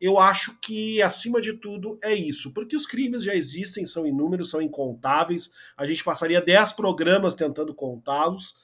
Eu 0.00 0.18
acho 0.18 0.58
que, 0.60 1.02
acima 1.02 1.40
de 1.42 1.54
tudo, 1.54 1.98
é 2.02 2.14
isso. 2.14 2.54
Porque 2.54 2.74
os 2.74 2.86
crimes 2.86 3.24
já 3.24 3.34
existem, 3.34 3.84
são 3.84 4.06
inúmeros, 4.06 4.48
são 4.48 4.62
incontáveis. 4.62 5.50
A 5.76 5.84
gente 5.84 6.02
passaria 6.02 6.40
10 6.40 6.72
programas 6.72 7.34
tentando 7.34 7.74
contá-los. 7.74 8.54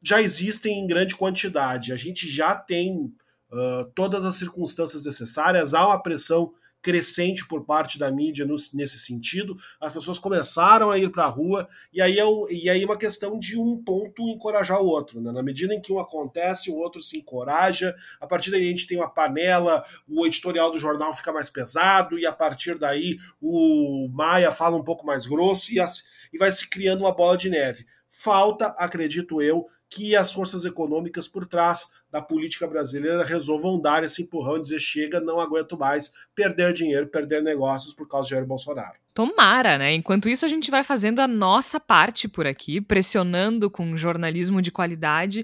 Já 0.00 0.22
existem 0.22 0.78
em 0.78 0.86
grande 0.86 1.16
quantidade. 1.16 1.92
A 1.92 1.96
gente 1.96 2.28
já 2.28 2.54
tem 2.54 3.12
uh, 3.52 3.84
todas 3.94 4.24
as 4.24 4.34
circunstâncias 4.36 5.04
necessárias, 5.04 5.74
há 5.74 5.86
uma 5.86 6.02
pressão 6.02 6.52
crescente 6.82 7.46
por 7.46 7.64
parte 7.64 7.96
da 7.96 8.10
mídia 8.10 8.44
no, 8.44 8.56
nesse 8.74 8.98
sentido. 8.98 9.56
As 9.80 9.92
pessoas 9.92 10.18
começaram 10.18 10.90
a 10.90 10.98
ir 10.98 11.10
para 11.12 11.24
a 11.24 11.28
rua, 11.28 11.68
e 11.92 12.02
aí, 12.02 12.18
é 12.18 12.26
um, 12.26 12.50
e 12.50 12.68
aí 12.68 12.82
é 12.82 12.84
uma 12.84 12.98
questão 12.98 13.38
de 13.38 13.56
um 13.56 13.80
ponto 13.80 14.28
encorajar 14.28 14.82
o 14.82 14.86
outro. 14.86 15.20
Né? 15.20 15.30
Na 15.30 15.42
medida 15.42 15.72
em 15.72 15.80
que 15.80 15.92
um 15.92 16.00
acontece, 16.00 16.70
o 16.70 16.76
outro 16.76 17.00
se 17.00 17.16
encoraja, 17.16 17.94
a 18.20 18.26
partir 18.26 18.50
daí 18.50 18.66
a 18.66 18.70
gente 18.70 18.88
tem 18.88 18.98
uma 18.98 19.08
panela, 19.08 19.84
o 20.08 20.26
editorial 20.26 20.72
do 20.72 20.78
jornal 20.80 21.14
fica 21.14 21.32
mais 21.32 21.48
pesado, 21.48 22.18
e 22.18 22.26
a 22.26 22.32
partir 22.32 22.76
daí 22.76 23.16
o 23.40 24.08
Maia 24.12 24.50
fala 24.50 24.76
um 24.76 24.84
pouco 24.84 25.06
mais 25.06 25.24
grosso, 25.24 25.72
e, 25.72 25.78
as, 25.78 26.02
e 26.32 26.38
vai 26.38 26.50
se 26.50 26.68
criando 26.68 27.02
uma 27.02 27.14
bola 27.14 27.38
de 27.38 27.48
neve. 27.48 27.86
Falta, 28.10 28.74
acredito 28.76 29.40
eu, 29.40 29.68
que 29.88 30.16
as 30.16 30.32
forças 30.32 30.64
econômicas 30.64 31.28
por 31.28 31.46
trás 31.46 31.88
da 32.12 32.20
política 32.20 32.66
brasileira 32.66 33.24
resolvam 33.24 33.80
dar 33.80 34.04
esse 34.04 34.22
empurrão 34.22 34.58
e 34.58 34.62
dizer 34.62 34.78
chega, 34.78 35.18
não 35.18 35.40
aguento 35.40 35.78
mais 35.78 36.12
perder 36.34 36.74
dinheiro, 36.74 37.08
perder 37.08 37.42
negócios 37.42 37.94
por 37.94 38.06
causa 38.06 38.28
de 38.28 38.34
Jair 38.34 38.46
Bolsonaro. 38.46 38.98
Tomara, 39.14 39.78
né? 39.78 39.94
Enquanto 39.94 40.28
isso, 40.28 40.44
a 40.44 40.48
gente 40.48 40.70
vai 40.70 40.84
fazendo 40.84 41.20
a 41.20 41.26
nossa 41.26 41.80
parte 41.80 42.28
por 42.28 42.46
aqui, 42.46 42.82
pressionando 42.82 43.70
com 43.70 43.96
jornalismo 43.96 44.60
de 44.60 44.70
qualidade, 44.70 45.42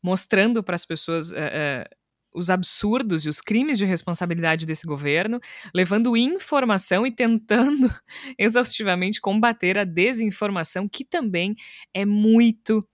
mostrando 0.00 0.62
para 0.62 0.76
as 0.76 0.86
pessoas. 0.86 1.32
Uh, 1.32 1.34
uh, 1.34 2.04
os 2.36 2.50
absurdos 2.50 3.24
e 3.24 3.28
os 3.28 3.40
crimes 3.40 3.78
de 3.78 3.84
responsabilidade 3.84 4.66
desse 4.66 4.84
governo, 4.84 5.38
levando 5.72 6.16
informação 6.16 7.06
e 7.06 7.12
tentando 7.12 7.88
exaustivamente 8.36 9.20
combater 9.20 9.78
a 9.78 9.84
desinformação, 9.84 10.88
que 10.88 11.04
também 11.04 11.54
é 11.94 12.04
muito 12.04 12.84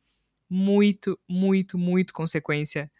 muito, 0.50 1.18
muito, 1.28 1.78
muito 1.78 2.12
consequência 2.12 2.90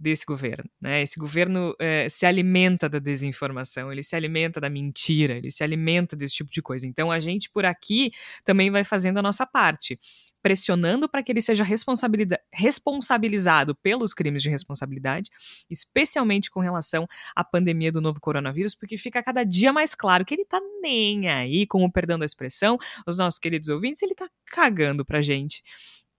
desse 0.00 0.24
governo. 0.24 0.64
Né? 0.80 1.02
Esse 1.02 1.20
governo 1.20 1.74
é, 1.78 2.08
se 2.08 2.24
alimenta 2.24 2.88
da 2.88 2.98
desinformação, 2.98 3.92
ele 3.92 4.02
se 4.02 4.16
alimenta 4.16 4.58
da 4.58 4.70
mentira, 4.70 5.34
ele 5.34 5.50
se 5.50 5.62
alimenta 5.62 6.16
desse 6.16 6.36
tipo 6.36 6.50
de 6.50 6.62
coisa. 6.62 6.86
Então 6.86 7.12
a 7.12 7.20
gente 7.20 7.50
por 7.50 7.66
aqui 7.66 8.10
também 8.42 8.70
vai 8.70 8.82
fazendo 8.82 9.18
a 9.18 9.22
nossa 9.22 9.44
parte, 9.46 10.00
pressionando 10.42 11.06
para 11.06 11.22
que 11.22 11.30
ele 11.30 11.42
seja 11.42 11.62
responsabilizado 12.50 13.74
pelos 13.74 14.14
crimes 14.14 14.42
de 14.42 14.48
responsabilidade, 14.48 15.28
especialmente 15.68 16.50
com 16.50 16.60
relação 16.60 17.06
à 17.36 17.44
pandemia 17.44 17.92
do 17.92 18.00
novo 18.00 18.18
coronavírus, 18.20 18.74
porque 18.74 18.96
fica 18.96 19.22
cada 19.22 19.44
dia 19.44 19.70
mais 19.70 19.94
claro 19.94 20.24
que 20.24 20.32
ele 20.32 20.42
está 20.42 20.58
nem 20.80 21.28
aí, 21.28 21.66
com 21.66 21.84
o 21.84 21.92
perdão 21.92 22.18
da 22.18 22.24
expressão, 22.24 22.78
os 23.06 23.18
nossos 23.18 23.38
queridos 23.38 23.68
ouvintes, 23.68 24.00
ele 24.00 24.12
está 24.12 24.26
cagando 24.46 25.04
pra 25.04 25.20
gente. 25.20 25.62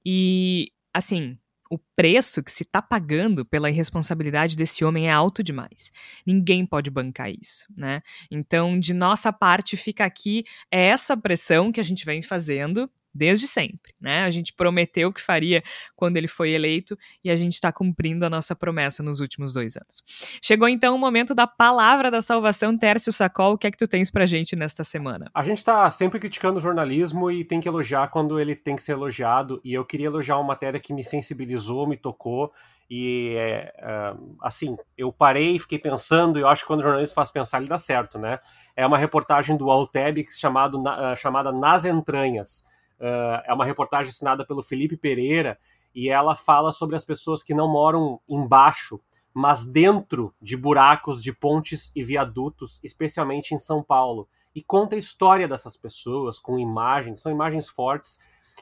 E, 0.05 0.71
assim, 0.93 1.37
o 1.71 1.79
preço 1.95 2.43
que 2.43 2.51
se 2.51 2.63
está 2.63 2.81
pagando 2.81 3.45
pela 3.45 3.69
irresponsabilidade 3.69 4.57
desse 4.57 4.83
homem 4.83 5.07
é 5.07 5.11
alto 5.11 5.41
demais. 5.41 5.89
Ninguém 6.27 6.65
pode 6.65 6.91
bancar 6.91 7.31
isso, 7.31 7.65
né? 7.77 8.01
Então, 8.29 8.77
de 8.77 8.93
nossa 8.93 9.31
parte, 9.31 9.77
fica 9.77 10.03
aqui 10.03 10.43
essa 10.69 11.15
pressão 11.15 11.71
que 11.71 11.79
a 11.79 11.83
gente 11.83 12.05
vem 12.05 12.21
fazendo 12.21 12.91
desde 13.13 13.47
sempre, 13.47 13.93
né? 13.99 14.23
A 14.23 14.29
gente 14.29 14.53
prometeu 14.53 15.11
que 15.11 15.21
faria 15.21 15.63
quando 15.95 16.17
ele 16.17 16.27
foi 16.27 16.51
eleito 16.51 16.97
e 17.23 17.29
a 17.29 17.35
gente 17.35 17.53
está 17.53 17.71
cumprindo 17.71 18.25
a 18.25 18.29
nossa 18.29 18.55
promessa 18.55 19.03
nos 19.03 19.19
últimos 19.19 19.53
dois 19.53 19.75
anos. 19.75 20.03
Chegou 20.41 20.67
então 20.67 20.95
o 20.95 20.99
momento 20.99 21.35
da 21.35 21.45
palavra 21.47 22.09
da 22.09 22.21
salvação, 22.21 22.77
Tércio 22.77 23.11
Sacol, 23.11 23.53
o 23.53 23.57
que 23.57 23.67
é 23.67 23.71
que 23.71 23.77
tu 23.77 23.87
tens 23.87 24.09
pra 24.09 24.25
gente 24.25 24.55
nesta 24.55 24.83
semana? 24.83 25.29
A 25.33 25.43
gente 25.43 25.57
está 25.57 25.89
sempre 25.91 26.19
criticando 26.19 26.59
o 26.59 26.61
jornalismo 26.61 27.29
e 27.29 27.43
tem 27.43 27.59
que 27.59 27.67
elogiar 27.67 28.07
quando 28.07 28.39
ele 28.39 28.55
tem 28.55 28.75
que 28.75 28.83
ser 28.83 28.93
elogiado, 28.93 29.61
e 29.63 29.73
eu 29.73 29.85
queria 29.85 30.07
elogiar 30.07 30.37
uma 30.37 30.47
matéria 30.47 30.79
que 30.79 30.93
me 30.93 31.03
sensibilizou, 31.03 31.87
me 31.87 31.97
tocou, 31.97 32.51
e 32.89 33.35
é, 33.37 33.73
é, 33.77 34.13
assim, 34.41 34.75
eu 34.97 35.13
parei 35.13 35.57
fiquei 35.57 35.79
pensando, 35.79 36.37
eu 36.37 36.47
acho 36.47 36.63
que 36.63 36.67
quando 36.67 36.81
o 36.81 36.83
jornalista 36.83 37.15
faz 37.15 37.31
pensar, 37.31 37.59
ele 37.59 37.69
dá 37.69 37.77
certo, 37.77 38.19
né? 38.19 38.39
É 38.75 38.85
uma 38.85 38.97
reportagem 38.97 39.55
do 39.55 39.71
Alteb 39.71 40.25
chamado, 40.29 40.83
chamada 41.15 41.53
Nas 41.53 41.85
Entranhas, 41.85 42.65
Uh, 43.01 43.41
é 43.45 43.53
uma 43.53 43.65
reportagem 43.65 44.11
assinada 44.11 44.45
pelo 44.45 44.61
Felipe 44.61 44.95
Pereira 44.95 45.57
e 45.93 46.07
ela 46.07 46.35
fala 46.35 46.71
sobre 46.71 46.95
as 46.95 47.03
pessoas 47.03 47.41
que 47.41 47.51
não 47.51 47.67
moram 47.67 48.21
embaixo, 48.29 49.01
mas 49.33 49.65
dentro 49.65 50.31
de 50.39 50.55
buracos 50.55 51.23
de 51.23 51.33
pontes 51.33 51.91
e 51.95 52.03
viadutos, 52.03 52.79
especialmente 52.83 53.55
em 53.55 53.59
São 53.59 53.81
Paulo. 53.81 54.29
E 54.53 54.61
conta 54.61 54.95
a 54.95 54.99
história 54.99 55.47
dessas 55.47 55.75
pessoas 55.75 56.37
com 56.37 56.59
imagens, 56.59 57.21
são 57.21 57.31
imagens 57.31 57.67
fortes. 57.67 58.19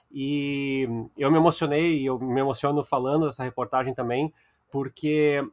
E 0.10 0.88
eu 1.18 1.30
me 1.30 1.38
emocionei, 1.38 2.08
eu 2.08 2.18
me 2.18 2.40
emociono 2.40 2.82
falando 2.82 3.26
dessa 3.26 3.44
reportagem 3.44 3.94
também, 3.94 4.34
porque 4.72 5.44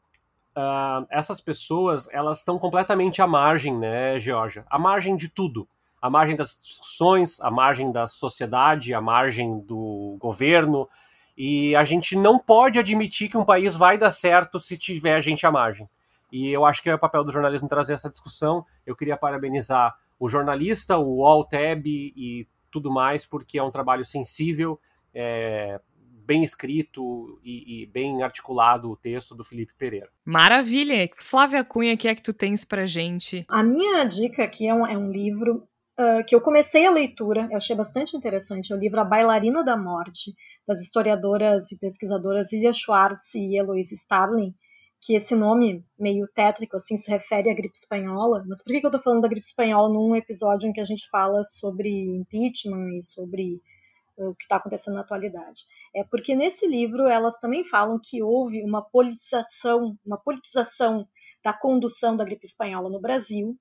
uh, 0.57 1.07
essas 1.11 1.41
pessoas 1.41 2.09
elas 2.13 2.39
estão 2.39 2.57
completamente 2.57 3.21
à 3.21 3.27
margem, 3.27 3.77
né, 3.77 4.17
Georgia? 4.21 4.65
À 4.71 4.79
margem 4.79 5.17
de 5.17 5.29
tudo 5.29 5.67
à 6.07 6.11
margem 6.11 6.37
das 6.37 6.59
discussões, 6.63 7.41
à 7.41 7.51
margem 7.51 7.91
da 7.91 8.07
sociedade, 8.07 8.95
à 8.95 9.01
margem 9.01 9.61
do 9.61 10.17
governo. 10.21 10.89
E 11.37 11.77
a 11.77 11.85
gente 11.85 12.17
não 12.17 12.39
pode 12.39 12.79
admitir 12.79 13.29
que 13.29 13.37
um 13.37 13.45
país 13.45 13.75
vai 13.75 13.99
dar 13.99 14.11
certo 14.11 14.59
se 14.59 14.79
tiver 14.79 15.15
a 15.15 15.21
gente 15.21 15.47
à 15.47 15.51
margem. 15.51 15.89
E 16.33 16.49
eu 16.49 16.65
acho 16.65 16.83
que 16.83 16.89
é 16.89 16.95
o 16.95 16.99
papel 16.99 17.25
do 17.25 17.33
jornalismo 17.33 17.69
trazer 17.69 17.95
essa 17.95 18.11
discussão. 18.11 18.65
Eu 18.87 18.97
queria 18.97 19.17
parabenizar 19.17 19.95
o 20.19 20.29
jornalista, 20.29 20.97
o 20.97 21.27
Altab 21.27 21.87
e 21.87 22.49
tudo 22.71 22.91
mais, 22.91 23.27
porque 23.27 23.59
é 23.59 23.63
um 23.63 23.71
trabalho 23.71 24.05
sensível, 24.05 24.81
é, 25.15 25.81
bem 26.27 26.43
escrito 26.43 27.39
e, 27.45 27.83
e, 27.83 27.87
bem 27.87 28.23
articulado 28.23 28.91
o 28.91 28.97
texto 28.97 29.35
do 29.35 29.45
Felipe 29.45 29.73
Pereira. 29.79 30.09
Maravilha! 30.25 31.09
Flávia 31.19 31.65
Cunha, 31.65 31.95
o 31.95 31.97
que 31.97 32.09
é 32.09 32.15
que 32.15 32.23
tu 32.23 32.33
tens 32.33 32.65
pra 32.65 32.85
gente? 32.85 33.47
A 33.49 33.63
minha 33.63 34.05
dica 34.05 34.43
aqui 34.43 34.67
é 34.67 34.75
um, 34.75 34.87
é 34.87 34.99
um 34.99 35.11
livro 35.11 35.67
uh, 35.99 36.25
que 36.27 36.35
eu 36.35 36.41
comecei 36.41 36.87
a 36.87 36.91
leitura, 36.91 37.49
eu 37.51 37.57
achei 37.57 37.75
bastante 37.75 38.17
interessante, 38.17 38.73
é 38.73 38.77
o 38.77 38.79
livro 38.79 39.01
A 39.01 39.05
Bailarina 39.05 39.65
da 39.65 39.77
Morte, 39.77 40.35
das 40.67 40.81
historiadoras 40.81 41.71
e 41.71 41.79
pesquisadoras 41.79 42.53
Lilia 42.53 42.73
Schwartz 42.73 43.35
e 43.35 43.57
Eloise 43.57 43.95
Starling, 43.95 44.55
que 45.01 45.15
esse 45.15 45.35
nome 45.35 45.85
meio 45.99 46.27
tétrico 46.35 46.77
assim 46.77 46.99
se 46.99 47.11
refere 47.11 47.51
à 47.51 47.55
gripe 47.55 47.77
espanhola. 47.77 48.45
Mas 48.49 48.63
por 48.63 48.73
que, 48.73 48.81
que 48.81 48.87
eu 48.87 48.89
estou 48.89 49.03
falando 49.03 49.23
da 49.23 49.29
gripe 49.29 49.47
espanhola 49.47 49.89
num 49.89 50.17
episódio 50.17 50.69
em 50.69 50.73
que 50.73 50.81
a 50.81 50.85
gente 50.85 51.09
fala 51.09 51.45
sobre 51.45 51.89
impeachment 51.89 52.99
e 52.99 53.03
sobre 53.03 53.61
o 54.17 54.35
que 54.35 54.45
está 54.45 54.57
acontecendo 54.57 54.95
na 54.95 55.03
atualidade? 55.03 55.63
É 55.95 56.03
porque 56.03 56.35
nesse 56.35 56.67
livro 56.67 57.07
elas 57.07 57.39
também 57.39 57.65
falam 57.65 58.01
que 58.03 58.23
houve 58.23 58.65
uma 58.65 58.83
politização, 58.83 59.97
uma 60.05 60.17
politização 60.17 61.07
da 61.45 61.53
condução 61.53 62.17
da 62.17 62.25
gripe 62.25 62.47
espanhola 62.47 62.91
no 62.91 63.01
Brasil, 63.01 63.57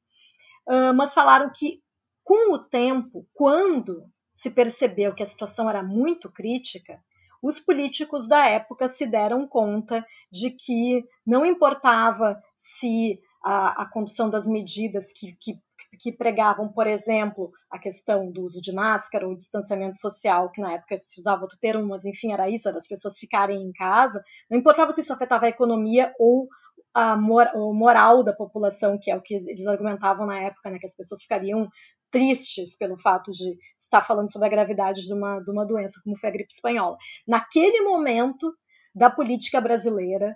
mas 0.96 1.14
falaram 1.14 1.52
que 1.54 1.80
com 2.26 2.54
o 2.54 2.60
tempo, 2.60 3.26
quando 3.34 4.04
se 4.34 4.50
percebeu 4.50 5.14
que 5.14 5.24
a 5.24 5.28
situação 5.28 5.70
era 5.70 5.84
muito 5.84 6.30
crítica, 6.30 7.00
os 7.42 7.60
políticos 7.60 8.28
da 8.28 8.50
época 8.50 8.90
se 8.90 9.06
deram 9.06 9.48
conta 9.48 10.04
de 10.32 10.50
que 10.50 11.06
não 11.26 11.46
importava 11.46 12.42
se 12.58 13.22
a, 13.44 13.84
a 13.84 13.86
condução 13.86 14.28
das 14.28 14.48
medidas 14.48 15.14
que, 15.14 15.38
que, 15.40 15.60
que, 16.00 16.12
pregavam, 16.12 16.68
por 16.68 16.88
exemplo, 16.88 17.52
a 17.70 17.78
questão 17.78 18.32
do 18.32 18.42
uso 18.42 18.60
de 18.60 18.74
máscara 18.74 19.28
ou 19.28 19.36
distanciamento 19.36 19.98
social, 19.98 20.50
que 20.50 20.60
na 20.60 20.74
época 20.74 20.98
se 20.98 21.22
usava 21.22 21.44
outro 21.44 21.60
termo, 21.60 21.86
mas 21.88 22.06
enfim, 22.06 22.32
era 22.34 22.50
isso, 22.50 22.68
era 22.68 22.80
as 22.80 22.88
pessoas 22.88 23.20
ficarem 23.20 23.62
em 23.62 23.72
casa, 23.72 24.24
não 24.50 24.58
importava 24.58 24.92
se 24.92 25.02
isso 25.02 25.14
afetava 25.14 25.46
a 25.46 25.50
economia 25.50 26.12
ou 26.18 26.48
a 26.96 27.16
moral 27.18 28.24
da 28.24 28.34
população, 28.34 28.98
que 28.98 29.12
é 29.12 29.16
o 29.18 29.22
que 29.22 29.36
eles 29.36 29.68
argumentavam 29.68 30.26
na 30.26 30.40
época, 30.40 30.70
né, 30.70 30.80
que 30.80 30.88
as 30.88 30.96
pessoas 30.96 31.22
ficariam 31.22 31.70
tristes 32.12 32.76
pelo 32.78 32.98
fato 32.98 33.32
de 33.32 33.58
estar 33.80 34.06
falando 34.06 34.32
sobre 34.32 34.48
a 34.48 34.52
gravidade 34.52 35.06
de 35.06 35.14
uma, 35.14 35.40
de 35.40 35.52
uma 35.52 35.66
doença 35.66 36.00
como 36.04 36.18
foi 36.18 36.30
a 36.30 36.32
gripe 36.32 36.54
espanhola. 36.54 36.98
Naquele 37.28 37.82
momento 37.82 38.54
da 38.94 39.10
política 39.10 39.60
brasileira, 39.60 40.36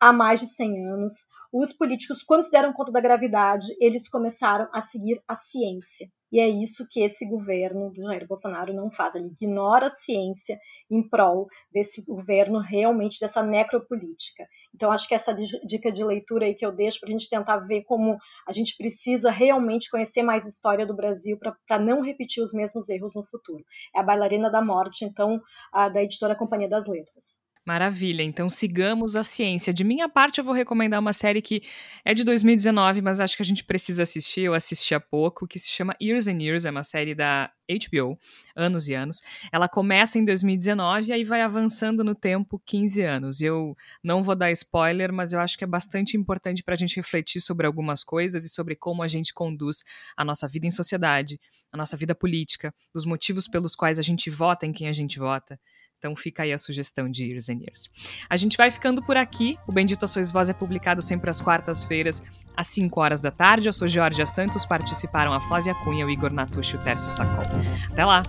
há 0.00 0.12
mais 0.12 0.40
de 0.40 0.46
100 0.46 0.86
anos, 0.86 1.14
os 1.52 1.72
políticos, 1.72 2.22
quando 2.22 2.44
se 2.44 2.50
deram 2.50 2.72
conta 2.72 2.92
da 2.92 3.00
gravidade, 3.00 3.66
eles 3.80 4.08
começaram 4.08 4.68
a 4.72 4.80
seguir 4.80 5.22
a 5.26 5.36
ciência. 5.36 6.08
E 6.30 6.40
é 6.40 6.48
isso 6.48 6.86
que 6.88 7.00
esse 7.00 7.26
governo 7.26 7.90
do 7.90 8.02
Jair 8.02 8.26
Bolsonaro 8.26 8.72
não 8.72 8.90
faz. 8.90 9.14
Ele 9.14 9.28
ignora 9.28 9.86
a 9.86 9.96
ciência 9.96 10.58
em 10.90 11.06
prol 11.06 11.48
desse 11.72 12.02
governo 12.02 12.58
realmente 12.58 13.18
dessa 13.18 13.42
necropolítica. 13.42 14.46
Então, 14.74 14.92
acho 14.92 15.08
que 15.08 15.14
essa 15.14 15.34
dica 15.34 15.90
de 15.90 16.04
leitura 16.04 16.46
aí 16.46 16.54
que 16.54 16.64
eu 16.64 16.72
deixo 16.72 17.00
para 17.00 17.08
a 17.08 17.12
gente 17.12 17.28
tentar 17.28 17.58
ver 17.58 17.82
como 17.84 18.18
a 18.46 18.52
gente 18.52 18.76
precisa 18.76 19.30
realmente 19.30 19.90
conhecer 19.90 20.22
mais 20.22 20.46
história 20.46 20.86
do 20.86 20.94
Brasil 20.94 21.38
para 21.38 21.78
não 21.78 22.02
repetir 22.02 22.44
os 22.44 22.52
mesmos 22.52 22.88
erros 22.88 23.14
no 23.14 23.24
futuro. 23.24 23.64
É 23.96 24.00
a 24.00 24.02
Bailarina 24.02 24.50
da 24.50 24.62
Morte, 24.62 25.04
então, 25.04 25.40
a, 25.72 25.88
da 25.88 26.02
editora 26.02 26.36
Companhia 26.36 26.68
das 26.68 26.86
Letras. 26.86 27.47
Maravilha, 27.68 28.22
então 28.22 28.48
sigamos 28.48 29.14
a 29.14 29.22
ciência. 29.22 29.74
De 29.74 29.84
minha 29.84 30.08
parte, 30.08 30.38
eu 30.38 30.44
vou 30.44 30.54
recomendar 30.54 30.98
uma 30.98 31.12
série 31.12 31.42
que 31.42 31.60
é 32.02 32.14
de 32.14 32.24
2019, 32.24 33.02
mas 33.02 33.20
acho 33.20 33.36
que 33.36 33.42
a 33.42 33.44
gente 33.44 33.62
precisa 33.62 34.04
assistir. 34.04 34.40
Eu 34.40 34.54
assisti 34.54 34.94
há 34.94 35.00
pouco, 35.00 35.46
que 35.46 35.58
se 35.58 35.68
chama 35.68 35.94
Years 36.00 36.28
and 36.28 36.38
Years, 36.40 36.64
é 36.64 36.70
uma 36.70 36.82
série 36.82 37.14
da 37.14 37.52
HBO, 37.68 38.18
anos 38.56 38.88
e 38.88 38.94
anos. 38.94 39.20
Ela 39.52 39.68
começa 39.68 40.18
em 40.18 40.24
2019 40.24 41.08
e 41.08 41.12
aí 41.12 41.24
vai 41.24 41.42
avançando 41.42 42.02
no 42.02 42.14
tempo 42.14 42.58
15 42.64 43.02
anos. 43.02 43.42
Eu 43.42 43.76
não 44.02 44.22
vou 44.22 44.34
dar 44.34 44.50
spoiler, 44.50 45.12
mas 45.12 45.34
eu 45.34 45.40
acho 45.40 45.58
que 45.58 45.64
é 45.64 45.66
bastante 45.66 46.16
importante 46.16 46.62
para 46.62 46.72
a 46.72 46.78
gente 46.78 46.96
refletir 46.96 47.42
sobre 47.42 47.66
algumas 47.66 48.02
coisas 48.02 48.46
e 48.46 48.48
sobre 48.48 48.76
como 48.76 49.02
a 49.02 49.06
gente 49.06 49.34
conduz 49.34 49.84
a 50.16 50.24
nossa 50.24 50.48
vida 50.48 50.66
em 50.66 50.70
sociedade, 50.70 51.38
a 51.70 51.76
nossa 51.76 51.98
vida 51.98 52.14
política, 52.14 52.74
os 52.94 53.04
motivos 53.04 53.46
pelos 53.46 53.74
quais 53.74 53.98
a 53.98 54.02
gente 54.02 54.30
vota 54.30 54.64
em 54.64 54.72
quem 54.72 54.88
a 54.88 54.92
gente 54.92 55.18
vota. 55.18 55.60
Então 55.98 56.14
fica 56.14 56.44
aí 56.44 56.52
a 56.52 56.58
sugestão 56.58 57.10
de 57.10 57.24
Years 57.24 57.48
and 57.48 57.58
Years. 57.60 57.90
A 58.30 58.36
gente 58.36 58.56
vai 58.56 58.70
ficando 58.70 59.02
por 59.02 59.16
aqui. 59.16 59.56
O 59.66 59.72
Bendito 59.72 60.04
a 60.04 60.08
Sois 60.08 60.30
Voz 60.30 60.48
é 60.48 60.52
publicado 60.52 61.02
sempre 61.02 61.28
às 61.28 61.40
quartas-feiras, 61.40 62.22
às 62.56 62.68
5 62.68 63.00
horas 63.00 63.20
da 63.20 63.30
tarde. 63.30 63.68
Eu 63.68 63.72
sou 63.72 63.88
Georgia 63.88 64.24
Santos, 64.24 64.64
participaram 64.64 65.32
a 65.32 65.40
Flávia 65.40 65.74
Cunha, 65.74 66.06
o 66.06 66.10
Igor 66.10 66.32
Natucci 66.32 66.74
e 66.74 66.76
o 66.76 66.82
Tércio 66.82 67.10
Sacol. 67.10 67.44
Até 67.90 68.04
lá! 68.04 68.22